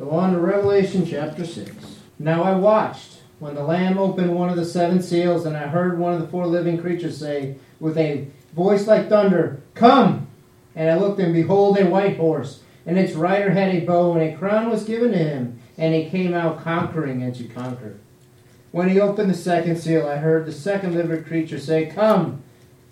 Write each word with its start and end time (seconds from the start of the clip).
So 0.00 0.08
on 0.12 0.32
to 0.32 0.38
Revelation 0.38 1.04
chapter 1.04 1.44
6. 1.44 1.74
Now 2.18 2.42
I 2.42 2.54
watched 2.54 3.18
when 3.38 3.54
the 3.54 3.62
Lamb 3.62 3.98
opened 3.98 4.34
one 4.34 4.48
of 4.48 4.56
the 4.56 4.64
seven 4.64 5.02
seals, 5.02 5.44
and 5.44 5.54
I 5.54 5.66
heard 5.66 5.98
one 5.98 6.14
of 6.14 6.22
the 6.22 6.26
four 6.28 6.46
living 6.46 6.80
creatures 6.80 7.18
say, 7.18 7.56
with 7.80 7.98
a 7.98 8.26
voice 8.56 8.86
like 8.86 9.10
thunder, 9.10 9.60
Come! 9.74 10.26
And 10.74 10.88
I 10.88 10.96
looked, 10.96 11.20
and 11.20 11.34
behold, 11.34 11.78
a 11.78 11.84
white 11.84 12.16
horse, 12.16 12.62
and 12.86 12.98
its 12.98 13.12
rider 13.12 13.50
had 13.50 13.74
a 13.74 13.84
bow, 13.84 14.14
and 14.14 14.22
a 14.22 14.38
crown 14.38 14.70
was 14.70 14.84
given 14.84 15.12
to 15.12 15.18
him, 15.18 15.60
and 15.76 15.94
he 15.94 16.08
came 16.08 16.32
out 16.32 16.64
conquering 16.64 17.22
and 17.22 17.34
to 17.34 17.44
conquer. 17.44 17.98
When 18.70 18.88
he 18.88 18.98
opened 18.98 19.28
the 19.28 19.34
second 19.34 19.76
seal, 19.76 20.08
I 20.08 20.16
heard 20.16 20.46
the 20.46 20.52
second 20.52 20.94
living 20.94 21.24
creature 21.24 21.58
say, 21.58 21.84
Come! 21.84 22.42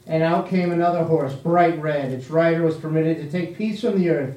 And 0.07 0.23
out 0.23 0.51
came 0.51 0.71
another 0.71 1.05
horse, 1.05 1.33
bright 1.33 1.81
red. 1.81 2.13
Its 2.13 2.29
rider 2.29 2.65
was 2.65 2.77
permitted 2.77 3.17
to 3.17 3.31
take 3.31 3.57
peace 3.57 3.81
from 3.81 3.99
the 3.99 4.11
earth, 4.11 4.37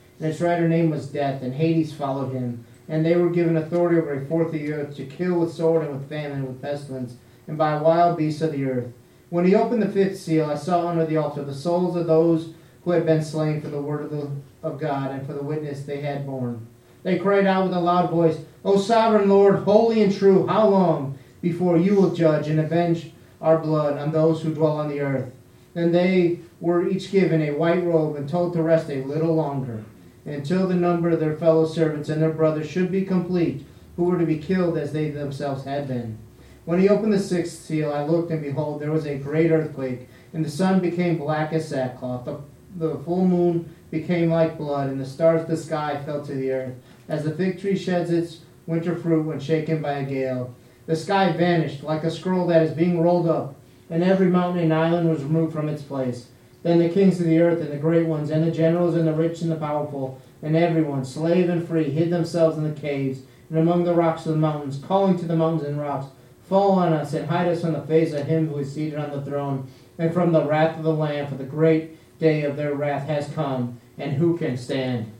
and 0.21 0.29
its 0.29 0.39
rider 0.39 0.69
name 0.69 0.91
was 0.91 1.07
Death, 1.07 1.41
and 1.41 1.55
Hades 1.55 1.91
followed 1.91 2.31
him. 2.31 2.63
And 2.87 3.03
they 3.03 3.15
were 3.15 3.31
given 3.31 3.57
authority 3.57 3.97
over 3.97 4.13
a 4.13 4.25
fourth 4.27 4.47
of 4.47 4.53
the 4.53 4.71
earth 4.71 4.95
to 4.97 5.05
kill 5.05 5.39
with 5.39 5.51
sword 5.51 5.83
and 5.83 5.95
with 5.97 6.09
famine 6.09 6.39
and 6.39 6.47
with 6.47 6.61
pestilence, 6.61 7.15
and 7.47 7.57
by 7.57 7.81
wild 7.81 8.19
beasts 8.19 8.43
of 8.43 8.51
the 8.51 8.65
earth. 8.65 8.93
When 9.31 9.45
he 9.45 9.55
opened 9.55 9.81
the 9.81 9.89
fifth 9.89 10.19
seal, 10.19 10.45
I 10.45 10.55
saw 10.55 10.87
under 10.87 11.07
the 11.07 11.17
altar 11.17 11.43
the 11.43 11.55
souls 11.55 11.95
of 11.95 12.05
those 12.05 12.53
who 12.83 12.91
had 12.91 13.03
been 13.03 13.23
slain 13.23 13.61
for 13.61 13.69
the 13.69 13.81
word 13.81 14.03
of, 14.03 14.11
the, 14.11 14.29
of 14.61 14.79
God 14.79 15.09
and 15.09 15.25
for 15.25 15.33
the 15.33 15.41
witness 15.41 15.81
they 15.81 16.01
had 16.01 16.27
borne. 16.27 16.67
They 17.01 17.17
cried 17.17 17.47
out 17.47 17.63
with 17.63 17.73
a 17.73 17.79
loud 17.79 18.11
voice, 18.11 18.37
O 18.63 18.77
sovereign 18.77 19.27
Lord, 19.27 19.63
holy 19.63 20.03
and 20.03 20.13
true, 20.13 20.45
how 20.45 20.67
long 20.67 21.17
before 21.41 21.77
you 21.77 21.95
will 21.95 22.13
judge 22.13 22.47
and 22.47 22.59
avenge 22.59 23.11
our 23.41 23.57
blood 23.57 23.97
on 23.97 24.11
those 24.11 24.43
who 24.43 24.53
dwell 24.53 24.77
on 24.77 24.87
the 24.89 24.99
earth? 24.99 25.33
Then 25.73 25.91
they 25.91 26.41
were 26.59 26.87
each 26.87 27.11
given 27.11 27.41
a 27.41 27.51
white 27.55 27.83
robe 27.83 28.17
and 28.17 28.29
told 28.29 28.53
to 28.53 28.61
rest 28.61 28.91
a 28.91 29.03
little 29.03 29.33
longer, 29.33 29.83
until 30.25 30.67
the 30.67 30.75
number 30.75 31.09
of 31.09 31.19
their 31.19 31.35
fellow 31.35 31.65
servants 31.65 32.09
and 32.09 32.21
their 32.21 32.31
brothers 32.31 32.69
should 32.69 32.91
be 32.91 33.03
complete, 33.03 33.65
who 33.95 34.03
were 34.05 34.17
to 34.17 34.25
be 34.25 34.37
killed 34.37 34.77
as 34.77 34.93
they 34.93 35.09
themselves 35.09 35.65
had 35.65 35.87
been. 35.87 36.17
When 36.65 36.79
he 36.79 36.89
opened 36.89 37.13
the 37.13 37.19
sixth 37.19 37.63
seal, 37.63 37.91
I 37.91 38.03
looked, 38.03 38.31
and 38.31 38.41
behold, 38.41 38.81
there 38.81 38.91
was 38.91 39.05
a 39.05 39.15
great 39.17 39.51
earthquake, 39.51 40.07
and 40.33 40.45
the 40.45 40.49
sun 40.49 40.79
became 40.79 41.17
black 41.17 41.53
as 41.53 41.67
sackcloth. 41.67 42.25
The, 42.25 42.39
the 42.75 42.99
full 42.99 43.25
moon 43.25 43.73
became 43.89 44.29
like 44.29 44.57
blood, 44.57 44.89
and 44.89 44.99
the 45.01 45.05
stars 45.05 45.41
of 45.41 45.47
the 45.47 45.57
sky 45.57 46.01
fell 46.05 46.23
to 46.23 46.33
the 46.33 46.51
earth, 46.51 46.75
as 47.09 47.23
the 47.23 47.31
fig 47.31 47.59
tree 47.59 47.75
sheds 47.75 48.11
its 48.11 48.39
winter 48.67 48.95
fruit 48.95 49.25
when 49.25 49.39
shaken 49.39 49.81
by 49.81 49.93
a 49.93 50.05
gale. 50.05 50.55
The 50.85 50.95
sky 50.95 51.31
vanished 51.31 51.83
like 51.83 52.03
a 52.03 52.11
scroll 52.11 52.47
that 52.47 52.61
is 52.61 52.71
being 52.71 53.01
rolled 53.01 53.27
up, 53.27 53.55
and 53.89 54.03
every 54.03 54.27
mountain 54.27 54.63
and 54.63 54.73
island 54.73 55.09
was 55.09 55.23
removed 55.23 55.53
from 55.53 55.67
its 55.67 55.81
place. 55.81 56.27
Then 56.63 56.79
the 56.79 56.89
kings 56.89 57.19
of 57.19 57.25
the 57.25 57.39
earth, 57.39 57.59
and 57.59 57.71
the 57.71 57.77
great 57.77 58.05
ones, 58.05 58.29
and 58.29 58.45
the 58.45 58.51
generals, 58.51 58.95
and 58.95 59.07
the 59.07 59.13
rich, 59.13 59.41
and 59.41 59.51
the 59.51 59.55
powerful, 59.55 60.21
and 60.41 60.55
everyone, 60.55 61.05
slave 61.05 61.49
and 61.49 61.67
free, 61.67 61.89
hid 61.89 62.11
themselves 62.11 62.57
in 62.57 62.63
the 62.63 62.79
caves 62.79 63.21
and 63.51 63.59
among 63.59 63.83
the 63.83 63.93
rocks 63.93 64.25
of 64.25 64.31
the 64.31 64.39
mountains, 64.39 64.81
calling 64.87 65.17
to 65.17 65.25
the 65.25 65.35
mountains 65.35 65.67
and 65.67 65.79
rocks, 65.79 66.07
Fall 66.47 66.71
on 66.71 66.93
us 66.93 67.13
and 67.13 67.29
hide 67.29 67.47
us 67.47 67.61
from 67.61 67.73
the 67.73 67.81
face 67.81 68.13
of 68.13 68.25
him 68.25 68.47
who 68.47 68.57
is 68.59 68.73
seated 68.73 68.97
on 68.97 69.11
the 69.11 69.21
throne, 69.21 69.69
and 69.97 70.13
from 70.13 70.31
the 70.31 70.45
wrath 70.45 70.77
of 70.77 70.83
the 70.83 70.93
Lamb, 70.93 71.27
for 71.27 71.35
the 71.35 71.43
great 71.43 71.97
day 72.17 72.43
of 72.43 72.55
their 72.55 72.73
wrath 72.73 73.07
has 73.07 73.29
come, 73.29 73.79
and 73.97 74.13
who 74.13 74.37
can 74.37 74.57
stand? 74.57 75.11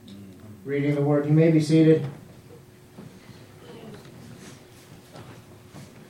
Reading 0.66 0.96
the 0.96 1.01
word, 1.01 1.25
you 1.25 1.34
may 1.34 1.51
be 1.51 1.59
seated. 1.59 2.06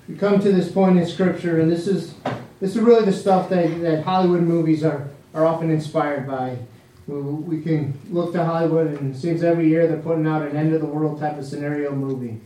We 0.07 0.15
come 0.15 0.39
to 0.39 0.51
this 0.51 0.71
point 0.71 0.99
in 0.99 1.07
Scripture, 1.07 1.59
and 1.59 1.71
this 1.71 1.87
is 1.87 2.15
this 2.59 2.75
is 2.75 2.79
really 2.79 3.05
the 3.05 3.13
stuff 3.13 3.49
that, 3.49 3.81
that 3.81 4.03
Hollywood 4.03 4.41
movies 4.41 4.83
are, 4.83 5.09
are 5.33 5.45
often 5.45 5.69
inspired 5.69 6.27
by. 6.27 6.57
We, 7.07 7.61
can 7.61 7.99
look 8.09 8.31
to 8.33 8.45
Hollywood, 8.45 8.87
and 8.87 9.13
it 9.13 9.19
seems 9.19 9.43
every 9.43 9.67
year 9.67 9.87
they're 9.87 9.97
putting 9.97 10.25
out 10.25 10.43
an 10.43 10.55
end 10.55 10.73
of 10.73 10.81
the 10.81 10.87
world 10.87 11.19
type 11.19 11.37
of 11.37 11.45
scenario 11.45 11.93
movie. 11.93 12.39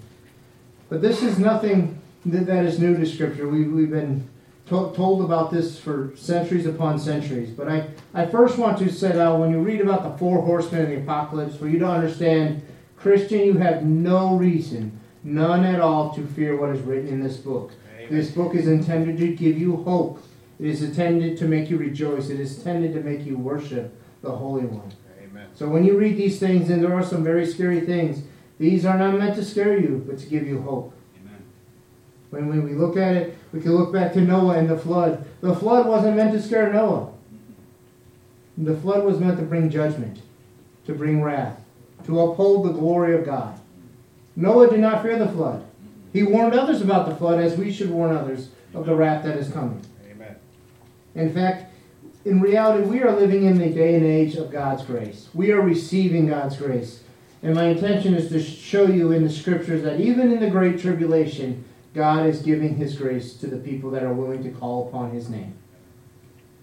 But 0.90 1.02
this 1.02 1.22
is 1.22 1.38
nothing 1.38 2.02
that 2.26 2.66
is 2.66 2.80
new 2.80 2.98
to 2.98 3.06
Scripture. 3.06 3.48
We, 3.48 3.68
we've 3.68 3.92
been 3.92 4.28
to- 4.68 4.92
told 4.96 5.24
about 5.24 5.52
this 5.52 5.80
for 5.80 6.14
centuries 6.16 6.66
upon 6.66 6.98
centuries. 6.98 7.52
But 7.52 7.68
I, 7.68 7.88
I 8.14 8.26
first 8.26 8.58
want 8.58 8.80
to 8.80 8.92
set 8.92 9.18
out 9.18 9.40
when 9.40 9.52
you 9.52 9.60
read 9.60 9.82
about 9.82 10.04
the 10.04 10.18
four 10.18 10.42
horsemen 10.42 10.84
of 10.84 10.90
the 10.90 10.98
apocalypse, 10.98 11.56
for 11.56 11.68
you 11.68 11.78
to 11.80 11.88
understand, 11.88 12.64
Christian, 12.98 13.42
you 13.42 13.54
have 13.56 13.84
no 13.84 14.36
reason, 14.36 15.00
none 15.24 15.64
at 15.64 15.80
all, 15.80 16.14
to 16.16 16.26
fear 16.26 16.58
what 16.58 16.70
is 16.70 16.82
written 16.82 17.10
in 17.10 17.22
this 17.22 17.38
book. 17.38 17.72
Amen. 17.96 18.08
This 18.10 18.32
book 18.32 18.56
is 18.56 18.68
intended 18.68 19.18
to 19.18 19.36
give 19.36 19.60
you 19.60 19.78
hope. 19.78 20.24
It 20.60 20.68
is 20.68 20.82
intended 20.82 21.38
to 21.40 21.46
make 21.46 21.70
you 21.70 21.78
rejoice. 21.78 22.30
It 22.30 22.40
is 22.40 22.58
intended 22.58 22.94
to 22.94 23.02
make 23.02 23.26
you 23.26 23.38
worship 23.38 23.94
the 24.22 24.32
Holy 24.32 24.66
One. 24.66 24.92
Amen. 25.22 25.48
So 25.54 25.68
when 25.68 25.84
you 25.84 25.98
read 25.98 26.18
these 26.18 26.40
things, 26.40 26.70
and 26.70 26.84
there 26.84 26.94
are 26.94 27.04
some 27.04 27.24
very 27.24 27.46
scary 27.46 27.82
things, 27.82 28.24
these 28.58 28.86
are 28.86 28.98
not 28.98 29.18
meant 29.18 29.36
to 29.36 29.44
scare 29.44 29.78
you, 29.78 30.04
but 30.08 30.18
to 30.20 30.26
give 30.28 30.48
you 30.48 30.62
hope. 30.62 30.94
When, 32.30 32.48
when 32.50 32.64
we 32.64 32.74
look 32.74 32.98
at 32.98 33.16
it, 33.16 33.38
we 33.54 33.62
can 33.62 33.76
look 33.76 33.94
back 33.94 34.14
to 34.14 34.22
Noah 34.22 34.58
and 34.58 34.70
the 34.70 34.78
flood. 34.78 35.26
The 35.42 35.56
flood 35.56 35.88
wasn't 35.88 36.18
meant 36.18 36.34
to 36.34 36.42
scare 36.42 36.72
Noah. 36.72 37.12
The 38.58 38.76
flood 38.78 39.04
was 39.04 39.20
meant 39.20 39.38
to 39.38 39.44
bring 39.44 39.70
judgment, 39.70 40.20
to 40.86 40.94
bring 40.94 41.22
wrath, 41.22 41.60
to 42.06 42.20
uphold 42.20 42.66
the 42.66 42.72
glory 42.72 43.16
of 43.16 43.26
God. 43.26 43.60
Noah 44.36 44.70
did 44.70 44.80
not 44.80 45.02
fear 45.02 45.18
the 45.18 45.28
flood. 45.28 45.66
He 46.14 46.24
warned 46.24 46.54
others 46.54 46.82
about 46.82 47.08
the 47.08 47.16
flood 47.16 47.42
as 47.42 47.58
we 47.58 47.72
should 47.72 47.90
warn 47.90 48.16
others 48.16 48.50
of 48.74 48.86
the 48.86 48.96
wrath 48.96 49.24
that 49.26 49.38
is 49.38 49.50
coming. 49.52 49.82
In 51.16 51.34
fact, 51.34 51.72
in 52.26 52.42
reality, 52.42 52.88
we 52.88 53.02
are 53.02 53.16
living 53.16 53.46
in 53.46 53.58
the 53.58 53.70
day 53.70 53.96
and 53.96 54.06
age 54.06 54.36
of 54.36 54.52
God's 54.52 54.84
grace. 54.84 55.30
We 55.34 55.52
are 55.52 55.62
receiving 55.62 56.28
God's 56.28 56.58
grace. 56.58 57.04
And 57.42 57.54
my 57.54 57.66
intention 57.66 58.16
is 58.16 58.30
to 58.30 58.42
show 58.42 58.88
you 58.88 59.12
in 59.12 59.24
the 59.24 59.30
scriptures 59.30 59.84
that 59.84 60.00
even 60.00 60.32
in 60.32 60.40
the 60.40 60.50
great 60.50 60.80
tribulation, 60.80 61.64
God 61.94 62.26
is 62.26 62.42
giving 62.42 62.76
his 62.76 62.96
grace 62.96 63.36
to 63.36 63.48
the 63.48 63.58
people 63.58 63.92
that 63.92 64.04
are 64.04 64.14
willing 64.14 64.44
to 64.44 64.50
call 64.50 64.88
upon 64.88 65.12
his 65.12 65.30
name. 65.30 65.54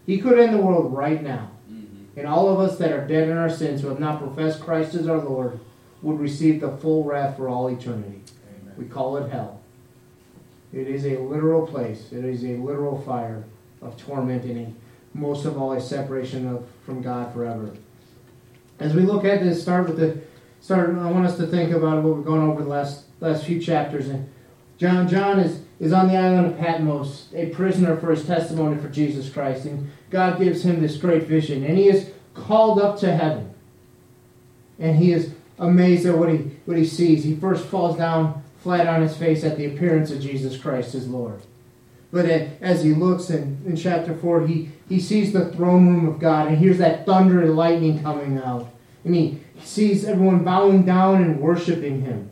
He 0.04 0.18
could 0.18 0.38
end 0.38 0.52
the 0.52 0.62
world 0.62 0.92
right 0.92 1.22
now. 1.22 1.52
Mm-hmm. 1.70 2.18
And 2.18 2.26
all 2.26 2.48
of 2.48 2.58
us 2.58 2.76
that 2.78 2.92
are 2.92 3.06
dead 3.06 3.28
in 3.28 3.36
our 3.36 3.48
sins, 3.48 3.80
who 3.80 3.88
have 3.88 4.00
not 4.00 4.18
professed 4.20 4.60
Christ 4.60 4.94
as 4.94 5.08
our 5.08 5.18
Lord, 5.18 5.60
would 6.02 6.18
receive 6.18 6.60
the 6.60 6.76
full 6.76 7.04
wrath 7.04 7.36
for 7.36 7.48
all 7.48 7.68
eternity. 7.68 8.20
Amen. 8.62 8.74
We 8.76 8.86
call 8.86 9.16
it 9.16 9.30
hell. 9.30 9.60
It 10.72 10.88
is 10.88 11.06
a 11.06 11.18
literal 11.18 11.66
place. 11.66 12.10
It 12.10 12.24
is 12.24 12.42
a 12.44 12.56
literal 12.56 13.00
fire 13.02 13.44
of 13.82 13.96
torment 13.96 14.44
and 14.44 14.74
most 15.14 15.44
of 15.44 15.60
all 15.60 15.72
a 15.72 15.80
separation 15.80 16.48
of, 16.48 16.66
from 16.86 17.02
God 17.02 17.32
forever. 17.34 17.74
As 18.78 18.94
we 18.94 19.02
look 19.02 19.24
at 19.24 19.42
this, 19.42 19.60
start 19.60 19.88
with 19.88 19.98
the 19.98 20.20
start. 20.60 20.90
I 20.90 21.10
want 21.10 21.26
us 21.26 21.36
to 21.36 21.46
think 21.46 21.72
about 21.72 22.02
what 22.02 22.16
we've 22.16 22.24
gone 22.24 22.48
over 22.48 22.62
the 22.62 22.68
last 22.68 23.04
last 23.20 23.44
few 23.44 23.60
chapters 23.60 24.08
and 24.08 24.28
John, 24.82 25.08
John 25.08 25.38
is, 25.38 25.60
is 25.78 25.92
on 25.92 26.08
the 26.08 26.16
island 26.16 26.44
of 26.44 26.58
Patmos, 26.58 27.28
a 27.34 27.50
prisoner 27.50 27.96
for 27.96 28.10
his 28.10 28.26
testimony 28.26 28.80
for 28.82 28.88
Jesus 28.88 29.30
Christ. 29.30 29.64
And 29.64 29.92
God 30.10 30.40
gives 30.40 30.64
him 30.64 30.80
this 30.80 30.96
great 30.96 31.28
vision. 31.28 31.64
And 31.64 31.78
he 31.78 31.88
is 31.88 32.10
called 32.34 32.80
up 32.80 32.98
to 32.98 33.14
heaven. 33.14 33.54
And 34.80 34.96
he 34.96 35.12
is 35.12 35.34
amazed 35.56 36.04
at 36.04 36.18
what 36.18 36.30
he, 36.30 36.38
what 36.64 36.76
he 36.76 36.84
sees. 36.84 37.22
He 37.22 37.36
first 37.36 37.64
falls 37.66 37.96
down 37.96 38.42
flat 38.58 38.88
on 38.88 39.02
his 39.02 39.16
face 39.16 39.44
at 39.44 39.56
the 39.56 39.66
appearance 39.66 40.10
of 40.10 40.20
Jesus 40.20 40.56
Christ, 40.56 40.94
his 40.94 41.06
Lord. 41.06 41.40
But 42.12 42.26
as 42.26 42.84
he 42.84 42.92
looks 42.92 43.30
in, 43.30 43.62
in 43.66 43.74
chapter 43.74 44.14
4, 44.14 44.46
he, 44.46 44.68
he 44.86 45.00
sees 45.00 45.32
the 45.32 45.46
throne 45.46 45.88
room 45.88 46.06
of 46.06 46.18
God 46.18 46.48
and 46.48 46.58
hears 46.58 46.76
that 46.78 47.06
thunder 47.06 47.40
and 47.40 47.56
lightning 47.56 48.02
coming 48.02 48.36
out. 48.38 48.70
And 49.02 49.14
he 49.14 49.40
sees 49.62 50.04
everyone 50.04 50.44
bowing 50.44 50.84
down 50.84 51.22
and 51.22 51.40
worshiping 51.40 52.02
him. 52.02 52.30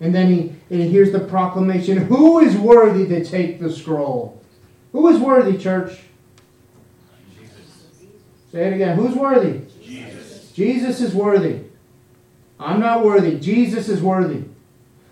And 0.00 0.12
then 0.12 0.32
he, 0.32 0.40
and 0.70 0.82
he 0.82 0.88
hears 0.88 1.12
the 1.12 1.20
proclamation 1.20 1.98
Who 1.98 2.40
is 2.40 2.56
worthy 2.56 3.06
to 3.06 3.24
take 3.24 3.60
the 3.60 3.70
scroll? 3.70 4.42
Who 4.90 5.06
is 5.08 5.20
worthy, 5.20 5.56
church? 5.56 6.00
Jesus. 7.38 8.02
Say 8.50 8.66
it 8.66 8.72
again. 8.72 8.96
Who's 8.96 9.14
worthy? 9.14 9.60
Jesus. 9.82 10.50
Jesus 10.50 11.00
is 11.00 11.14
worthy. 11.14 11.60
I'm 12.58 12.80
not 12.80 13.04
worthy. 13.04 13.38
Jesus 13.38 13.88
is 13.88 14.02
worthy. 14.02 14.44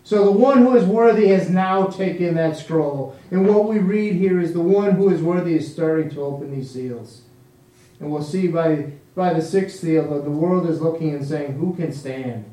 So 0.04 0.24
the 0.24 0.32
one 0.32 0.58
who 0.58 0.76
is 0.76 0.84
worthy 0.84 1.28
has 1.28 1.48
now 1.48 1.86
taken 1.86 2.34
that 2.34 2.56
scroll. 2.56 3.16
And 3.30 3.46
what 3.46 3.68
we 3.68 3.78
read 3.78 4.14
here 4.14 4.40
is 4.40 4.52
the 4.52 4.60
one 4.60 4.92
who 4.92 5.10
is 5.10 5.22
worthy 5.22 5.54
is 5.54 5.72
starting 5.72 6.10
to 6.10 6.22
open 6.22 6.50
these 6.50 6.70
seals. 6.70 7.22
And 8.00 8.10
we'll 8.10 8.22
see 8.22 8.48
by, 8.48 8.92
by 9.14 9.32
the 9.32 9.42
sixth 9.42 9.78
seal 9.78 10.08
that 10.10 10.24
the 10.24 10.30
world 10.30 10.68
is 10.68 10.80
looking 10.80 11.14
and 11.14 11.24
saying, 11.24 11.52
Who 11.52 11.74
can 11.74 11.92
stand? 11.92 12.46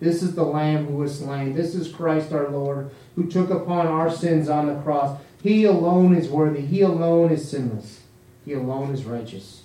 This 0.00 0.22
is 0.22 0.34
the 0.34 0.44
Lamb 0.44 0.86
who 0.86 0.96
was 0.96 1.18
slain. 1.18 1.54
This 1.54 1.74
is 1.74 1.92
Christ 1.92 2.32
our 2.32 2.48
Lord, 2.48 2.90
who 3.16 3.28
took 3.28 3.50
upon 3.50 3.86
our 3.86 4.10
sins 4.10 4.48
on 4.48 4.66
the 4.66 4.80
cross. 4.82 5.18
He 5.42 5.64
alone 5.64 6.14
is 6.14 6.28
worthy. 6.28 6.60
He 6.60 6.82
alone 6.82 7.32
is 7.32 7.50
sinless. 7.50 8.02
He 8.44 8.52
alone 8.52 8.92
is 8.92 9.04
righteous. 9.04 9.64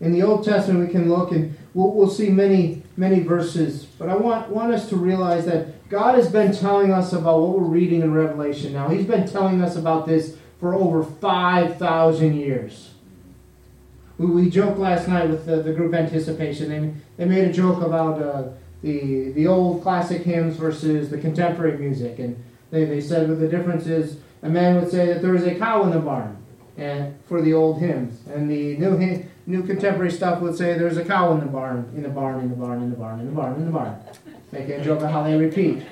In 0.00 0.12
the 0.12 0.22
Old 0.22 0.44
Testament, 0.44 0.86
we 0.86 0.92
can 0.92 1.08
look 1.08 1.32
and 1.32 1.56
we'll, 1.74 1.92
we'll 1.92 2.10
see 2.10 2.30
many, 2.30 2.82
many 2.96 3.20
verses, 3.20 3.84
but 3.84 4.08
I 4.08 4.16
want, 4.16 4.50
want 4.50 4.72
us 4.72 4.88
to 4.88 4.96
realize 4.96 5.44
that 5.46 5.88
God 5.88 6.14
has 6.14 6.30
been 6.30 6.52
telling 6.52 6.92
us 6.92 7.12
about 7.12 7.40
what 7.40 7.58
we're 7.58 7.66
reading 7.66 8.00
in 8.00 8.12
Revelation 8.14 8.72
now. 8.72 8.88
He's 8.88 9.06
been 9.06 9.28
telling 9.28 9.60
us 9.62 9.76
about 9.76 10.06
this 10.06 10.36
for 10.58 10.74
over 10.74 11.02
5,000 11.02 12.34
years. 12.34 12.90
We, 14.18 14.26
we 14.26 14.50
joked 14.50 14.78
last 14.78 15.08
night 15.08 15.28
with 15.28 15.46
the, 15.46 15.62
the 15.62 15.72
group 15.72 15.94
Anticipation. 15.94 16.68
They, 16.68 16.94
they 17.18 17.28
made 17.28 17.48
a 17.48 17.52
joke 17.52 17.82
about 17.82 18.22
uh, 18.22 18.48
the, 18.82 19.32
the 19.32 19.46
old 19.46 19.82
classic 19.82 20.22
hymns 20.22 20.56
versus 20.56 21.10
the 21.10 21.18
contemporary 21.18 21.76
music. 21.76 22.18
And 22.18 22.42
they, 22.70 22.84
they 22.84 23.00
said 23.00 23.28
what 23.28 23.40
the 23.40 23.48
difference 23.48 23.86
is 23.86 24.18
a 24.42 24.48
man 24.48 24.76
would 24.76 24.90
say 24.90 25.06
that 25.06 25.22
there 25.22 25.34
is 25.34 25.44
a 25.44 25.54
cow 25.54 25.82
in 25.84 25.90
the 25.90 25.98
barn 25.98 26.36
and 26.76 27.18
for 27.26 27.42
the 27.42 27.52
old 27.52 27.80
hymns. 27.80 28.20
And 28.28 28.50
the 28.50 28.76
new, 28.76 29.24
new 29.46 29.62
contemporary 29.62 30.10
stuff 30.10 30.40
would 30.42 30.56
say 30.56 30.76
there's 30.76 30.96
a 30.96 31.04
cow 31.04 31.32
in 31.32 31.40
the 31.40 31.46
barn, 31.46 31.90
in 31.94 32.02
the 32.02 32.08
barn, 32.08 32.40
in 32.40 32.50
the 32.50 32.56
barn, 32.56 32.82
in 32.82 32.90
the 32.90 32.96
barn, 32.96 33.20
in 33.20 33.26
the 33.26 33.32
barn, 33.32 33.54
in 33.54 33.64
the 33.66 33.70
barn. 33.70 33.96
Make 34.52 34.68
a 34.68 34.82
joke 34.84 34.98
about 34.98 35.12
how 35.12 35.22
they 35.22 35.36
repeat. 35.36 35.82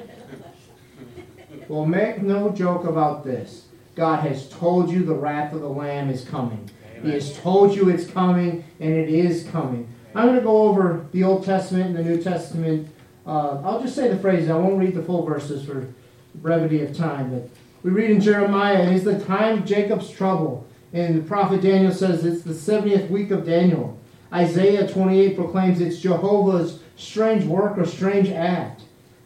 Well, 1.69 1.87
make 1.87 2.21
no 2.23 2.51
joke 2.51 2.85
about 2.85 3.25
this. 3.25 3.67
God 3.95 4.21
has 4.21 4.49
told 4.49 4.91
you 4.91 5.05
the 5.05 5.15
wrath 5.15 5.53
of 5.53 5.61
the 5.61 5.69
Lamb 5.69 6.11
is 6.11 6.25
coming. 6.25 6.69
He 7.03 7.11
has 7.13 7.39
told 7.39 7.77
you 7.77 7.89
it's 7.89 8.11
coming, 8.11 8.65
and 8.81 8.93
it 8.93 9.09
is 9.09 9.45
coming. 9.49 9.89
I'm 10.15 10.27
going 10.27 10.39
to 10.39 10.45
go 10.45 10.63
over 10.63 11.07
the 11.13 11.25
Old 11.25 11.45
Testament 11.45 11.87
and 11.87 11.97
the 11.97 12.03
New 12.03 12.23
Testament. 12.23 12.89
Uh, 13.27 13.61
I'll 13.63 13.81
just 13.81 13.95
say 13.95 14.09
the 14.09 14.19
phrases. 14.19 14.51
I 14.51 14.57
won't 14.57 14.79
read 14.79 14.95
the 14.95 15.03
full 15.03 15.25
verses 15.25 15.65
for 15.65 15.87
brevity 16.35 16.83
of 16.83 16.97
time. 16.97 17.31
But 17.31 17.49
we 17.83 17.91
read 17.91 18.11
in 18.11 18.21
Jeremiah, 18.21 18.83
it 18.83 18.93
is 18.93 19.05
the 19.05 19.19
time 19.25 19.59
of 19.59 19.65
Jacob's 19.65 20.11
trouble. 20.11 20.67
And 20.95 21.17
the 21.17 21.23
prophet 21.27 21.61
Daniel 21.61 21.93
says 21.93 22.25
it's 22.25 22.43
the 22.43 22.53
70th 22.53 23.11
week 23.11 23.33
of 23.33 23.45
Daniel. 23.45 23.99
Isaiah 24.33 24.87
28 24.87 25.37
proclaims 25.37 25.81
it's 25.81 25.99
Jehovah's 25.99 26.79
strange 26.97 27.45
work 27.45 27.77
or 27.77 27.85
strange 27.85 28.31
act. 28.31 28.83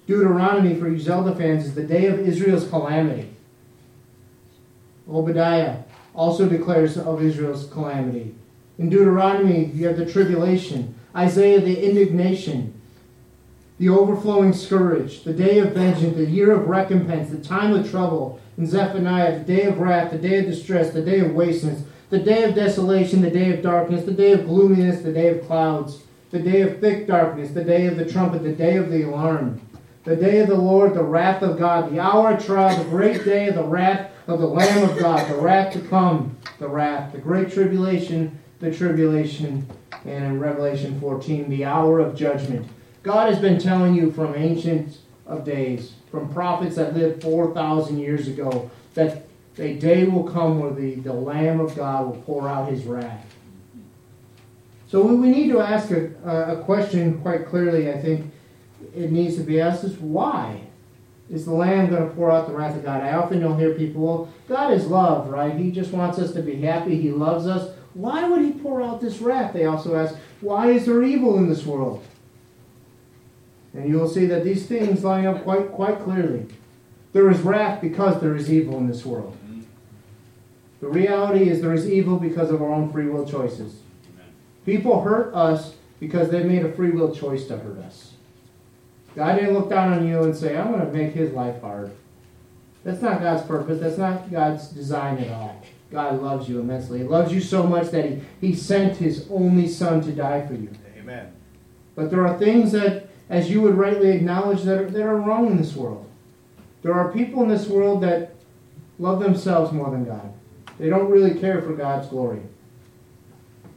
Deuteronomy, 0.06 0.74
for 0.74 0.88
you 0.88 0.98
Zelda 0.98 1.36
fans, 1.36 1.66
is 1.66 1.74
the 1.74 1.84
day 1.84 2.06
of 2.06 2.18
Israel's 2.18 2.66
calamity. 2.66 3.36
Obadiah 5.10 5.80
also 6.14 6.48
declares 6.48 6.96
of 6.96 7.22
Israel's 7.22 7.68
calamity. 7.68 8.34
In 8.78 8.88
Deuteronomy, 8.88 9.66
you 9.66 9.86
have 9.88 9.98
the 9.98 10.10
tribulation. 10.10 10.94
Isaiah, 11.14 11.60
the 11.60 11.86
indignation. 11.86 12.80
The 13.78 13.90
overflowing 13.90 14.54
scourge. 14.54 15.22
The 15.24 15.34
day 15.34 15.58
of 15.58 15.72
vengeance. 15.72 16.16
The 16.16 16.24
year 16.24 16.52
of 16.52 16.66
recompense. 16.66 17.28
The 17.28 17.38
time 17.38 17.74
of 17.74 17.90
trouble. 17.90 18.40
In 18.58 18.66
Zephaniah, 18.66 19.38
the 19.38 19.44
day 19.44 19.62
of 19.62 19.78
wrath. 19.78 20.10
The 20.10 20.18
day 20.18 20.40
of 20.40 20.46
distress. 20.46 20.92
The 20.92 21.02
day 21.02 21.20
of 21.20 21.32
wasteness. 21.32 21.84
The 22.10 22.18
day 22.18 22.42
of 22.42 22.54
desolation. 22.54 23.22
The 23.22 23.30
day 23.30 23.54
of 23.54 23.62
darkness. 23.62 24.04
The 24.04 24.12
day 24.12 24.32
of 24.32 24.44
gloominess. 24.46 25.00
The 25.00 25.12
day 25.12 25.28
of 25.28 25.46
clouds. 25.46 26.02
The 26.30 26.40
day 26.40 26.60
of 26.62 26.80
thick 26.80 27.06
darkness. 27.06 27.52
The 27.52 27.64
day 27.64 27.86
of 27.86 27.96
the 27.96 28.04
trumpet. 28.04 28.42
The 28.42 28.52
day 28.52 28.76
of 28.76 28.90
the 28.90 29.04
alarm. 29.04 29.60
The 30.04 30.16
day 30.16 30.40
of 30.40 30.48
the 30.48 30.56
Lord. 30.56 30.92
The 30.92 31.02
wrath 31.02 31.42
of 31.42 31.58
God. 31.58 31.90
The 31.90 32.00
hour 32.00 32.32
of 32.32 32.44
trial. 32.44 32.76
The 32.76 32.90
great 32.90 33.24
day 33.24 33.48
of 33.48 33.54
the 33.54 33.64
wrath 33.64 34.10
of 34.28 34.40
the 34.40 34.46
Lamb 34.46 34.88
of 34.88 34.98
God, 34.98 35.26
the 35.26 35.40
wrath 35.40 35.72
to 35.72 35.80
come, 35.80 36.36
the 36.58 36.68
wrath, 36.68 37.12
the 37.12 37.18
great 37.18 37.50
tribulation, 37.50 38.38
the 38.60 38.70
tribulation, 38.70 39.66
and 40.04 40.24
in 40.24 40.38
Revelation 40.38 41.00
14, 41.00 41.48
the 41.48 41.64
hour 41.64 41.98
of 41.98 42.14
judgment. 42.14 42.68
God 43.02 43.32
has 43.32 43.40
been 43.40 43.58
telling 43.58 43.94
you 43.94 44.12
from 44.12 44.34
ancient 44.34 44.98
of 45.26 45.46
days, 45.46 45.94
from 46.10 46.32
prophets 46.32 46.76
that 46.76 46.96
lived 46.96 47.22
4,000 47.22 47.98
years 47.98 48.28
ago, 48.28 48.70
that 48.94 49.26
a 49.58 49.74
day 49.74 50.04
will 50.04 50.24
come 50.24 50.60
where 50.60 50.72
the, 50.72 50.96
the 50.96 51.12
Lamb 51.12 51.60
of 51.60 51.74
God 51.74 52.06
will 52.06 52.22
pour 52.22 52.48
out 52.48 52.70
his 52.70 52.84
wrath. 52.84 53.26
So 54.88 55.02
we, 55.02 55.16
we 55.16 55.28
need 55.28 55.50
to 55.50 55.60
ask 55.60 55.90
a, 55.90 56.12
a 56.24 56.62
question 56.64 57.20
quite 57.20 57.46
clearly, 57.46 57.90
I 57.90 57.98
think 57.98 58.32
it 58.94 59.10
needs 59.10 59.36
to 59.36 59.42
be 59.42 59.60
asked 59.60 59.84
is 59.84 59.98
why? 59.98 60.62
Is 61.30 61.44
the 61.44 61.52
Lamb 61.52 61.90
going 61.90 62.08
to 62.08 62.14
pour 62.14 62.30
out 62.30 62.46
the 62.46 62.54
wrath 62.54 62.76
of 62.76 62.84
God? 62.84 63.02
I 63.02 63.12
often 63.12 63.40
don't 63.40 63.58
hear 63.58 63.74
people, 63.74 64.00
well, 64.02 64.28
God 64.48 64.72
is 64.72 64.86
love, 64.86 65.28
right? 65.28 65.54
He 65.54 65.70
just 65.70 65.92
wants 65.92 66.18
us 66.18 66.32
to 66.32 66.42
be 66.42 66.62
happy. 66.62 67.00
He 67.00 67.10
loves 67.10 67.46
us. 67.46 67.74
Why 67.92 68.26
would 68.26 68.40
He 68.40 68.52
pour 68.52 68.80
out 68.80 69.00
this 69.00 69.18
wrath? 69.18 69.52
They 69.52 69.66
also 69.66 69.96
ask, 69.96 70.14
why 70.40 70.70
is 70.70 70.86
there 70.86 71.02
evil 71.02 71.36
in 71.36 71.48
this 71.48 71.66
world? 71.66 72.02
And 73.78 73.88
you 73.88 73.96
will 73.96 74.08
see 74.08 74.26
that 74.26 74.42
these 74.42 74.66
things 74.66 75.04
line 75.04 75.24
up 75.24 75.44
quite, 75.44 75.70
quite 75.70 76.00
clearly. 76.00 76.46
There 77.12 77.30
is 77.30 77.38
wrath 77.40 77.80
because 77.80 78.20
there 78.20 78.34
is 78.34 78.52
evil 78.52 78.76
in 78.78 78.88
this 78.88 79.06
world. 79.06 79.36
The 80.80 80.88
reality 80.88 81.48
is 81.48 81.60
there 81.60 81.74
is 81.74 81.88
evil 81.88 82.18
because 82.18 82.50
of 82.50 82.60
our 82.60 82.72
own 82.72 82.90
free 82.90 83.06
will 83.06 83.24
choices. 83.24 83.78
People 84.66 85.02
hurt 85.02 85.32
us 85.32 85.74
because 86.00 86.28
they 86.28 86.42
made 86.42 86.64
a 86.64 86.72
free 86.72 86.90
will 86.90 87.14
choice 87.14 87.46
to 87.46 87.56
hurt 87.56 87.78
us. 87.78 88.14
God 89.14 89.36
didn't 89.36 89.54
look 89.54 89.70
down 89.70 89.92
on 89.92 90.08
you 90.08 90.24
and 90.24 90.36
say, 90.36 90.56
I'm 90.56 90.72
going 90.72 90.84
to 90.84 90.92
make 90.92 91.12
his 91.12 91.32
life 91.32 91.60
hard. 91.60 91.92
That's 92.82 93.00
not 93.00 93.20
God's 93.20 93.46
purpose. 93.46 93.80
That's 93.80 93.98
not 93.98 94.28
God's 94.28 94.68
design 94.70 95.18
at 95.18 95.30
all. 95.30 95.62
God 95.92 96.20
loves 96.20 96.48
you 96.48 96.58
immensely. 96.58 96.98
He 96.98 97.04
loves 97.04 97.32
you 97.32 97.40
so 97.40 97.62
much 97.62 97.90
that 97.92 98.04
he, 98.04 98.22
he 98.40 98.54
sent 98.54 98.96
his 98.96 99.28
only 99.30 99.68
son 99.68 100.00
to 100.02 100.10
die 100.10 100.44
for 100.46 100.54
you. 100.54 100.70
Amen. 100.98 101.32
But 101.94 102.10
there 102.10 102.26
are 102.26 102.36
things 102.38 102.72
that, 102.72 103.07
as 103.30 103.50
you 103.50 103.60
would 103.60 103.76
rightly 103.76 104.10
acknowledge, 104.10 104.62
that 104.62 104.78
are, 104.78 104.90
that 104.90 105.02
are 105.02 105.16
wrong 105.16 105.48
in 105.48 105.56
this 105.56 105.74
world. 105.74 106.08
There 106.82 106.94
are 106.94 107.12
people 107.12 107.42
in 107.42 107.48
this 107.48 107.66
world 107.66 108.02
that 108.02 108.34
love 108.98 109.20
themselves 109.20 109.72
more 109.72 109.90
than 109.90 110.04
God. 110.04 110.32
They 110.78 110.88
don't 110.88 111.10
really 111.10 111.38
care 111.38 111.60
for 111.60 111.74
God's 111.74 112.08
glory. 112.08 112.40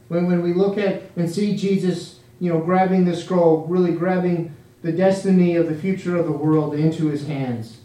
When, 0.08 0.26
when 0.26 0.42
we 0.42 0.52
look 0.52 0.78
at 0.78 1.02
and 1.16 1.30
see 1.30 1.56
Jesus, 1.56 2.20
you 2.38 2.52
know, 2.52 2.60
grabbing 2.60 3.04
the 3.04 3.16
scroll, 3.16 3.66
really 3.66 3.92
grabbing 3.92 4.54
the 4.82 4.92
destiny 4.92 5.56
of 5.56 5.68
the 5.68 5.74
future 5.74 6.16
of 6.16 6.26
the 6.26 6.32
world 6.32 6.74
into 6.74 7.06
his 7.06 7.26
hands. 7.26 7.78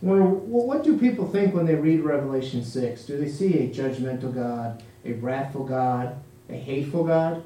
wonder 0.00 0.24
what 0.24 0.82
do 0.82 0.98
people 0.98 1.28
think 1.28 1.54
when 1.54 1.66
they 1.66 1.74
read 1.74 2.00
Revelation 2.00 2.64
6? 2.64 3.04
Do 3.04 3.18
they 3.18 3.28
see 3.28 3.58
a 3.58 3.68
judgmental 3.68 4.34
God, 4.34 4.82
a 5.04 5.12
wrathful 5.12 5.64
God, 5.64 6.16
a 6.48 6.54
hateful 6.54 7.04
God? 7.04 7.42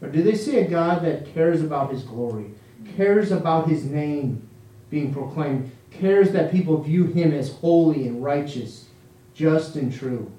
Or 0.00 0.08
do 0.08 0.22
they 0.22 0.34
see 0.34 0.58
a 0.58 0.68
God 0.68 1.02
that 1.02 1.32
cares 1.34 1.62
about 1.62 1.90
his 1.90 2.02
glory, 2.02 2.50
cares 2.96 3.32
about 3.32 3.68
his 3.68 3.84
name 3.84 4.48
being 4.90 5.12
proclaimed, 5.12 5.70
cares 5.90 6.30
that 6.32 6.52
people 6.52 6.82
view 6.82 7.04
him 7.04 7.32
as 7.32 7.52
holy 7.54 8.06
and 8.06 8.22
righteous, 8.22 8.86
just 9.34 9.76
and 9.76 9.92
true? 9.92 10.30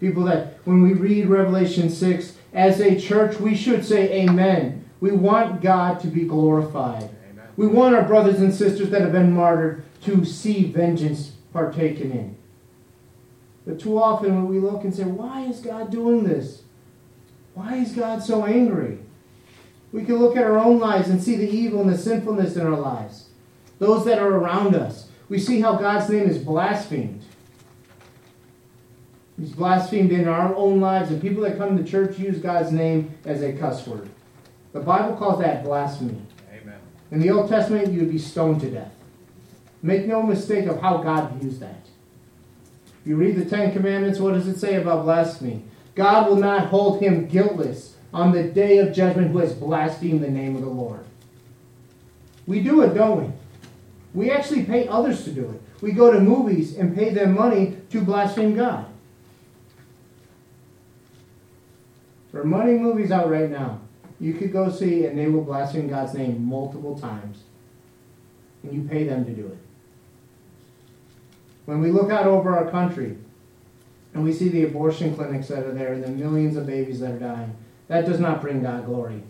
People 0.00 0.24
that, 0.24 0.58
when 0.64 0.82
we 0.82 0.92
read 0.92 1.26
Revelation 1.26 1.90
6, 1.90 2.34
as 2.52 2.80
a 2.80 2.98
church, 2.98 3.38
we 3.40 3.54
should 3.54 3.84
say 3.84 4.22
amen 4.22 4.78
we 5.00 5.12
want 5.12 5.60
God 5.60 6.00
to 6.00 6.08
be 6.08 6.24
glorified. 6.24 7.04
Amen. 7.04 7.46
We 7.56 7.66
want 7.66 7.94
our 7.94 8.02
brothers 8.02 8.40
and 8.40 8.52
sisters 8.52 8.90
that 8.90 9.00
have 9.00 9.12
been 9.12 9.32
martyred 9.32 9.84
to 10.02 10.24
see 10.24 10.64
vengeance 10.64 11.32
partaken 11.52 12.10
in. 12.10 12.36
But 13.66 13.78
too 13.78 14.00
often 14.00 14.34
when 14.34 14.48
we 14.48 14.58
look 14.58 14.84
and 14.84 14.94
say, 14.94 15.04
why 15.04 15.42
is 15.42 15.60
God 15.60 15.90
doing 15.90 16.24
this? 16.24 16.62
Why 17.54 17.76
is 17.76 17.92
God 17.92 18.22
so 18.22 18.44
angry? 18.44 18.98
We 19.92 20.04
can 20.04 20.16
look 20.16 20.36
at 20.36 20.44
our 20.44 20.58
own 20.58 20.78
lives 20.78 21.08
and 21.08 21.22
see 21.22 21.36
the 21.36 21.48
evil 21.48 21.80
and 21.80 21.90
the 21.90 21.98
sinfulness 21.98 22.56
in 22.56 22.66
our 22.66 22.78
lives. 22.78 23.28
Those 23.78 24.04
that 24.04 24.18
are 24.18 24.34
around 24.34 24.74
us. 24.74 25.08
We 25.28 25.38
see 25.38 25.60
how 25.60 25.76
God's 25.76 26.08
name 26.10 26.28
is 26.28 26.38
blasphemed. 26.38 27.24
He's 29.38 29.52
blasphemed 29.52 30.10
in 30.10 30.26
our 30.26 30.54
own 30.54 30.80
lives, 30.80 31.10
and 31.10 31.22
people 31.22 31.42
that 31.44 31.58
come 31.58 31.76
to 31.76 31.84
church 31.84 32.18
use 32.18 32.38
God's 32.38 32.72
name 32.72 33.16
as 33.24 33.42
a 33.42 33.52
cuss 33.52 33.86
word. 33.86 34.10
The 34.72 34.80
Bible 34.80 35.16
calls 35.16 35.40
that 35.40 35.64
blasphemy. 35.64 36.20
Amen. 36.52 36.78
In 37.12 37.20
the 37.20 37.30
Old 37.30 37.48
Testament, 37.48 37.92
you 37.92 38.00
would 38.00 38.10
be 38.10 38.18
stoned 38.18 38.60
to 38.62 38.70
death. 38.70 38.92
Make 39.80 40.06
no 40.06 40.22
mistake 40.22 40.66
of 40.66 40.80
how 40.80 40.98
God 40.98 41.34
views 41.34 41.60
that. 41.60 41.86
If 43.00 43.06
you 43.06 43.16
read 43.16 43.36
the 43.36 43.44
Ten 43.44 43.72
Commandments, 43.72 44.18
what 44.18 44.34
does 44.34 44.48
it 44.48 44.58
say 44.58 44.74
about 44.74 45.04
blasphemy? 45.04 45.62
God 45.94 46.28
will 46.28 46.36
not 46.36 46.66
hold 46.66 47.00
him 47.00 47.26
guiltless 47.26 47.96
on 48.12 48.32
the 48.32 48.42
day 48.42 48.78
of 48.78 48.92
judgment 48.92 49.30
who 49.30 49.38
has 49.38 49.52
blasphemed 49.52 50.22
the 50.22 50.30
name 50.30 50.56
of 50.56 50.62
the 50.62 50.68
Lord. 50.68 51.04
We 52.46 52.60
do 52.60 52.82
it, 52.82 52.94
don't 52.94 53.22
we? 53.22 53.32
We 54.14 54.30
actually 54.30 54.64
pay 54.64 54.88
others 54.88 55.24
to 55.24 55.30
do 55.30 55.50
it. 55.50 55.62
We 55.82 55.92
go 55.92 56.12
to 56.12 56.20
movies 56.20 56.76
and 56.76 56.96
pay 56.96 57.10
them 57.10 57.34
money 57.34 57.76
to 57.90 58.00
blaspheme 58.00 58.56
God. 58.56 58.86
There 62.32 62.40
are 62.40 62.46
money 62.46 62.72
movies 62.72 63.10
out 63.10 63.30
right 63.30 63.50
now 63.50 63.80
you 64.20 64.34
could 64.34 64.52
go 64.52 64.70
see 64.70 65.04
and 65.04 65.16
they 65.18 65.28
will 65.28 65.42
blaspheme 65.42 65.88
God's 65.88 66.14
name 66.14 66.44
multiple 66.44 66.98
times. 66.98 67.38
And 68.62 68.72
you 68.72 68.88
pay 68.88 69.04
them 69.04 69.24
to 69.24 69.30
do 69.32 69.46
it. 69.46 69.58
When 71.66 71.80
we 71.80 71.90
look 71.90 72.10
out 72.10 72.26
over 72.26 72.56
our 72.56 72.70
country 72.70 73.16
and 74.14 74.24
we 74.24 74.32
see 74.32 74.48
the 74.48 74.64
abortion 74.64 75.14
clinics 75.14 75.48
that 75.48 75.64
are 75.64 75.72
there 75.72 75.92
and 75.92 76.02
the 76.02 76.08
millions 76.08 76.56
of 76.56 76.66
babies 76.66 77.00
that 77.00 77.12
are 77.12 77.18
dying, 77.18 77.54
that 77.88 78.06
does 78.06 78.20
not 78.20 78.40
bring 78.40 78.62
God 78.62 78.86
glory. 78.86 79.22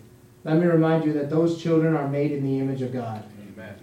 Let 0.43 0.57
me 0.57 0.65
remind 0.65 1.05
you 1.05 1.13
that 1.13 1.29
those 1.29 1.61
children 1.61 1.95
are 1.95 2.07
made 2.07 2.31
in 2.31 2.43
the 2.43 2.59
image 2.59 2.81
of 2.81 2.93
God. 2.93 3.23
Amen. 3.53 3.75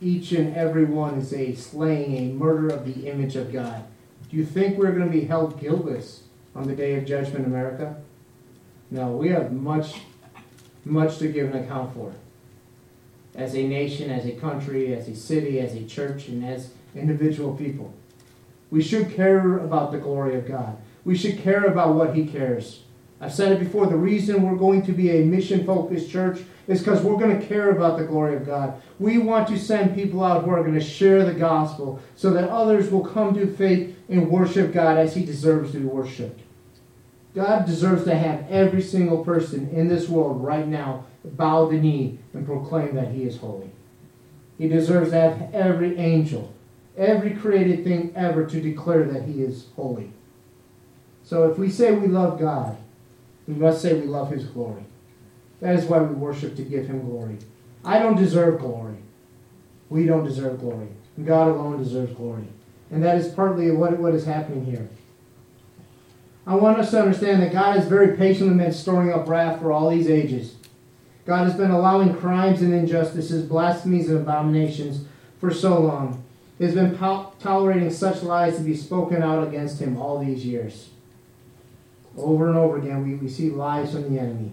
Each 0.00 0.32
and 0.32 0.54
every 0.54 0.84
one 0.84 1.18
is 1.18 1.32
a 1.32 1.54
slaying, 1.54 2.16
a 2.16 2.32
murder 2.32 2.68
of 2.68 2.84
the 2.84 3.08
image 3.08 3.36
of 3.36 3.52
God. 3.52 3.84
Do 4.30 4.36
you 4.36 4.44
think 4.44 4.76
we're 4.76 4.92
going 4.92 5.06
to 5.06 5.12
be 5.12 5.24
held 5.24 5.60
guiltless 5.60 6.24
on 6.54 6.66
the 6.66 6.74
day 6.74 6.96
of 6.96 7.04
judgment, 7.04 7.46
America? 7.46 7.96
No, 8.90 9.12
we 9.12 9.28
have 9.30 9.52
much, 9.52 10.00
much 10.84 11.18
to 11.18 11.28
give 11.28 11.54
an 11.54 11.64
account 11.64 11.94
for. 11.94 12.12
As 13.34 13.54
a 13.54 13.66
nation, 13.66 14.10
as 14.10 14.24
a 14.26 14.32
country, 14.32 14.94
as 14.94 15.08
a 15.08 15.14
city, 15.14 15.60
as 15.60 15.74
a 15.74 15.84
church, 15.84 16.28
and 16.28 16.44
as 16.44 16.70
individual 16.94 17.54
people. 17.54 17.92
We 18.70 18.82
should 18.82 19.12
care 19.12 19.58
about 19.58 19.92
the 19.92 19.98
glory 19.98 20.36
of 20.36 20.48
God. 20.48 20.76
We 21.04 21.16
should 21.16 21.38
care 21.38 21.64
about 21.64 21.94
what 21.94 22.14
He 22.14 22.26
cares. 22.26 22.82
I've 23.20 23.32
said 23.32 23.52
it 23.52 23.60
before 23.60 23.86
the 23.86 23.96
reason 23.96 24.42
we're 24.42 24.56
going 24.56 24.82
to 24.82 24.92
be 24.92 25.10
a 25.10 25.24
mission 25.24 25.64
focused 25.64 26.10
church 26.10 26.40
is 26.68 26.80
because 26.80 27.00
we're 27.00 27.16
going 27.16 27.38
to 27.40 27.46
care 27.46 27.70
about 27.70 27.98
the 27.98 28.04
glory 28.04 28.36
of 28.36 28.44
God. 28.44 28.80
We 28.98 29.18
want 29.18 29.48
to 29.48 29.58
send 29.58 29.94
people 29.94 30.22
out 30.22 30.44
who 30.44 30.50
are 30.50 30.62
going 30.62 30.74
to 30.74 30.80
share 30.80 31.24
the 31.24 31.32
gospel 31.32 32.02
so 32.14 32.30
that 32.32 32.50
others 32.50 32.90
will 32.90 33.04
come 33.04 33.34
to 33.34 33.46
faith 33.46 33.96
and 34.08 34.30
worship 34.30 34.72
God 34.72 34.98
as 34.98 35.14
He 35.14 35.24
deserves 35.24 35.72
to 35.72 35.78
be 35.78 35.86
worshiped. 35.86 36.40
God 37.34 37.66
deserves 37.66 38.04
to 38.04 38.14
have 38.14 38.50
every 38.50 38.82
single 38.82 39.24
person 39.24 39.70
in 39.70 39.88
this 39.88 40.08
world 40.08 40.42
right 40.42 40.66
now 40.66 41.04
bow 41.24 41.68
the 41.68 41.78
knee 41.78 42.18
and 42.34 42.46
proclaim 42.46 42.94
that 42.96 43.12
He 43.12 43.22
is 43.22 43.38
holy. 43.38 43.70
He 44.58 44.68
deserves 44.68 45.10
to 45.10 45.20
have 45.20 45.54
every 45.54 45.98
angel, 45.98 46.52
every 46.96 47.34
created 47.34 47.84
thing 47.84 48.12
ever 48.14 48.44
to 48.46 48.60
declare 48.60 49.04
that 49.04 49.24
He 49.24 49.42
is 49.42 49.66
holy. 49.76 50.12
So 51.22 51.50
if 51.50 51.58
we 51.58 51.70
say 51.70 51.92
we 51.92 52.08
love 52.08 52.38
God, 52.38 52.76
we 53.46 53.54
must 53.54 53.82
say 53.82 53.94
we 53.94 54.06
love 54.06 54.30
His 54.30 54.44
glory. 54.44 54.84
That 55.60 55.76
is 55.76 55.84
why 55.84 56.00
we 56.00 56.14
worship 56.14 56.56
to 56.56 56.62
give 56.62 56.86
Him 56.86 57.08
glory. 57.08 57.38
I 57.84 57.98
don't 57.98 58.16
deserve 58.16 58.60
glory. 58.60 58.96
We 59.88 60.06
don't 60.06 60.24
deserve 60.24 60.60
glory. 60.60 60.88
God 61.24 61.48
alone 61.48 61.78
deserves 61.78 62.12
glory. 62.14 62.48
And 62.90 63.02
that 63.02 63.16
is 63.16 63.28
partly 63.28 63.70
what, 63.70 63.98
what 63.98 64.14
is 64.14 64.26
happening 64.26 64.64
here. 64.64 64.88
I 66.46 66.54
want 66.54 66.78
us 66.78 66.90
to 66.92 67.00
understand 67.00 67.42
that 67.42 67.52
God 67.52 67.76
is 67.76 67.86
very 67.86 68.16
patiently 68.16 68.56
been 68.56 68.72
storing 68.72 69.12
up 69.12 69.26
wrath 69.26 69.60
for 69.60 69.72
all 69.72 69.90
these 69.90 70.08
ages. 70.08 70.56
God 71.24 71.44
has 71.44 71.54
been 71.54 71.72
allowing 71.72 72.14
crimes 72.14 72.62
and 72.62 72.72
injustices, 72.72 73.44
blasphemies 73.44 74.08
and 74.08 74.18
abominations 74.18 75.06
for 75.40 75.52
so 75.52 75.80
long. 75.80 76.22
He 76.58 76.64
has 76.64 76.74
been 76.74 76.96
po- 76.96 77.32
tolerating 77.40 77.90
such 77.90 78.22
lies 78.22 78.56
to 78.56 78.62
be 78.62 78.76
spoken 78.76 79.22
out 79.22 79.46
against 79.46 79.80
him 79.80 79.98
all 79.98 80.18
these 80.18 80.46
years. 80.46 80.90
Over 82.16 82.48
and 82.48 82.56
over 82.56 82.78
again, 82.78 83.04
we, 83.04 83.14
we 83.16 83.28
see 83.28 83.50
lies 83.50 83.92
from 83.92 84.12
the 84.12 84.20
enemy. 84.20 84.52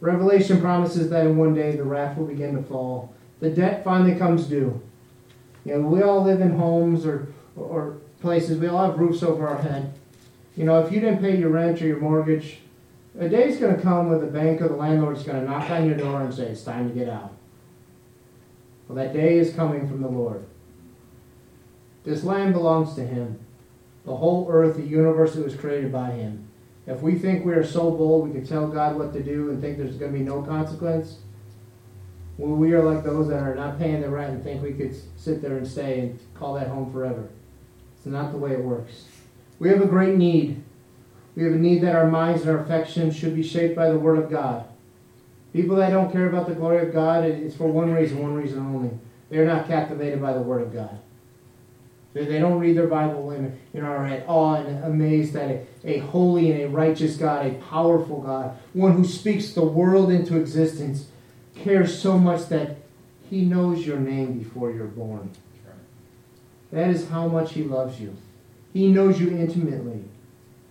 Revelation 0.00 0.60
promises 0.60 1.10
that 1.10 1.26
in 1.26 1.36
one 1.36 1.54
day 1.54 1.74
the 1.74 1.82
wrath 1.82 2.16
will 2.16 2.26
begin 2.26 2.54
to 2.56 2.62
fall. 2.62 3.12
The 3.40 3.50
debt 3.50 3.82
finally 3.82 4.16
comes 4.16 4.44
due. 4.44 4.80
You 5.64 5.74
know, 5.74 5.88
we 5.88 6.02
all 6.02 6.22
live 6.22 6.40
in 6.40 6.56
homes 6.56 7.04
or, 7.04 7.28
or 7.56 7.98
places, 8.20 8.58
we 8.58 8.68
all 8.68 8.90
have 8.90 8.98
roofs 8.98 9.22
over 9.22 9.46
our 9.46 9.60
head. 9.60 9.92
You 10.56 10.64
know, 10.64 10.80
if 10.84 10.92
you 10.92 11.00
didn't 11.00 11.20
pay 11.20 11.36
your 11.36 11.50
rent 11.50 11.82
or 11.82 11.86
your 11.86 12.00
mortgage, 12.00 12.58
a 13.18 13.28
day's 13.28 13.58
going 13.58 13.76
to 13.76 13.82
come 13.82 14.08
where 14.08 14.18
the 14.18 14.26
bank 14.26 14.60
or 14.60 14.68
the 14.68 14.74
landlord's 14.74 15.24
going 15.24 15.40
to 15.40 15.48
knock 15.48 15.70
on 15.70 15.86
your 15.86 15.96
door 15.96 16.22
and 16.22 16.32
say, 16.32 16.46
it's 16.46 16.62
time 16.62 16.88
to 16.88 16.94
get 16.94 17.08
out. 17.08 17.32
Well, 18.86 18.96
that 18.96 19.12
day 19.12 19.38
is 19.38 19.54
coming 19.54 19.88
from 19.88 20.02
the 20.02 20.08
Lord. 20.08 20.44
This 22.04 22.24
land 22.24 22.54
belongs 22.54 22.94
to 22.94 23.02
Him. 23.04 23.38
The 24.08 24.16
whole 24.16 24.48
earth, 24.50 24.76
the 24.76 24.82
universe 24.82 25.34
that 25.34 25.44
was 25.44 25.54
created 25.54 25.92
by 25.92 26.12
Him. 26.12 26.48
If 26.86 27.02
we 27.02 27.18
think 27.18 27.44
we 27.44 27.52
are 27.52 27.62
so 27.62 27.90
bold 27.90 28.26
we 28.26 28.32
can 28.32 28.46
tell 28.46 28.66
God 28.66 28.96
what 28.96 29.12
to 29.12 29.22
do 29.22 29.50
and 29.50 29.60
think 29.60 29.76
there's 29.76 29.96
going 29.96 30.12
to 30.12 30.18
be 30.18 30.24
no 30.24 30.40
consequence, 30.40 31.18
well, 32.38 32.54
we 32.54 32.72
are 32.72 32.82
like 32.82 33.04
those 33.04 33.28
that 33.28 33.42
are 33.42 33.54
not 33.54 33.78
paying 33.78 34.00
the 34.00 34.08
rent 34.08 34.32
and 34.32 34.42
think 34.42 34.62
we 34.62 34.72
could 34.72 34.96
sit 35.18 35.42
there 35.42 35.58
and 35.58 35.68
stay 35.68 36.00
and 36.00 36.18
call 36.32 36.54
that 36.54 36.68
home 36.68 36.90
forever. 36.90 37.28
It's 37.98 38.06
not 38.06 38.32
the 38.32 38.38
way 38.38 38.52
it 38.52 38.64
works. 38.64 39.04
We 39.58 39.68
have 39.68 39.82
a 39.82 39.86
great 39.86 40.16
need. 40.16 40.64
We 41.36 41.44
have 41.44 41.52
a 41.52 41.56
need 41.56 41.82
that 41.82 41.94
our 41.94 42.08
minds 42.08 42.42
and 42.42 42.50
our 42.50 42.64
affections 42.64 43.14
should 43.14 43.34
be 43.34 43.42
shaped 43.42 43.76
by 43.76 43.90
the 43.90 43.98
Word 43.98 44.16
of 44.16 44.30
God. 44.30 44.64
People 45.52 45.76
that 45.76 45.90
don't 45.90 46.10
care 46.10 46.30
about 46.30 46.48
the 46.48 46.54
glory 46.54 46.86
of 46.86 46.94
God, 46.94 47.24
it's 47.24 47.56
for 47.56 47.70
one 47.70 47.92
reason, 47.92 48.22
one 48.22 48.32
reason 48.32 48.58
only. 48.60 48.90
They're 49.28 49.44
not 49.44 49.66
captivated 49.66 50.22
by 50.22 50.32
the 50.32 50.40
Word 50.40 50.62
of 50.62 50.72
God. 50.72 50.98
They 52.24 52.38
don't 52.38 52.58
read 52.58 52.76
their 52.76 52.86
Bible 52.86 53.30
and 53.30 53.58
you 53.72 53.84
are 53.84 54.06
at 54.06 54.24
awe 54.28 54.54
and 54.54 54.84
amazed 54.84 55.36
at 55.36 55.50
a, 55.50 55.66
a 55.84 55.98
holy 55.98 56.50
and 56.50 56.62
a 56.62 56.68
righteous 56.68 57.16
God, 57.16 57.46
a 57.46 57.54
powerful 57.54 58.20
God, 58.20 58.58
one 58.72 58.92
who 58.92 59.04
speaks 59.04 59.52
the 59.52 59.64
world 59.64 60.10
into 60.10 60.38
existence, 60.38 61.08
cares 61.54 61.98
so 61.98 62.18
much 62.18 62.48
that 62.48 62.76
he 63.28 63.42
knows 63.42 63.86
your 63.86 63.98
name 63.98 64.38
before 64.38 64.70
you're 64.70 64.86
born. 64.86 65.30
That 66.72 66.90
is 66.90 67.08
how 67.08 67.28
much 67.28 67.54
he 67.54 67.62
loves 67.62 68.00
you. 68.00 68.16
He 68.72 68.88
knows 68.88 69.20
you 69.20 69.30
intimately. 69.30 70.04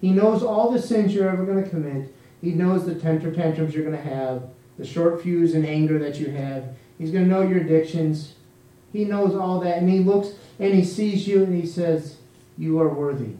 He 0.01 0.11
knows 0.11 0.43
all 0.43 0.71
the 0.71 0.81
sins 0.81 1.13
you're 1.13 1.29
ever 1.29 1.45
going 1.45 1.63
to 1.63 1.69
commit. 1.69 2.13
He 2.41 2.51
knows 2.51 2.85
the 2.85 2.95
tantrums 2.95 3.73
you're 3.73 3.83
going 3.83 3.97
to 3.97 4.09
have, 4.09 4.43
the 4.77 4.85
short 4.85 5.23
fuse 5.23 5.55
and 5.55 5.65
anger 5.65 5.97
that 5.99 6.19
you 6.19 6.29
have. 6.31 6.75
He's 6.97 7.11
going 7.11 7.25
to 7.25 7.29
know 7.29 7.41
your 7.41 7.61
addictions. 7.61 8.33
He 8.93 9.05
knows 9.05 9.35
all 9.35 9.59
that. 9.61 9.77
And 9.77 9.89
he 9.89 9.99
looks 9.99 10.29
and 10.59 10.73
he 10.73 10.83
sees 10.83 11.27
you 11.27 11.43
and 11.43 11.53
he 11.53 11.67
says, 11.67 12.17
You 12.57 12.79
are 12.79 12.89
worthy. 12.89 13.35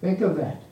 Think 0.00 0.20
of 0.20 0.36
that. 0.36 0.62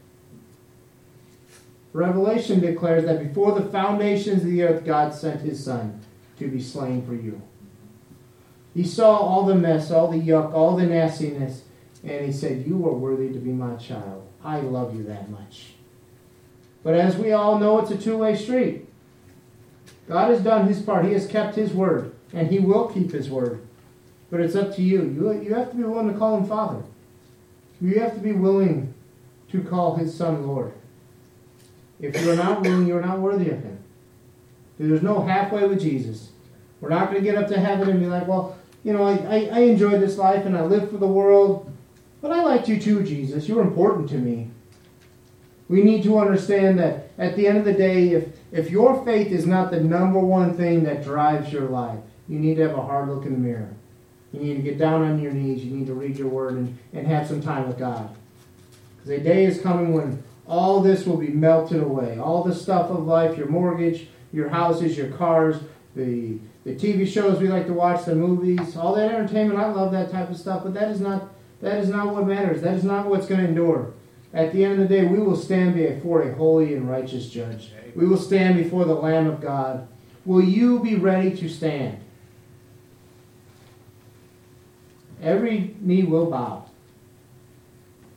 Revelation 1.92 2.60
declares 2.60 3.04
that 3.04 3.26
before 3.26 3.58
the 3.58 3.68
foundations 3.70 4.42
of 4.42 4.50
the 4.50 4.62
earth, 4.62 4.84
God 4.84 5.14
sent 5.14 5.40
his 5.40 5.64
Son 5.64 6.00
to 6.38 6.48
be 6.48 6.60
slain 6.60 7.04
for 7.04 7.14
you. 7.14 7.40
He 8.74 8.84
saw 8.84 9.16
all 9.16 9.44
the 9.44 9.54
mess, 9.54 9.90
all 9.90 10.08
the 10.08 10.20
yuck, 10.20 10.52
all 10.52 10.76
the 10.76 10.86
nastiness, 10.86 11.62
and 12.04 12.24
he 12.24 12.32
said, 12.32 12.66
You 12.66 12.86
are 12.86 12.94
worthy 12.94 13.32
to 13.32 13.38
be 13.38 13.50
my 13.50 13.76
child. 13.76 14.26
I 14.44 14.60
love 14.60 14.94
you 14.94 15.02
that 15.04 15.30
much. 15.30 15.72
But 16.84 16.94
as 16.94 17.16
we 17.16 17.32
all 17.32 17.58
know, 17.58 17.80
it's 17.80 17.90
a 17.90 17.98
two 17.98 18.18
way 18.18 18.36
street. 18.36 18.86
God 20.08 20.30
has 20.30 20.40
done 20.40 20.68
his 20.68 20.80
part, 20.80 21.04
he 21.04 21.12
has 21.12 21.26
kept 21.26 21.56
his 21.56 21.72
word, 21.72 22.14
and 22.32 22.48
he 22.48 22.58
will 22.58 22.88
keep 22.88 23.10
his 23.12 23.28
word. 23.28 23.60
But 24.30 24.40
it's 24.40 24.54
up 24.54 24.74
to 24.76 24.82
you. 24.82 25.02
You, 25.02 25.42
you 25.42 25.54
have 25.54 25.70
to 25.70 25.76
be 25.76 25.84
willing 25.84 26.12
to 26.12 26.18
call 26.18 26.36
him 26.36 26.46
Father. 26.46 26.82
You 27.80 28.00
have 28.00 28.14
to 28.14 28.20
be 28.20 28.32
willing 28.32 28.94
to 29.50 29.62
call 29.62 29.96
his 29.96 30.14
Son 30.14 30.46
Lord. 30.46 30.72
If 32.00 32.20
you're 32.22 32.36
not 32.36 32.62
willing, 32.62 32.86
you're 32.86 33.00
not 33.00 33.18
worthy 33.18 33.50
of 33.50 33.62
him. 33.62 33.78
There's 34.78 35.02
no 35.02 35.22
halfway 35.22 35.66
with 35.66 35.80
Jesus. 35.80 36.30
We're 36.80 36.90
not 36.90 37.10
going 37.10 37.24
to 37.24 37.30
get 37.30 37.42
up 37.42 37.48
to 37.48 37.58
heaven 37.58 37.88
and 37.88 37.98
be 37.98 38.06
like, 38.06 38.28
well, 38.28 38.56
you 38.84 38.92
know, 38.92 39.02
I, 39.02 39.14
I, 39.14 39.48
I 39.52 39.58
enjoyed 39.60 40.00
this 40.00 40.16
life 40.16 40.44
and 40.46 40.56
I 40.56 40.62
lived 40.62 40.92
for 40.92 40.98
the 40.98 41.06
world, 41.06 41.72
but 42.20 42.30
I 42.30 42.42
liked 42.42 42.68
you 42.68 42.80
too, 42.80 43.02
Jesus. 43.02 43.48
You 43.48 43.56
were 43.56 43.62
important 43.62 44.08
to 44.10 44.18
me. 44.18 44.50
We 45.68 45.82
need 45.82 46.04
to 46.04 46.18
understand 46.18 46.78
that 46.78 47.10
at 47.18 47.36
the 47.36 47.46
end 47.46 47.58
of 47.58 47.64
the 47.64 47.72
day, 47.72 48.10
if, 48.10 48.28
if 48.52 48.70
your 48.70 49.04
faith 49.04 49.28
is 49.28 49.46
not 49.46 49.70
the 49.70 49.80
number 49.80 50.18
one 50.18 50.56
thing 50.56 50.84
that 50.84 51.02
drives 51.02 51.52
your 51.52 51.68
life, 51.68 51.98
you 52.28 52.38
need 52.38 52.56
to 52.56 52.68
have 52.68 52.78
a 52.78 52.82
hard 52.82 53.08
look 53.08 53.26
in 53.26 53.32
the 53.32 53.38
mirror. 53.38 53.74
You 54.32 54.40
need 54.40 54.56
to 54.56 54.62
get 54.62 54.78
down 54.78 55.02
on 55.02 55.20
your 55.20 55.32
knees. 55.32 55.64
You 55.64 55.74
need 55.74 55.86
to 55.86 55.94
read 55.94 56.18
your 56.18 56.28
word 56.28 56.54
and, 56.54 56.78
and 56.92 57.06
have 57.06 57.26
some 57.26 57.40
time 57.40 57.66
with 57.66 57.78
God. 57.78 58.14
Because 58.96 59.10
a 59.10 59.20
day 59.20 59.44
is 59.44 59.60
coming 59.60 59.94
when 59.94 60.22
all 60.46 60.80
this 60.80 61.06
will 61.06 61.16
be 61.16 61.28
melted 61.28 61.82
away. 61.82 62.18
All 62.18 62.44
the 62.44 62.54
stuff 62.54 62.90
of 62.90 63.06
life, 63.06 63.36
your 63.38 63.48
mortgage, 63.48 64.08
your 64.32 64.48
houses, 64.48 64.96
your 64.96 65.10
cars, 65.10 65.56
the, 65.94 66.38
the 66.64 66.74
TV 66.74 67.06
shows 67.06 67.40
we 67.40 67.48
like 67.48 67.66
to 67.66 67.72
watch, 67.72 68.04
the 68.04 68.14
movies, 68.14 68.76
all 68.76 68.94
that 68.94 69.12
entertainment. 69.12 69.58
I 69.58 69.70
love 69.70 69.92
that 69.92 70.10
type 70.10 70.30
of 70.30 70.36
stuff, 70.36 70.62
but 70.62 70.74
that 70.74 70.90
is 70.90 71.00
not, 71.00 71.28
that 71.60 71.78
is 71.78 71.88
not 71.88 72.14
what 72.14 72.26
matters. 72.26 72.62
That 72.62 72.74
is 72.74 72.84
not 72.84 73.06
what's 73.06 73.26
going 73.26 73.40
to 73.40 73.48
endure. 73.48 73.92
At 74.34 74.52
the 74.52 74.64
end 74.64 74.74
of 74.74 74.88
the 74.88 74.94
day, 74.94 75.06
we 75.06 75.18
will 75.18 75.36
stand 75.36 75.74
before 75.74 76.22
a 76.22 76.34
holy 76.34 76.74
and 76.74 76.88
righteous 76.88 77.30
judge. 77.30 77.72
We 77.94 78.06
will 78.06 78.18
stand 78.18 78.56
before 78.56 78.84
the 78.84 78.94
Lamb 78.94 79.26
of 79.26 79.40
God. 79.40 79.88
Will 80.26 80.44
you 80.44 80.80
be 80.80 80.94
ready 80.94 81.34
to 81.36 81.48
stand? 81.48 81.98
Every 85.22 85.74
knee 85.80 86.04
will 86.04 86.30
bow. 86.30 86.64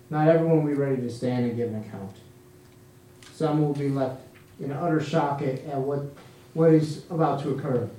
Not 0.10 0.28
everyone 0.28 0.64
will 0.64 0.72
be 0.72 0.80
ready 0.80 1.02
to 1.02 1.10
stand 1.10 1.46
and 1.46 1.56
give 1.56 1.70
an 1.70 1.82
account. 1.82 2.16
Some 3.34 3.62
will 3.62 3.74
be 3.74 3.90
left 3.90 4.22
in 4.60 4.72
utter 4.72 5.02
shock 5.02 5.42
at, 5.42 5.64
at 5.66 5.78
what, 5.78 6.04
what 6.54 6.74
is 6.74 7.04
about 7.10 7.42
to 7.44 7.52
occur. 7.52 7.90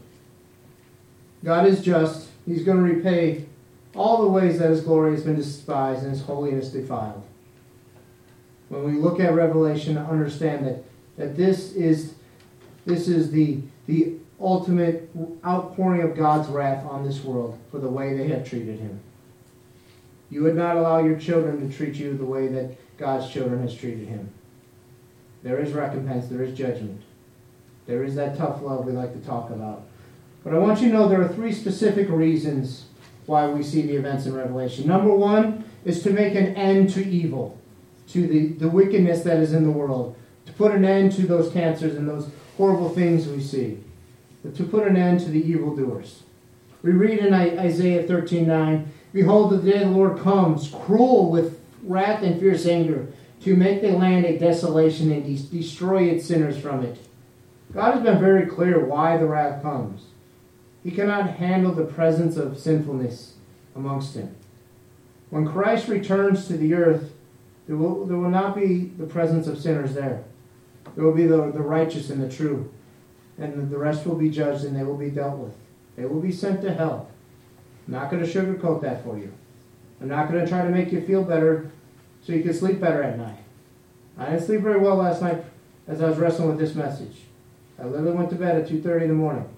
God 1.42 1.66
is 1.66 1.82
just. 1.82 2.28
He's 2.46 2.64
going 2.64 2.78
to 2.78 2.94
repay 2.94 3.46
all 3.94 4.22
the 4.22 4.28
ways 4.28 4.58
that 4.58 4.70
His 4.70 4.80
glory 4.80 5.12
has 5.12 5.22
been 5.22 5.36
despised 5.36 6.02
and 6.02 6.12
His 6.12 6.22
holiness 6.22 6.68
defiled. 6.68 7.22
When 8.68 8.84
we 8.84 8.92
look 8.92 9.20
at 9.20 9.34
Revelation, 9.34 9.96
understand 9.96 10.66
that, 10.66 10.84
that 11.16 11.36
this 11.36 11.72
is 11.72 12.14
this 12.84 13.08
is 13.08 13.30
the, 13.30 13.60
the 13.86 14.16
ultimate 14.42 15.10
outpouring 15.44 16.02
of 16.02 16.16
God's 16.16 16.48
wrath 16.48 16.84
on 16.84 17.04
this 17.04 17.22
world 17.22 17.58
for 17.70 17.78
the 17.78 17.88
way 17.88 18.16
they 18.16 18.28
have 18.28 18.48
treated 18.48 18.78
him. 18.78 19.00
You 20.30 20.42
would 20.42 20.56
not 20.56 20.76
allow 20.76 21.04
your 21.04 21.18
children 21.18 21.68
to 21.68 21.76
treat 21.76 21.94
you 21.94 22.16
the 22.16 22.24
way 22.24 22.48
that 22.48 22.76
God's 22.98 23.30
children 23.30 23.60
has 23.62 23.74
treated 23.74 24.08
him. 24.08 24.30
There 25.42 25.60
is 25.60 25.72
recompense, 25.72 26.28
there 26.28 26.42
is 26.42 26.56
judgment. 26.56 27.02
There 27.86 28.04
is 28.04 28.14
that 28.14 28.36
tough 28.36 28.62
love 28.62 28.86
we 28.86 28.92
like 28.92 29.12
to 29.12 29.26
talk 29.26 29.50
about. 29.50 29.82
But 30.44 30.54
I 30.54 30.58
want 30.58 30.80
you 30.80 30.88
to 30.88 30.94
know 30.94 31.08
there 31.08 31.20
are 31.20 31.28
three 31.28 31.52
specific 31.52 32.08
reasons 32.08 32.86
why 33.26 33.46
we 33.48 33.62
see 33.62 33.82
the 33.82 33.96
events 33.96 34.26
in 34.26 34.34
Revelation. 34.34 34.86
Number 34.86 35.14
one 35.14 35.64
is 35.84 36.02
to 36.02 36.10
make 36.10 36.34
an 36.34 36.54
end 36.56 36.90
to 36.90 37.06
evil, 37.06 37.58
to 38.08 38.26
the, 38.26 38.48
the 38.48 38.68
wickedness 38.68 39.22
that 39.22 39.38
is 39.38 39.52
in 39.52 39.64
the 39.64 39.70
world, 39.70 40.16
to 40.46 40.52
put 40.52 40.72
an 40.72 40.84
end 40.84 41.12
to 41.12 41.26
those 41.26 41.52
cancers 41.52 41.94
and 41.94 42.08
those 42.08 42.30
horrible 42.56 42.88
things 42.88 43.26
we 43.28 43.40
see, 43.40 43.78
to 44.54 44.64
put 44.64 44.86
an 44.86 44.96
end 44.96 45.20
to 45.20 45.30
the 45.30 45.44
evildoers. 45.44 46.22
We 46.82 46.92
read 46.92 47.20
in 47.20 47.32
Isaiah 47.32 48.02
13 48.02 48.46
9, 48.46 48.92
Behold, 49.12 49.52
the 49.52 49.70
day 49.70 49.78
the 49.80 49.86
Lord 49.86 50.18
comes, 50.20 50.68
cruel 50.68 51.30
with 51.30 51.60
wrath 51.82 52.22
and 52.22 52.40
fierce 52.40 52.66
anger, 52.66 53.08
to 53.42 53.56
make 53.56 53.82
the 53.82 53.92
land 53.92 54.24
a 54.24 54.38
desolation 54.38 55.12
and 55.12 55.24
de- 55.24 55.58
destroy 55.58 56.04
its 56.04 56.26
sinners 56.26 56.58
from 56.58 56.82
it. 56.82 56.98
God 57.72 57.94
has 57.94 58.02
been 58.02 58.20
very 58.20 58.46
clear 58.46 58.84
why 58.84 59.16
the 59.16 59.26
wrath 59.26 59.62
comes. 59.62 60.04
He 60.82 60.90
cannot 60.90 61.36
handle 61.36 61.72
the 61.72 61.84
presence 61.84 62.36
of 62.36 62.58
sinfulness 62.58 63.34
amongst 63.74 64.14
him. 64.14 64.34
When 65.30 65.46
Christ 65.46 65.88
returns 65.88 66.46
to 66.48 66.56
the 66.56 66.74
earth, 66.74 67.12
there 67.66 67.76
will, 67.76 68.04
there 68.04 68.18
will 68.18 68.28
not 68.28 68.54
be 68.54 68.92
the 68.98 69.06
presence 69.06 69.46
of 69.46 69.58
sinners 69.58 69.94
there. 69.94 70.24
There 70.94 71.04
will 71.04 71.14
be 71.14 71.26
the, 71.26 71.50
the 71.52 71.62
righteous 71.62 72.10
and 72.10 72.22
the 72.22 72.28
true. 72.28 72.70
And 73.38 73.70
the 73.70 73.78
rest 73.78 74.06
will 74.06 74.14
be 74.14 74.30
judged 74.30 74.64
and 74.64 74.76
they 74.76 74.84
will 74.84 74.96
be 74.96 75.10
dealt 75.10 75.38
with. 75.38 75.54
They 75.96 76.04
will 76.04 76.20
be 76.20 76.32
sent 76.32 76.62
to 76.62 76.72
hell. 76.72 77.08
I'm 77.86 77.94
not 77.94 78.10
going 78.10 78.24
to 78.24 78.28
sugarcoat 78.28 78.82
that 78.82 79.02
for 79.02 79.18
you. 79.18 79.32
I'm 80.00 80.08
not 80.08 80.30
going 80.30 80.44
to 80.44 80.48
try 80.48 80.62
to 80.62 80.70
make 80.70 80.92
you 80.92 81.00
feel 81.00 81.22
better 81.22 81.70
so 82.22 82.32
you 82.32 82.42
can 82.42 82.54
sleep 82.54 82.80
better 82.80 83.02
at 83.02 83.18
night. 83.18 83.38
I 84.18 84.26
didn't 84.26 84.46
sleep 84.46 84.60
very 84.60 84.78
well 84.78 84.96
last 84.96 85.22
night 85.22 85.44
as 85.88 86.02
I 86.02 86.08
was 86.08 86.18
wrestling 86.18 86.48
with 86.48 86.58
this 86.58 86.74
message. 86.74 87.22
I 87.78 87.86
literally 87.86 88.12
went 88.12 88.30
to 88.30 88.36
bed 88.36 88.56
at 88.56 88.68
2.30 88.68 89.02
in 89.02 89.08
the 89.08 89.14
morning. 89.14 89.48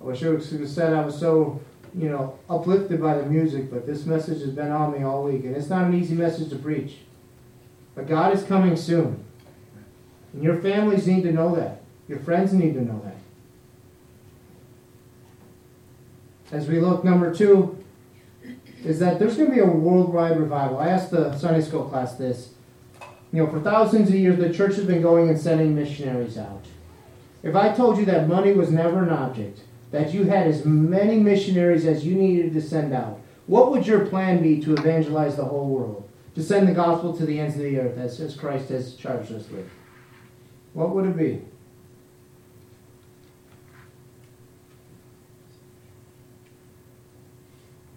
I 0.00 0.04
wish 0.04 0.22
I 0.22 0.26
have 0.28 0.68
said 0.68 0.92
I 0.92 1.04
was 1.04 1.18
so, 1.18 1.60
you 1.94 2.08
know, 2.08 2.38
uplifted 2.50 3.00
by 3.00 3.16
the 3.16 3.26
music, 3.26 3.70
but 3.70 3.86
this 3.86 4.04
message 4.04 4.40
has 4.40 4.50
been 4.50 4.70
on 4.70 4.92
me 4.92 5.04
all 5.04 5.24
week, 5.24 5.44
and 5.44 5.56
it's 5.56 5.68
not 5.68 5.84
an 5.84 5.94
easy 5.94 6.14
message 6.14 6.50
to 6.50 6.56
preach. 6.56 6.98
But 7.94 8.08
God 8.08 8.34
is 8.34 8.42
coming 8.42 8.76
soon. 8.76 9.24
And 10.32 10.42
your 10.42 10.60
families 10.60 11.06
need 11.06 11.22
to 11.22 11.32
know 11.32 11.54
that. 11.54 11.82
Your 12.08 12.18
friends 12.20 12.52
need 12.52 12.74
to 12.74 12.82
know 12.82 13.02
that. 13.04 13.16
As 16.56 16.68
we 16.68 16.78
look, 16.78 17.04
number 17.04 17.34
two, 17.34 17.82
is 18.84 19.00
that 19.00 19.18
there's 19.18 19.36
going 19.36 19.48
to 19.48 19.54
be 19.54 19.60
a 19.60 19.66
worldwide 19.66 20.38
revival. 20.38 20.78
I 20.78 20.88
asked 20.88 21.10
the 21.10 21.36
Sunday 21.36 21.60
school 21.60 21.84
class 21.88 22.14
this. 22.14 22.50
You 23.32 23.44
know, 23.44 23.50
for 23.50 23.60
thousands 23.60 24.08
of 24.08 24.14
years, 24.14 24.38
the 24.38 24.52
church 24.52 24.76
has 24.76 24.84
been 24.84 25.02
going 25.02 25.28
and 25.28 25.38
sending 25.38 25.74
missionaries 25.74 26.38
out. 26.38 26.64
If 27.42 27.56
I 27.56 27.72
told 27.72 27.98
you 27.98 28.04
that 28.06 28.28
money 28.28 28.52
was 28.52 28.70
never 28.70 29.02
an 29.02 29.10
object, 29.10 29.60
that 29.90 30.14
you 30.14 30.24
had 30.24 30.46
as 30.46 30.64
many 30.64 31.18
missionaries 31.18 31.84
as 31.84 32.06
you 32.06 32.14
needed 32.14 32.52
to 32.52 32.62
send 32.62 32.92
out, 32.92 33.20
what 33.46 33.70
would 33.70 33.86
your 33.86 34.06
plan 34.06 34.42
be 34.42 34.60
to 34.62 34.74
evangelize 34.74 35.36
the 35.36 35.44
whole 35.44 35.68
world? 35.68 36.08
To 36.36 36.42
send 36.42 36.68
the 36.68 36.74
gospel 36.74 37.16
to 37.16 37.26
the 37.26 37.40
ends 37.40 37.56
of 37.56 37.62
the 37.62 37.78
earth, 37.78 37.98
as, 37.98 38.20
as 38.20 38.36
Christ 38.36 38.68
has 38.68 38.94
charged 38.94 39.32
us 39.32 39.48
with? 39.48 39.68
What 40.74 40.94
would 40.94 41.06
it 41.06 41.16
be? 41.16 41.42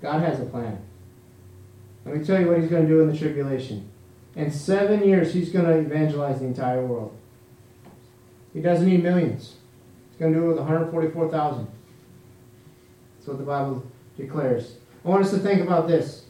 God 0.01 0.21
has 0.21 0.39
a 0.39 0.45
plan. 0.45 0.81
Let 2.05 2.17
me 2.17 2.25
tell 2.25 2.39
you 2.39 2.47
what 2.47 2.59
He's 2.59 2.69
going 2.69 2.83
to 2.83 2.87
do 2.87 3.01
in 3.01 3.11
the 3.11 3.17
tribulation. 3.17 3.89
In 4.35 4.51
seven 4.51 5.03
years, 5.03 5.33
He's 5.33 5.49
going 5.49 5.65
to 5.65 5.77
evangelize 5.77 6.39
the 6.39 6.45
entire 6.45 6.85
world. 6.85 7.15
He 8.53 8.61
doesn't 8.61 8.87
need 8.87 9.03
millions. 9.03 9.55
He's 10.09 10.19
going 10.19 10.33
to 10.33 10.39
do 10.39 10.45
it 10.45 10.49
with 10.49 10.57
144,000 10.57 11.67
That's 13.17 13.27
what 13.27 13.37
the 13.37 13.43
Bible 13.43 13.85
declares. 14.17 14.75
I 15.05 15.09
want 15.09 15.23
us 15.23 15.31
to 15.31 15.39
think 15.39 15.61
about 15.61 15.87
this. 15.87 16.25